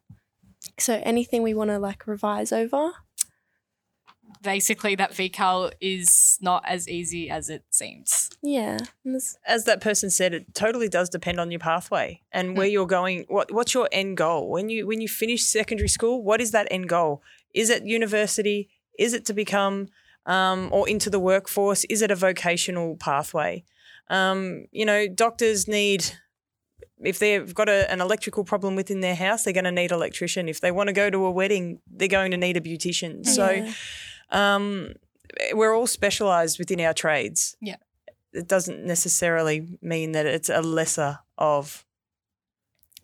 So, 0.79 1.01
anything 1.03 1.43
we 1.43 1.55
want 1.55 1.71
to 1.71 1.79
like 1.79 2.07
revise 2.07 2.53
over? 2.53 2.93
Basically, 4.43 4.95
that 4.95 5.13
VCAL 5.13 5.73
is 5.81 6.39
not 6.41 6.63
as 6.67 6.89
easy 6.89 7.29
as 7.31 7.49
it 7.49 7.65
seems. 7.71 8.31
Yeah. 8.43 8.79
As 9.47 9.65
that 9.65 9.81
person 9.81 10.11
said, 10.11 10.33
it 10.35 10.55
totally 10.55 10.89
does 10.89 11.09
depend 11.09 11.41
on 11.41 11.51
your 11.51 11.59
pathway 11.59 12.21
and 12.31 12.57
where 12.57 12.67
you're 12.67 12.87
going. 12.87 13.25
What 13.29 13.51
What's 13.53 13.75
your 13.75 13.89
end 13.91 14.17
goal 14.17 14.49
when 14.49 14.69
you 14.69 14.87
when 14.87 15.01
you 15.01 15.09
finish 15.09 15.43
secondary 15.43 15.89
school? 15.89 16.23
What 16.23 16.41
is 16.41 16.53
that 16.53 16.69
end 16.71 16.89
goal? 16.89 17.23
Is 17.55 17.71
it 17.71 17.85
university? 17.85 18.69
Is 18.99 19.15
it 19.15 19.25
to 19.27 19.33
become 19.33 19.89
um, 20.27 20.69
or 20.73 20.89
into 20.89 21.11
the 21.11 21.21
workforce? 21.21 21.85
Is 21.85 22.03
it 22.03 22.11
a 22.11 22.17
vocational 22.17 22.97
pathway? 22.97 23.65
Um, 24.09 24.67
you 24.73 24.87
know, 24.87 25.07
doctors 25.09 25.69
need 25.69 26.13
if 27.01 27.19
they've 27.19 27.55
got 27.55 27.69
a, 27.69 27.91
an 27.91 28.01
electrical 28.01 28.45
problem 28.45 28.75
within 28.75 29.01
their 29.01 29.15
house, 29.15 29.45
they're 29.45 29.53
going 29.53 29.65
to 29.65 29.71
need 29.73 29.93
an 29.93 29.97
electrician. 29.97 30.49
If 30.49 30.61
they 30.61 30.73
want 30.73 30.89
to 30.89 30.93
go 30.93 31.11
to 31.11 31.25
a 31.27 31.31
wedding, 31.31 31.81
they're 31.87 32.09
going 32.09 32.33
to 32.33 32.37
need 32.37 32.57
a 32.57 32.61
beautician. 32.61 33.25
So 33.25 33.69
um, 34.31 34.95
we're 35.53 35.75
all 35.75 35.87
specialised 35.87 36.59
within 36.59 36.81
our 36.81 36.95
trades. 36.95 37.57
Yeah. 37.61 37.77
It 38.33 38.49
doesn't 38.49 38.85
necessarily 38.85 39.79
mean 39.81 40.13
that 40.13 40.27
it's 40.27 40.49
a 40.49 40.61
lesser 40.61 41.21
of. 41.37 41.85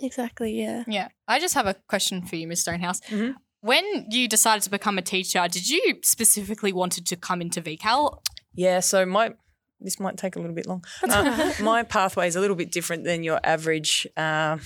Exactly. 0.01 0.61
Yeah. 0.61 0.83
Yeah. 0.89 1.09
I 1.29 1.39
just 1.39 1.55
have 1.55 1.67
a 1.67 1.75
question 1.87 2.23
for 2.27 2.37
you, 2.37 2.49
Ms. 2.49 2.63
Stonehouse. 2.63 3.01
Mhm. 3.03 3.35
When 3.65 4.09
you 4.11 4.29
decided 4.29 4.63
to 4.65 4.71
become 4.71 4.99
a 4.99 5.03
teacher, 5.03 5.49
did 5.51 5.71
you 5.71 5.97
specifically 6.03 6.71
wanted 6.71 7.07
to 7.07 7.17
come 7.17 7.41
into 7.41 7.63
VCAL? 7.63 8.19
Yeah, 8.53 8.81
so 8.81 9.07
my 9.07 9.33
this 9.81 9.99
might 9.99 10.19
take 10.19 10.37
a 10.37 10.39
little 10.39 10.55
bit 10.55 10.67
long. 10.67 10.85
Uh, 11.09 11.51
my 11.63 11.83
pathway 11.83 12.29
is 12.29 12.37
a 12.37 12.41
little 12.41 12.57
bit 12.57 12.71
different 12.71 13.05
than 13.05 13.23
your 13.23 13.41
average 13.43 14.07
uh, 14.19 14.59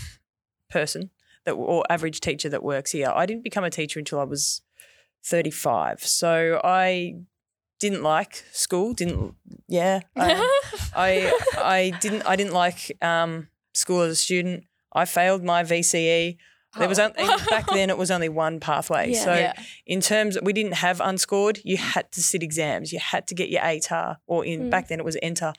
person 0.68 1.10
that 1.44 1.52
or 1.52 1.84
average 1.88 2.18
teacher 2.18 2.48
that 2.48 2.64
works 2.64 2.90
here. 2.90 3.12
I 3.14 3.24
didn't 3.24 3.44
become 3.44 3.62
a 3.62 3.70
teacher 3.70 4.00
until 4.00 4.18
I 4.18 4.24
was 4.24 4.62
35. 5.24 6.02
So 6.02 6.60
I 6.64 7.20
didn't 7.78 8.02
like 8.02 8.42
school, 8.50 8.94
didn't 8.94 9.36
yeah. 9.68 10.00
I 10.16 10.60
I, 10.96 11.32
I 11.56 11.92
didn't 12.00 12.22
I 12.22 12.34
didn't 12.34 12.52
like 12.52 12.98
um, 13.00 13.46
school 13.74 14.00
as 14.00 14.10
a 14.10 14.16
student. 14.16 14.64
I 14.92 15.04
failed 15.04 15.44
my 15.44 15.62
VCE. 15.62 16.36
There 16.78 16.88
was 16.88 16.98
Oh. 16.98 17.04
only, 17.16 17.44
back 17.50 17.66
then 17.72 17.90
it 17.90 17.98
was 17.98 18.10
only 18.10 18.28
one 18.28 18.60
pathway. 18.60 19.12
Yeah. 19.12 19.24
So 19.24 19.34
Yeah. 19.34 19.52
in 19.86 20.00
terms 20.00 20.38
we 20.42 20.52
didn't 20.52 20.74
have 20.74 21.00
unscored, 21.00 21.60
you 21.64 21.76
had 21.76 22.10
to 22.12 22.22
sit 22.22 22.42
exams. 22.42 22.92
You 22.92 22.98
had 22.98 23.26
to 23.28 23.34
get 23.34 23.48
your 23.50 23.62
ATAR 23.62 24.16
or 24.26 24.44
in 24.44 24.62
Mm. 24.64 24.70
back 24.70 24.88
then 24.88 24.98
it 25.00 25.04
was 25.04 25.16
ENTER. 25.22 25.52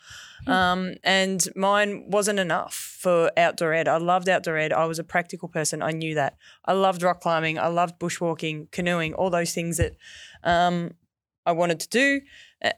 Um, 0.47 0.95
and 1.03 1.45
mine 1.55 2.05
wasn't 2.09 2.39
enough 2.39 2.73
for 2.73 3.29
outdoor 3.37 3.73
ed. 3.73 3.87
I 3.87 3.97
loved 3.97 4.29
outdoor 4.29 4.57
ed. 4.57 4.71
I 4.71 4.85
was 4.85 4.97
a 4.97 5.03
practical 5.03 5.49
person. 5.49 5.81
I 5.81 5.91
knew 5.91 6.15
that. 6.15 6.37
I 6.65 6.73
loved 6.73 7.03
rock 7.03 7.19
climbing. 7.21 7.59
I 7.59 7.67
loved 7.67 7.99
bushwalking, 7.99 8.71
canoeing, 8.71 9.13
all 9.13 9.29
those 9.29 9.53
things 9.53 9.77
that 9.77 9.93
um, 10.43 10.91
I 11.45 11.51
wanted 11.51 11.79
to 11.81 11.89
do. 11.89 12.21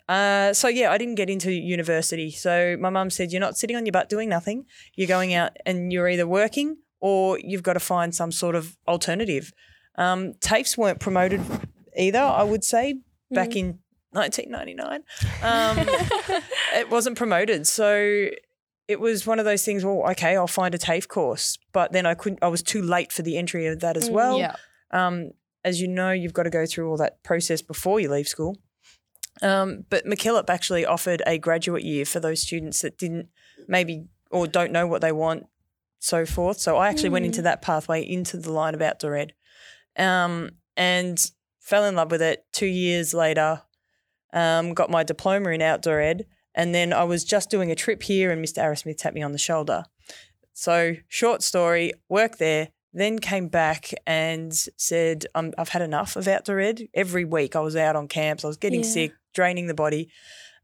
Uh, 0.09 0.53
so 0.53 0.67
yeah, 0.67 0.91
I 0.91 0.97
didn't 0.97 1.15
get 1.15 1.29
into 1.29 1.51
university. 1.51 2.31
So 2.31 2.77
my 2.79 2.89
mum 2.89 3.09
said, 3.09 3.31
"You're 3.31 3.39
not 3.41 3.57
sitting 3.57 3.75
on 3.75 3.85
your 3.85 3.91
butt 3.91 4.09
doing 4.09 4.29
nothing. 4.29 4.65
You're 4.95 5.07
going 5.07 5.33
out 5.33 5.57
and 5.65 5.91
you're 5.91 6.07
either 6.09 6.27
working 6.27 6.77
or 7.01 7.37
you've 7.39 7.63
got 7.63 7.73
to 7.73 7.79
find 7.81 8.15
some 8.15 8.31
sort 8.31 8.55
of 8.55 8.77
alternative." 8.87 9.51
Um, 9.95 10.33
TAFEs 10.35 10.77
weren't 10.77 10.99
promoted 11.01 11.41
either. 11.97 12.19
I 12.19 12.43
would 12.43 12.63
say 12.63 13.01
back 13.31 13.55
in 13.57 13.79
1999, 14.11 15.03
um, 15.43 16.41
it 16.75 16.89
wasn't 16.89 17.17
promoted. 17.17 17.67
So 17.67 18.27
it 18.87 18.99
was 18.99 19.25
one 19.27 19.39
of 19.39 19.45
those 19.45 19.63
things. 19.65 19.83
Well, 19.85 20.03
okay, 20.11 20.35
I'll 20.37 20.47
find 20.47 20.73
a 20.73 20.77
TAFE 20.77 21.07
course, 21.07 21.57
but 21.73 21.91
then 21.91 22.05
I 22.05 22.13
couldn't. 22.13 22.39
I 22.41 22.47
was 22.47 22.63
too 22.63 22.81
late 22.81 23.11
for 23.11 23.21
the 23.21 23.37
entry 23.37 23.67
of 23.67 23.79
that 23.81 23.97
as 23.97 24.09
Mm, 24.09 24.13
well. 24.13 24.37
yeah. 24.39 24.55
Um, 24.91 25.31
as 25.63 25.79
you 25.79 25.87
know, 25.87 26.11
you've 26.11 26.33
got 26.33 26.43
to 26.43 26.49
go 26.49 26.65
through 26.65 26.89
all 26.89 26.97
that 26.97 27.21
process 27.23 27.61
before 27.61 27.99
you 27.99 28.09
leave 28.09 28.27
school. 28.27 28.57
Um, 29.41 29.85
but 29.89 30.05
MacKillop 30.05 30.49
actually 30.49 30.85
offered 30.85 31.21
a 31.25 31.37
graduate 31.37 31.83
year 31.83 32.03
for 32.05 32.19
those 32.19 32.41
students 32.41 32.81
that 32.81 32.97
didn't 32.97 33.29
maybe 33.67 34.05
or 34.29 34.47
don't 34.47 34.71
know 34.71 34.87
what 34.87 35.01
they 35.01 35.11
want, 35.11 35.45
so 36.01 36.25
forth. 36.25 36.57
So 36.57 36.77
I 36.77 36.89
actually 36.89 37.09
went 37.09 37.25
into 37.25 37.43
that 37.43 37.61
pathway 37.61 38.01
into 38.01 38.37
the 38.37 38.51
line 38.51 38.73
of 38.73 38.81
outdoor 38.81 39.15
ed, 39.15 39.33
um, 39.97 40.49
and 40.75 41.23
fell 41.59 41.85
in 41.85 41.95
love 41.95 42.09
with 42.11 42.21
it. 42.23 42.43
Two 42.51 42.65
years 42.65 43.13
later, 43.13 43.61
um, 44.33 44.73
got 44.73 44.89
my 44.89 45.03
diploma 45.03 45.49
in 45.51 45.61
outdoor 45.61 45.99
ed, 46.01 46.25
and 46.55 46.73
then 46.73 46.91
I 46.91 47.03
was 47.03 47.23
just 47.23 47.49
doing 47.51 47.71
a 47.71 47.75
trip 47.75 48.01
here, 48.03 48.31
and 48.31 48.43
Mr. 48.43 48.63
Arrowsmith 48.63 48.97
tapped 48.97 49.15
me 49.15 49.21
on 49.21 49.31
the 49.31 49.37
shoulder. 49.37 49.83
So 50.53 50.95
short 51.07 51.43
story, 51.43 51.93
worked 52.09 52.39
there, 52.39 52.69
then 52.93 53.19
came 53.19 53.47
back 53.47 53.91
and 54.05 54.53
said, 54.77 55.25
um, 55.35 55.53
I've 55.57 55.69
had 55.69 55.81
enough 55.81 56.15
of 56.15 56.27
outdoor 56.27 56.59
ed. 56.59 56.87
Every 56.93 57.25
week 57.25 57.55
I 57.55 57.59
was 57.61 57.75
out 57.75 57.95
on 57.95 58.07
camps, 58.07 58.43
I 58.43 58.47
was 58.47 58.57
getting 58.57 58.81
Yeah. 58.83 58.89
sick, 58.89 59.11
draining 59.33 59.67
the 59.67 59.73
body. 59.73 60.09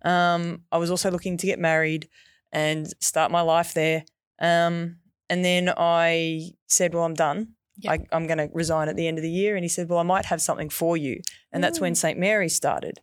Um, 0.04 0.64
I 0.72 0.78
was 0.78 0.90
also 0.92 1.10
looking 1.12 1.38
to 1.38 1.46
get 1.48 1.58
married 1.60 2.10
and 2.52 2.88
start 3.00 3.32
my 3.32 3.42
life 3.42 3.74
there. 3.74 4.04
Um, 4.40 4.98
and 5.30 5.44
then 5.46 5.74
I 5.78 6.52
said, 6.68 6.94
Well, 6.94 7.04
I'm 7.04 7.14
done. 7.14 7.54
I, 7.88 8.00
I'm 8.12 8.26
going 8.26 8.40
to 8.40 8.50
resign 8.54 8.90
at 8.90 8.96
the 8.96 9.08
end 9.08 9.20
of 9.20 9.22
the 9.22 9.30
year. 9.30 9.56
And 9.56 9.64
he 9.64 9.70
said, 9.70 9.88
Well, 9.90 10.00
I 10.00 10.04
might 10.04 10.26
have 10.26 10.42
something 10.42 10.70
for 10.70 10.98
you. 10.98 11.22
And 11.52 11.64
that's 11.64 11.80
when 11.80 11.94
St. 11.96 12.18
Mary's 12.18 12.56
started. 12.56 13.00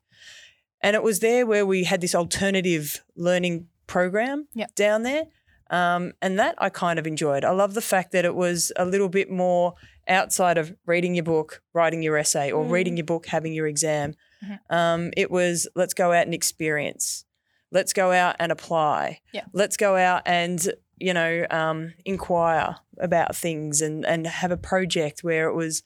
And 0.83 0.97
it 0.97 1.03
was 1.03 1.21
there 1.21 1.47
where 1.47 1.65
we 1.65 1.85
had 1.85 2.01
this 2.01 2.15
alternative 2.15 3.03
learning 3.17 3.69
program 3.87 4.49
Yep. 4.55 4.75
down 4.75 5.03
there. 5.03 5.25
Um, 5.71 6.13
and 6.21 6.39
that 6.39 6.55
I 6.59 6.69
kind 6.69 6.99
of 6.99 7.07
enjoyed. 7.07 7.45
I 7.45 7.51
love 7.51 7.75
the 7.75 7.81
fact 7.81 8.13
that 8.13 8.25
it 8.25 8.35
was 8.35 8.71
a 8.77 8.85
little 8.85 9.09
bit 9.09 9.31
more 9.31 9.75
outside 10.09 10.59
of 10.59 10.75
reading 10.87 11.15
your 11.15 11.25
book, 11.25 11.63
writing 11.73 12.03
your 12.03 12.17
essay, 12.19 12.51
or 12.53 12.65
Mm. 12.65 12.71
reading 12.71 12.97
your 12.99 13.07
book, 13.07 13.27
having 13.27 13.55
your 13.55 13.67
exam. 13.67 14.15
Mhm. 14.45 14.59
Um, 14.71 15.11
it 15.17 15.31
was 15.31 15.67
let's 15.75 15.95
go 15.95 16.13
out 16.13 16.27
and 16.27 16.35
experience. 16.35 17.25
Let's 17.71 17.93
go 17.95 18.13
out 18.13 18.37
and 18.39 18.53
apply. 18.53 19.21
Yeah. 19.33 19.45
Let's 19.53 19.77
go 19.79 19.97
out 19.97 20.23
and 20.27 20.61
you 20.99 21.13
know 21.15 21.47
um, 21.51 21.95
inquire 22.05 22.77
about 22.99 23.35
things 23.37 23.81
and 23.81 24.05
and 24.07 24.27
have 24.27 24.51
a 24.51 24.57
project 24.57 25.23
where 25.25 25.49
it 25.49 25.55
was 25.55 25.83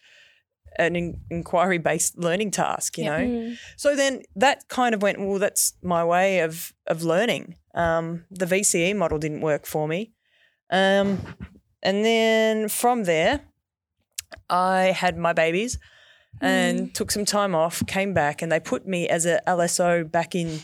an 0.78 0.94
in- 0.96 1.20
inquiry 1.30 1.78
based 1.78 2.18
learning 2.18 2.50
task. 2.50 2.98
You 2.98 3.04
Yeah. 3.04 3.18
know. 3.18 3.24
Mm. 3.26 3.58
So 3.76 3.96
then 3.96 4.22
that 4.36 4.68
kind 4.68 4.94
of 4.94 5.02
went, 5.02 5.18
well, 5.20 5.38
that's 5.38 5.74
my 5.82 6.04
way 6.04 6.40
of 6.40 6.72
of 6.86 7.02
learning. 7.02 7.56
Um, 7.74 8.24
the 8.30 8.46
VCE 8.46 8.94
model 8.96 9.18
didn't 9.18 9.40
work 9.40 9.66
for 9.66 9.88
me. 9.88 10.12
Um, 10.70 11.18
and 11.82 12.04
then 12.04 12.68
from 12.68 13.04
there, 13.04 13.40
I 14.50 14.92
had 14.96 15.16
my 15.16 15.32
babies 15.32 15.78
and 16.40 16.94
took 16.94 17.10
some 17.10 17.24
time 17.24 17.54
off, 17.54 17.82
came 17.86 18.12
back, 18.14 18.42
and 18.42 18.52
they 18.52 18.60
put 18.60 18.86
me 18.86 19.08
as 19.08 19.26
a 19.26 19.40
LSO 19.46 20.08
back 20.10 20.34
in 20.34 20.60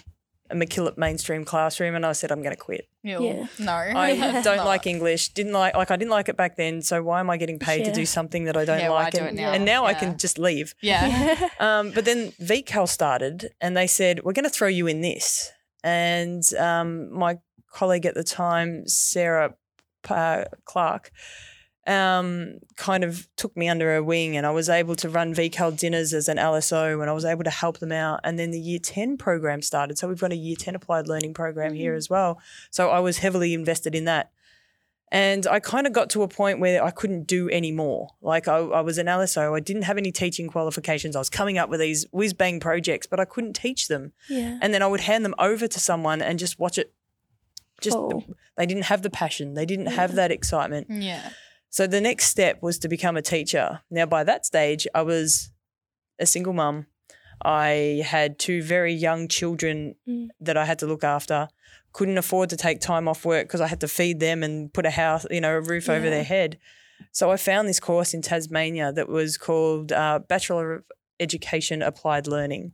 a 0.54 0.58
MacKillop 0.58 0.96
mainstream 0.96 1.44
classroom. 1.44 1.94
And 1.94 2.06
I 2.06 2.12
said, 2.12 2.30
I'm 2.30 2.42
going 2.42 2.54
to 2.54 2.60
quit. 2.60 2.88
Ew. 3.02 3.22
Yeah. 3.22 3.46
No. 3.58 3.72
I 3.72 4.42
don't 4.42 4.64
like 4.64 4.86
English. 4.86 5.30
Didn't 5.30 5.52
like 5.52 5.74
like 5.74 5.90
I 5.90 5.96
didn't 5.96 6.10
like 6.10 6.28
it 6.28 6.36
back 6.36 6.56
then. 6.56 6.82
So 6.82 7.02
why 7.02 7.20
am 7.20 7.30
I 7.30 7.36
getting 7.36 7.58
paid 7.58 7.84
to 7.84 7.92
do 7.92 8.06
something 8.06 8.44
that 8.44 8.56
I 8.56 8.64
don't 8.64 8.78
Yeah, 8.78 8.90
why 8.90 9.04
like? 9.04 9.12
do 9.12 9.20
and, 9.20 9.38
it 9.38 9.42
now? 9.42 9.52
and 9.52 9.64
now 9.64 9.84
I 9.84 9.94
can 9.94 10.16
just 10.18 10.38
leave. 10.38 10.74
Yeah. 10.80 11.48
Um, 11.60 11.92
but 11.92 12.04
then 12.04 12.32
VCAL 12.32 12.88
started 12.88 13.50
and 13.60 13.76
they 13.76 13.86
said, 13.86 14.22
we're 14.24 14.32
going 14.32 14.44
to 14.44 14.50
throw 14.50 14.68
you 14.68 14.86
in 14.86 15.00
this. 15.00 15.50
And 15.82 16.42
um, 16.58 17.12
my 17.12 17.38
colleague 17.70 18.06
at 18.06 18.14
the 18.14 18.24
time, 18.24 18.86
Sarah 18.86 19.54
uh, 20.08 20.44
Clark, 20.64 21.10
um, 21.86 22.58
kind 22.76 23.04
of 23.04 23.28
took 23.36 23.56
me 23.56 23.68
under 23.68 23.92
her 23.92 24.02
wing 24.02 24.36
and 24.36 24.46
I 24.46 24.50
was 24.50 24.68
able 24.68 24.96
to 24.96 25.08
run 25.08 25.34
VCAL 25.34 25.78
dinners 25.78 26.14
as 26.14 26.28
an 26.28 26.38
LSO 26.38 27.00
and 27.00 27.10
I 27.10 27.12
was 27.12 27.24
able 27.24 27.44
to 27.44 27.50
help 27.50 27.78
them 27.78 27.92
out. 27.92 28.20
And 28.24 28.38
then 28.38 28.50
the 28.50 28.60
year 28.60 28.78
10 28.78 29.18
program 29.18 29.60
started. 29.60 29.98
So 29.98 30.08
we've 30.08 30.20
got 30.20 30.32
a 30.32 30.36
year 30.36 30.56
10 30.58 30.74
applied 30.74 31.08
learning 31.08 31.34
program 31.34 31.74
here 31.74 31.94
as 31.94 32.08
well. 32.08 32.40
So 32.70 32.88
I 32.90 33.00
was 33.00 33.18
heavily 33.18 33.52
invested 33.52 33.94
in 33.94 34.04
that. 34.06 34.30
And 35.12 35.46
I 35.46 35.60
kind 35.60 35.86
of 35.86 35.92
got 35.92 36.10
to 36.10 36.22
a 36.22 36.28
point 36.28 36.58
where 36.58 36.82
I 36.82 36.90
couldn't 36.90 37.24
do 37.28 37.48
any 37.50 37.70
more. 37.70 38.08
Like 38.20 38.48
I, 38.48 38.56
I 38.56 38.80
was 38.80 38.98
an 38.98 39.06
LSO, 39.06 39.54
I 39.54 39.60
didn't 39.60 39.82
have 39.82 39.98
any 39.98 40.10
teaching 40.10 40.48
qualifications. 40.48 41.14
I 41.14 41.20
was 41.20 41.30
coming 41.30 41.58
up 41.58 41.68
with 41.68 41.78
these 41.80 42.06
whiz 42.10 42.32
bang 42.32 42.58
projects, 42.58 43.06
but 43.06 43.20
I 43.20 43.24
couldn't 43.24 43.52
teach 43.52 43.88
them. 43.88 44.12
Yeah. 44.28 44.58
And 44.60 44.74
then 44.74 44.82
I 44.82 44.86
would 44.86 45.02
hand 45.02 45.24
them 45.24 45.34
over 45.38 45.68
to 45.68 45.78
someone 45.78 46.20
and 46.22 46.38
just 46.38 46.58
watch 46.58 46.78
it. 46.78 46.92
Just 47.80 47.96
Oh. 47.96 48.24
they 48.56 48.66
didn't 48.66 48.84
have 48.84 49.02
the 49.02 49.10
passion, 49.10 49.54
they 49.54 49.66
didn't 49.66 49.86
have 49.86 50.14
that 50.14 50.32
excitement. 50.32 50.86
Yeah. 50.90 51.30
So 51.74 51.88
the 51.88 52.00
next 52.00 52.26
step 52.26 52.62
was 52.62 52.78
to 52.78 52.88
become 52.88 53.16
a 53.16 53.20
teacher. 53.20 53.80
Now, 53.90 54.06
by 54.06 54.22
that 54.22 54.46
stage, 54.46 54.86
I 54.94 55.02
was 55.02 55.50
a 56.20 56.24
single 56.24 56.52
mum. 56.52 56.86
I 57.44 58.04
had 58.06 58.38
two 58.38 58.62
very 58.62 58.94
young 58.94 59.26
children 59.26 59.96
Mm. 60.08 60.28
that 60.38 60.56
I 60.56 60.66
had 60.66 60.78
to 60.78 60.86
look 60.86 61.02
after. 61.02 61.48
Couldn't 61.92 62.16
afford 62.16 62.50
to 62.50 62.56
take 62.56 62.78
time 62.78 63.08
off 63.08 63.24
work 63.24 63.48
because 63.48 63.60
I 63.60 63.66
had 63.66 63.80
to 63.80 63.88
feed 63.88 64.20
them 64.20 64.44
and 64.44 64.72
put 64.72 64.86
a 64.86 64.90
house, 64.90 65.26
you 65.32 65.40
know, 65.40 65.56
a 65.56 65.60
roof 65.60 65.88
over 65.88 66.08
their 66.08 66.22
head. 66.22 66.60
So 67.10 67.32
I 67.32 67.36
found 67.36 67.66
this 67.66 67.80
course 67.80 68.14
in 68.14 68.22
Tasmania 68.22 68.92
that 68.92 69.08
was 69.08 69.36
called 69.36 69.90
uh, 69.90 70.20
Bachelor 70.28 70.74
of 70.74 70.84
Education 71.18 71.82
Applied 71.82 72.28
Learning, 72.28 72.70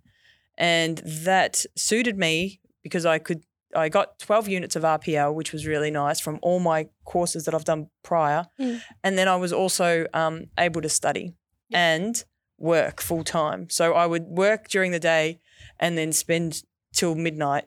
and 0.58 0.98
that 0.98 1.64
suited 1.74 2.18
me 2.18 2.60
because 2.82 3.06
I 3.06 3.18
could. 3.18 3.44
I 3.74 3.88
got 3.88 4.18
12 4.18 4.48
units 4.48 4.76
of 4.76 4.82
RPL, 4.82 5.34
which 5.34 5.52
was 5.52 5.66
really 5.66 5.90
nice 5.90 6.18
from 6.20 6.38
all 6.42 6.58
my 6.60 6.88
courses 7.04 7.44
that 7.44 7.54
I've 7.54 7.64
done 7.64 7.88
prior. 8.02 8.46
Mm. 8.60 8.80
And 9.04 9.16
then 9.18 9.28
I 9.28 9.36
was 9.36 9.52
also 9.52 10.06
um, 10.12 10.46
able 10.58 10.80
to 10.82 10.88
study 10.88 11.34
and 11.72 12.22
work 12.58 13.00
full 13.00 13.24
time. 13.24 13.68
So 13.70 13.94
I 13.94 14.06
would 14.06 14.24
work 14.24 14.68
during 14.68 14.90
the 14.92 14.98
day 14.98 15.40
and 15.78 15.96
then 15.96 16.12
spend 16.12 16.62
till 16.92 17.14
midnight 17.14 17.64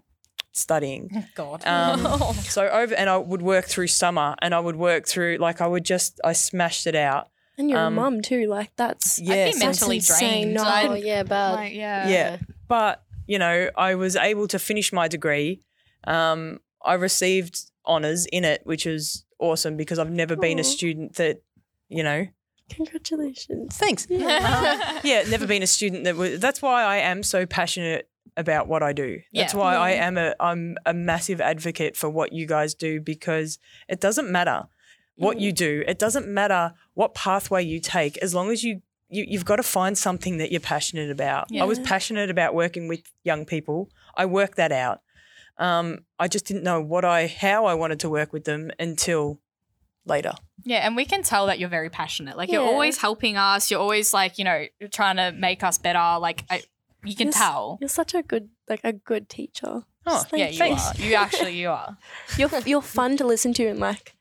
studying. 0.51 1.25
God. 1.35 1.65
Um, 1.65 2.05
so 2.43 2.67
over, 2.67 2.93
and 2.95 3.09
I 3.09 3.17
would 3.17 3.41
work 3.41 3.65
through 3.65 3.87
summer 3.87 4.35
and 4.41 4.53
I 4.53 4.59
would 4.59 4.75
work 4.75 5.07
through, 5.07 5.37
like, 5.39 5.61
I 5.61 5.67
would 5.67 5.85
just, 5.85 6.19
I 6.23 6.33
smashed 6.33 6.85
it 6.87 6.95
out. 6.95 7.29
And 7.57 7.69
you're 7.69 7.79
Um, 7.79 7.97
a 7.97 8.01
mum 8.01 8.21
too. 8.21 8.47
Like 8.47 8.71
that's 8.75 9.19
Yeah, 9.21 9.35
I'd 9.45 9.53
be 9.53 9.59
mentally 9.59 9.97
That's 9.99 10.09
insane. 10.09 10.41
drained. 10.41 10.53
No. 10.55 10.87
Oh 10.89 10.93
yeah, 10.95 11.21
bad. 11.23 11.51
like, 11.53 11.73
yeah. 11.73 12.07
yeah. 12.07 12.37
But, 12.67 13.03
you 13.27 13.37
know, 13.37 13.69
I 13.77 13.93
was 13.95 14.15
able 14.15 14.47
to 14.47 14.57
finish 14.59 14.91
my 14.91 15.07
degree. 15.07 15.61
Um, 16.05 16.59
I 16.83 16.93
received 16.95 17.59
honours 17.85 18.25
in 18.31 18.43
it, 18.43 18.61
which 18.65 18.85
is 18.85 19.25
awesome 19.39 19.77
because 19.77 19.99
I've 19.99 20.11
never 20.11 20.35
been 20.35 20.59
a 20.59 20.63
student 20.63 21.15
that, 21.15 21.41
you 21.89 22.03
know, 22.03 22.27
congratulations. 22.69 23.75
thanks. 23.77 24.07
yeah, 24.09 25.23
never 25.29 25.47
been 25.47 25.63
a 25.63 25.67
student 25.67 26.03
that 26.05 26.15
was. 26.15 26.39
That's 26.39 26.61
why 26.61 26.83
I 26.83 26.97
am 26.97 27.23
so 27.23 27.45
passionate 27.45 28.09
about 28.35 28.67
what 28.67 28.81
I 28.83 28.93
do. 28.93 29.19
That's 29.33 29.53
Yeah. 29.53 29.59
why 29.59 29.75
I 29.75 29.91
am 29.91 30.17
a 30.17 30.33
I'm 30.39 30.75
a 30.85 30.93
massive 30.93 31.39
advocate 31.39 31.95
for 31.95 32.09
what 32.09 32.33
you 32.33 32.45
guys 32.47 32.73
do 32.73 32.99
because 32.99 33.59
it 33.87 33.99
doesn't 33.99 34.29
matter 34.31 34.63
what 35.15 35.39
you 35.39 35.51
do. 35.51 35.83
It 35.87 35.99
doesn't 35.99 36.27
matter 36.27 36.73
what 36.95 37.13
pathway 37.13 37.63
you 37.63 37.79
take 37.79 38.17
as 38.19 38.33
long 38.33 38.49
as 38.51 38.63
you. 38.63 38.81
You, 39.09 39.25
you've 39.27 39.45
got 39.45 39.57
to 39.57 39.63
find 39.63 39.95
something 39.95 40.37
that 40.37 40.51
you're 40.51 40.59
passionate 40.59 41.11
about. 41.11 41.55
I 41.55 41.65
was 41.65 41.77
passionate 41.77 42.31
about 42.31 42.55
working 42.55 42.87
with 42.87 43.01
young 43.23 43.45
people. 43.45 43.89
I 44.17 44.25
worked 44.25 44.55
that 44.57 44.71
out. 44.71 45.01
Um, 45.57 45.99
I 46.17 46.27
just 46.27 46.45
didn't 46.45 46.63
know 46.63 46.81
what 46.81 47.05
I 47.05 47.27
how 47.27 47.65
I 47.65 47.73
wanted 47.75 47.99
to 48.01 48.09
work 48.09 48.33
with 48.33 48.43
them 48.45 48.71
until 48.79 49.39
later. 50.05 50.33
Yeah, 50.63 50.77
and 50.85 50.95
we 50.95 51.05
can 51.05 51.23
tell 51.23 51.45
that 51.47 51.59
you're 51.59 51.69
very 51.69 51.89
passionate. 51.89 52.37
Like 52.37 52.51
you're 52.51 52.61
always 52.61 52.97
helping 52.97 53.37
us. 53.37 53.69
You're 53.69 53.79
always 53.79 54.13
like, 54.13 54.37
you 54.37 54.45
know, 54.45 54.65
trying 54.91 55.17
to 55.17 55.31
make 55.31 55.63
us 55.63 55.77
better. 55.77 56.17
Like 56.19 56.43
I, 56.49 56.63
you 57.03 57.15
can 57.15 57.27
Yes. 57.27 57.37
tell. 57.37 57.77
You're 57.81 57.87
such 57.89 58.13
a 58.13 58.23
good 58.23 58.49
like 58.67 58.81
a 58.83 58.93
good 58.93 59.29
teacher. 59.29 59.83
Oh, 60.05 60.25
Yeah, 60.33 60.49
you 60.49 60.57
Thanks. 60.57 60.87
are. 60.87 60.95
You 61.01 61.15
actually 61.15 61.57
you 61.57 61.69
are. 61.69 61.97
You're 62.37 62.49
you're 62.65 62.81
fun 62.81 63.15
to 63.17 63.25
listen 63.25 63.53
to 63.53 63.65
and 63.67 63.79
like 63.79 64.15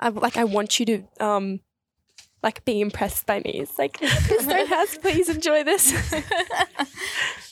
I 0.00 0.08
like 0.08 0.36
I 0.36 0.44
want 0.44 0.78
you 0.80 0.86
to 0.86 1.02
um 1.20 1.60
like 2.42 2.64
be 2.64 2.80
impressed 2.80 3.26
by 3.26 3.38
me. 3.40 3.52
It's 3.60 3.78
like 3.78 4.00
Miss 4.00 4.44
Stonehouse, 4.44 4.98
please 4.98 5.28
enjoy 5.28 5.64
this. 5.64 5.92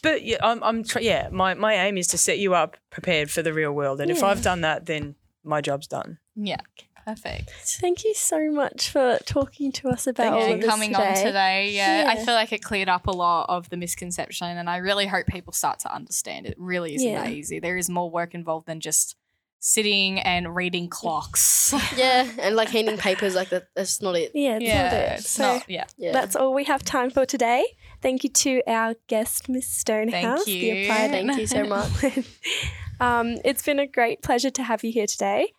But 0.02 0.22
yeah, 0.24 0.38
I'm, 0.42 0.62
I'm 0.62 0.82
tr- 0.82 1.00
yeah. 1.00 1.28
My 1.30 1.52
my 1.54 1.74
aim 1.74 1.98
is 1.98 2.06
to 2.08 2.18
set 2.18 2.38
you 2.38 2.54
up 2.54 2.78
prepared 2.88 3.30
for 3.30 3.42
the 3.42 3.52
real 3.52 3.72
world, 3.72 4.00
and 4.00 4.10
if 4.10 4.18
Yeah. 4.20 4.26
I've 4.28 4.42
done 4.42 4.62
that, 4.62 4.86
then 4.86 5.14
my 5.44 5.60
job's 5.60 5.86
done. 5.86 6.18
Yeah. 6.34 6.60
Perfect. 7.06 7.50
Thank 7.80 8.04
you 8.04 8.14
so 8.14 8.50
much 8.50 8.88
for 8.90 9.18
talking 9.24 9.72
to 9.72 9.88
us 9.88 10.06
about 10.06 10.34
all 10.34 10.42
and 10.44 10.54
of 10.54 10.60
this 10.60 10.70
coming 10.70 10.90
today. 10.92 11.08
on 11.08 11.14
today. 11.16 11.70
Yeah, 11.72 12.04
I 12.08 12.14
Yeah. 12.14 12.24
feel 12.24 12.34
like 12.34 12.52
it 12.52 12.62
cleared 12.62 12.88
up 12.88 13.06
a 13.08 13.10
lot 13.10 13.46
of 13.48 13.68
the 13.68 13.76
misconception, 13.76 14.46
and 14.56 14.70
I 14.70 14.76
really 14.78 15.06
hope 15.06 15.26
people 15.26 15.52
start 15.52 15.80
to 15.80 15.92
understand 15.94 16.46
it. 16.46 16.54
Really 16.58 16.94
isn't 16.94 17.06
Yeah. 17.08 17.22
that 17.24 17.32
easy. 17.32 17.58
There 17.58 17.76
is 17.76 17.88
more 17.90 18.10
work 18.10 18.34
involved 18.34 18.66
than 18.66 18.80
just 18.80 19.16
sitting 19.60 20.18
and 20.20 20.56
reading 20.56 20.88
clocks. 20.88 21.72
Yeah, 21.96 22.26
and 22.40 22.56
like 22.56 22.68
handing 22.70 22.96
papers 22.96 23.34
like 23.34 23.50
that. 23.50 23.68
That's 23.76 24.00
not 24.00 24.16
it. 24.16 24.32
Yeah, 24.34 24.56
it's 24.56 24.64
yeah, 24.64 24.82
not 24.82 24.92
it. 24.92 25.18
it's 25.20 25.30
So 25.30 25.42
not. 25.42 25.68
Yeah. 25.68 25.84
Yeah. 25.98 26.12
that's 26.12 26.34
all 26.34 26.54
we 26.54 26.64
have 26.64 26.82
time 26.82 27.10
for 27.10 27.26
today. 27.26 27.64
Thank 28.00 28.24
you 28.24 28.30
to 28.30 28.62
our 28.66 28.94
guest, 29.06 29.48
Miss 29.48 29.66
Stonehouse. 29.68 30.44
the 30.46 30.52
you. 30.52 30.84
applied- 30.84 31.10
Thank 31.10 31.36
you 31.38 31.46
so 31.46 31.64
much. 31.64 31.90
um, 33.00 33.36
it's 33.44 33.62
been 33.62 33.78
a 33.78 33.86
great 33.86 34.22
pleasure 34.22 34.50
to 34.50 34.62
have 34.62 34.82
you 34.82 34.92
here 34.92 35.06
today. 35.06 35.52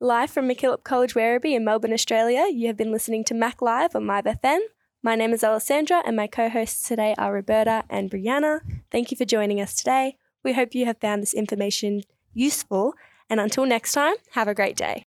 Live 0.00 0.30
from 0.30 0.48
MacKillop 0.48 0.84
College 0.84 1.14
Werribee 1.14 1.56
in 1.56 1.64
Melbourne, 1.64 1.92
Australia, 1.92 2.46
you 2.52 2.68
have 2.68 2.76
been 2.76 2.92
listening 2.92 3.24
to 3.24 3.34
Mac 3.34 3.60
Live 3.60 3.96
on 3.96 4.06
Live 4.06 4.24
FM. 4.24 4.60
My 5.02 5.16
name 5.16 5.32
is 5.32 5.42
Alessandra, 5.42 6.02
and 6.06 6.14
my 6.16 6.28
co 6.28 6.48
hosts 6.48 6.86
today 6.86 7.14
are 7.18 7.32
Roberta 7.32 7.82
and 7.90 8.08
Brianna. 8.10 8.60
Thank 8.92 9.10
you 9.10 9.16
for 9.16 9.24
joining 9.24 9.60
us 9.60 9.74
today. 9.74 10.16
We 10.44 10.52
hope 10.52 10.74
you 10.74 10.86
have 10.86 10.98
found 10.98 11.22
this 11.22 11.34
information 11.34 12.02
useful, 12.32 12.94
and 13.30 13.40
until 13.40 13.66
next 13.66 13.92
time, 13.92 14.14
have 14.32 14.48
a 14.48 14.54
great 14.54 14.76
day. 14.76 15.06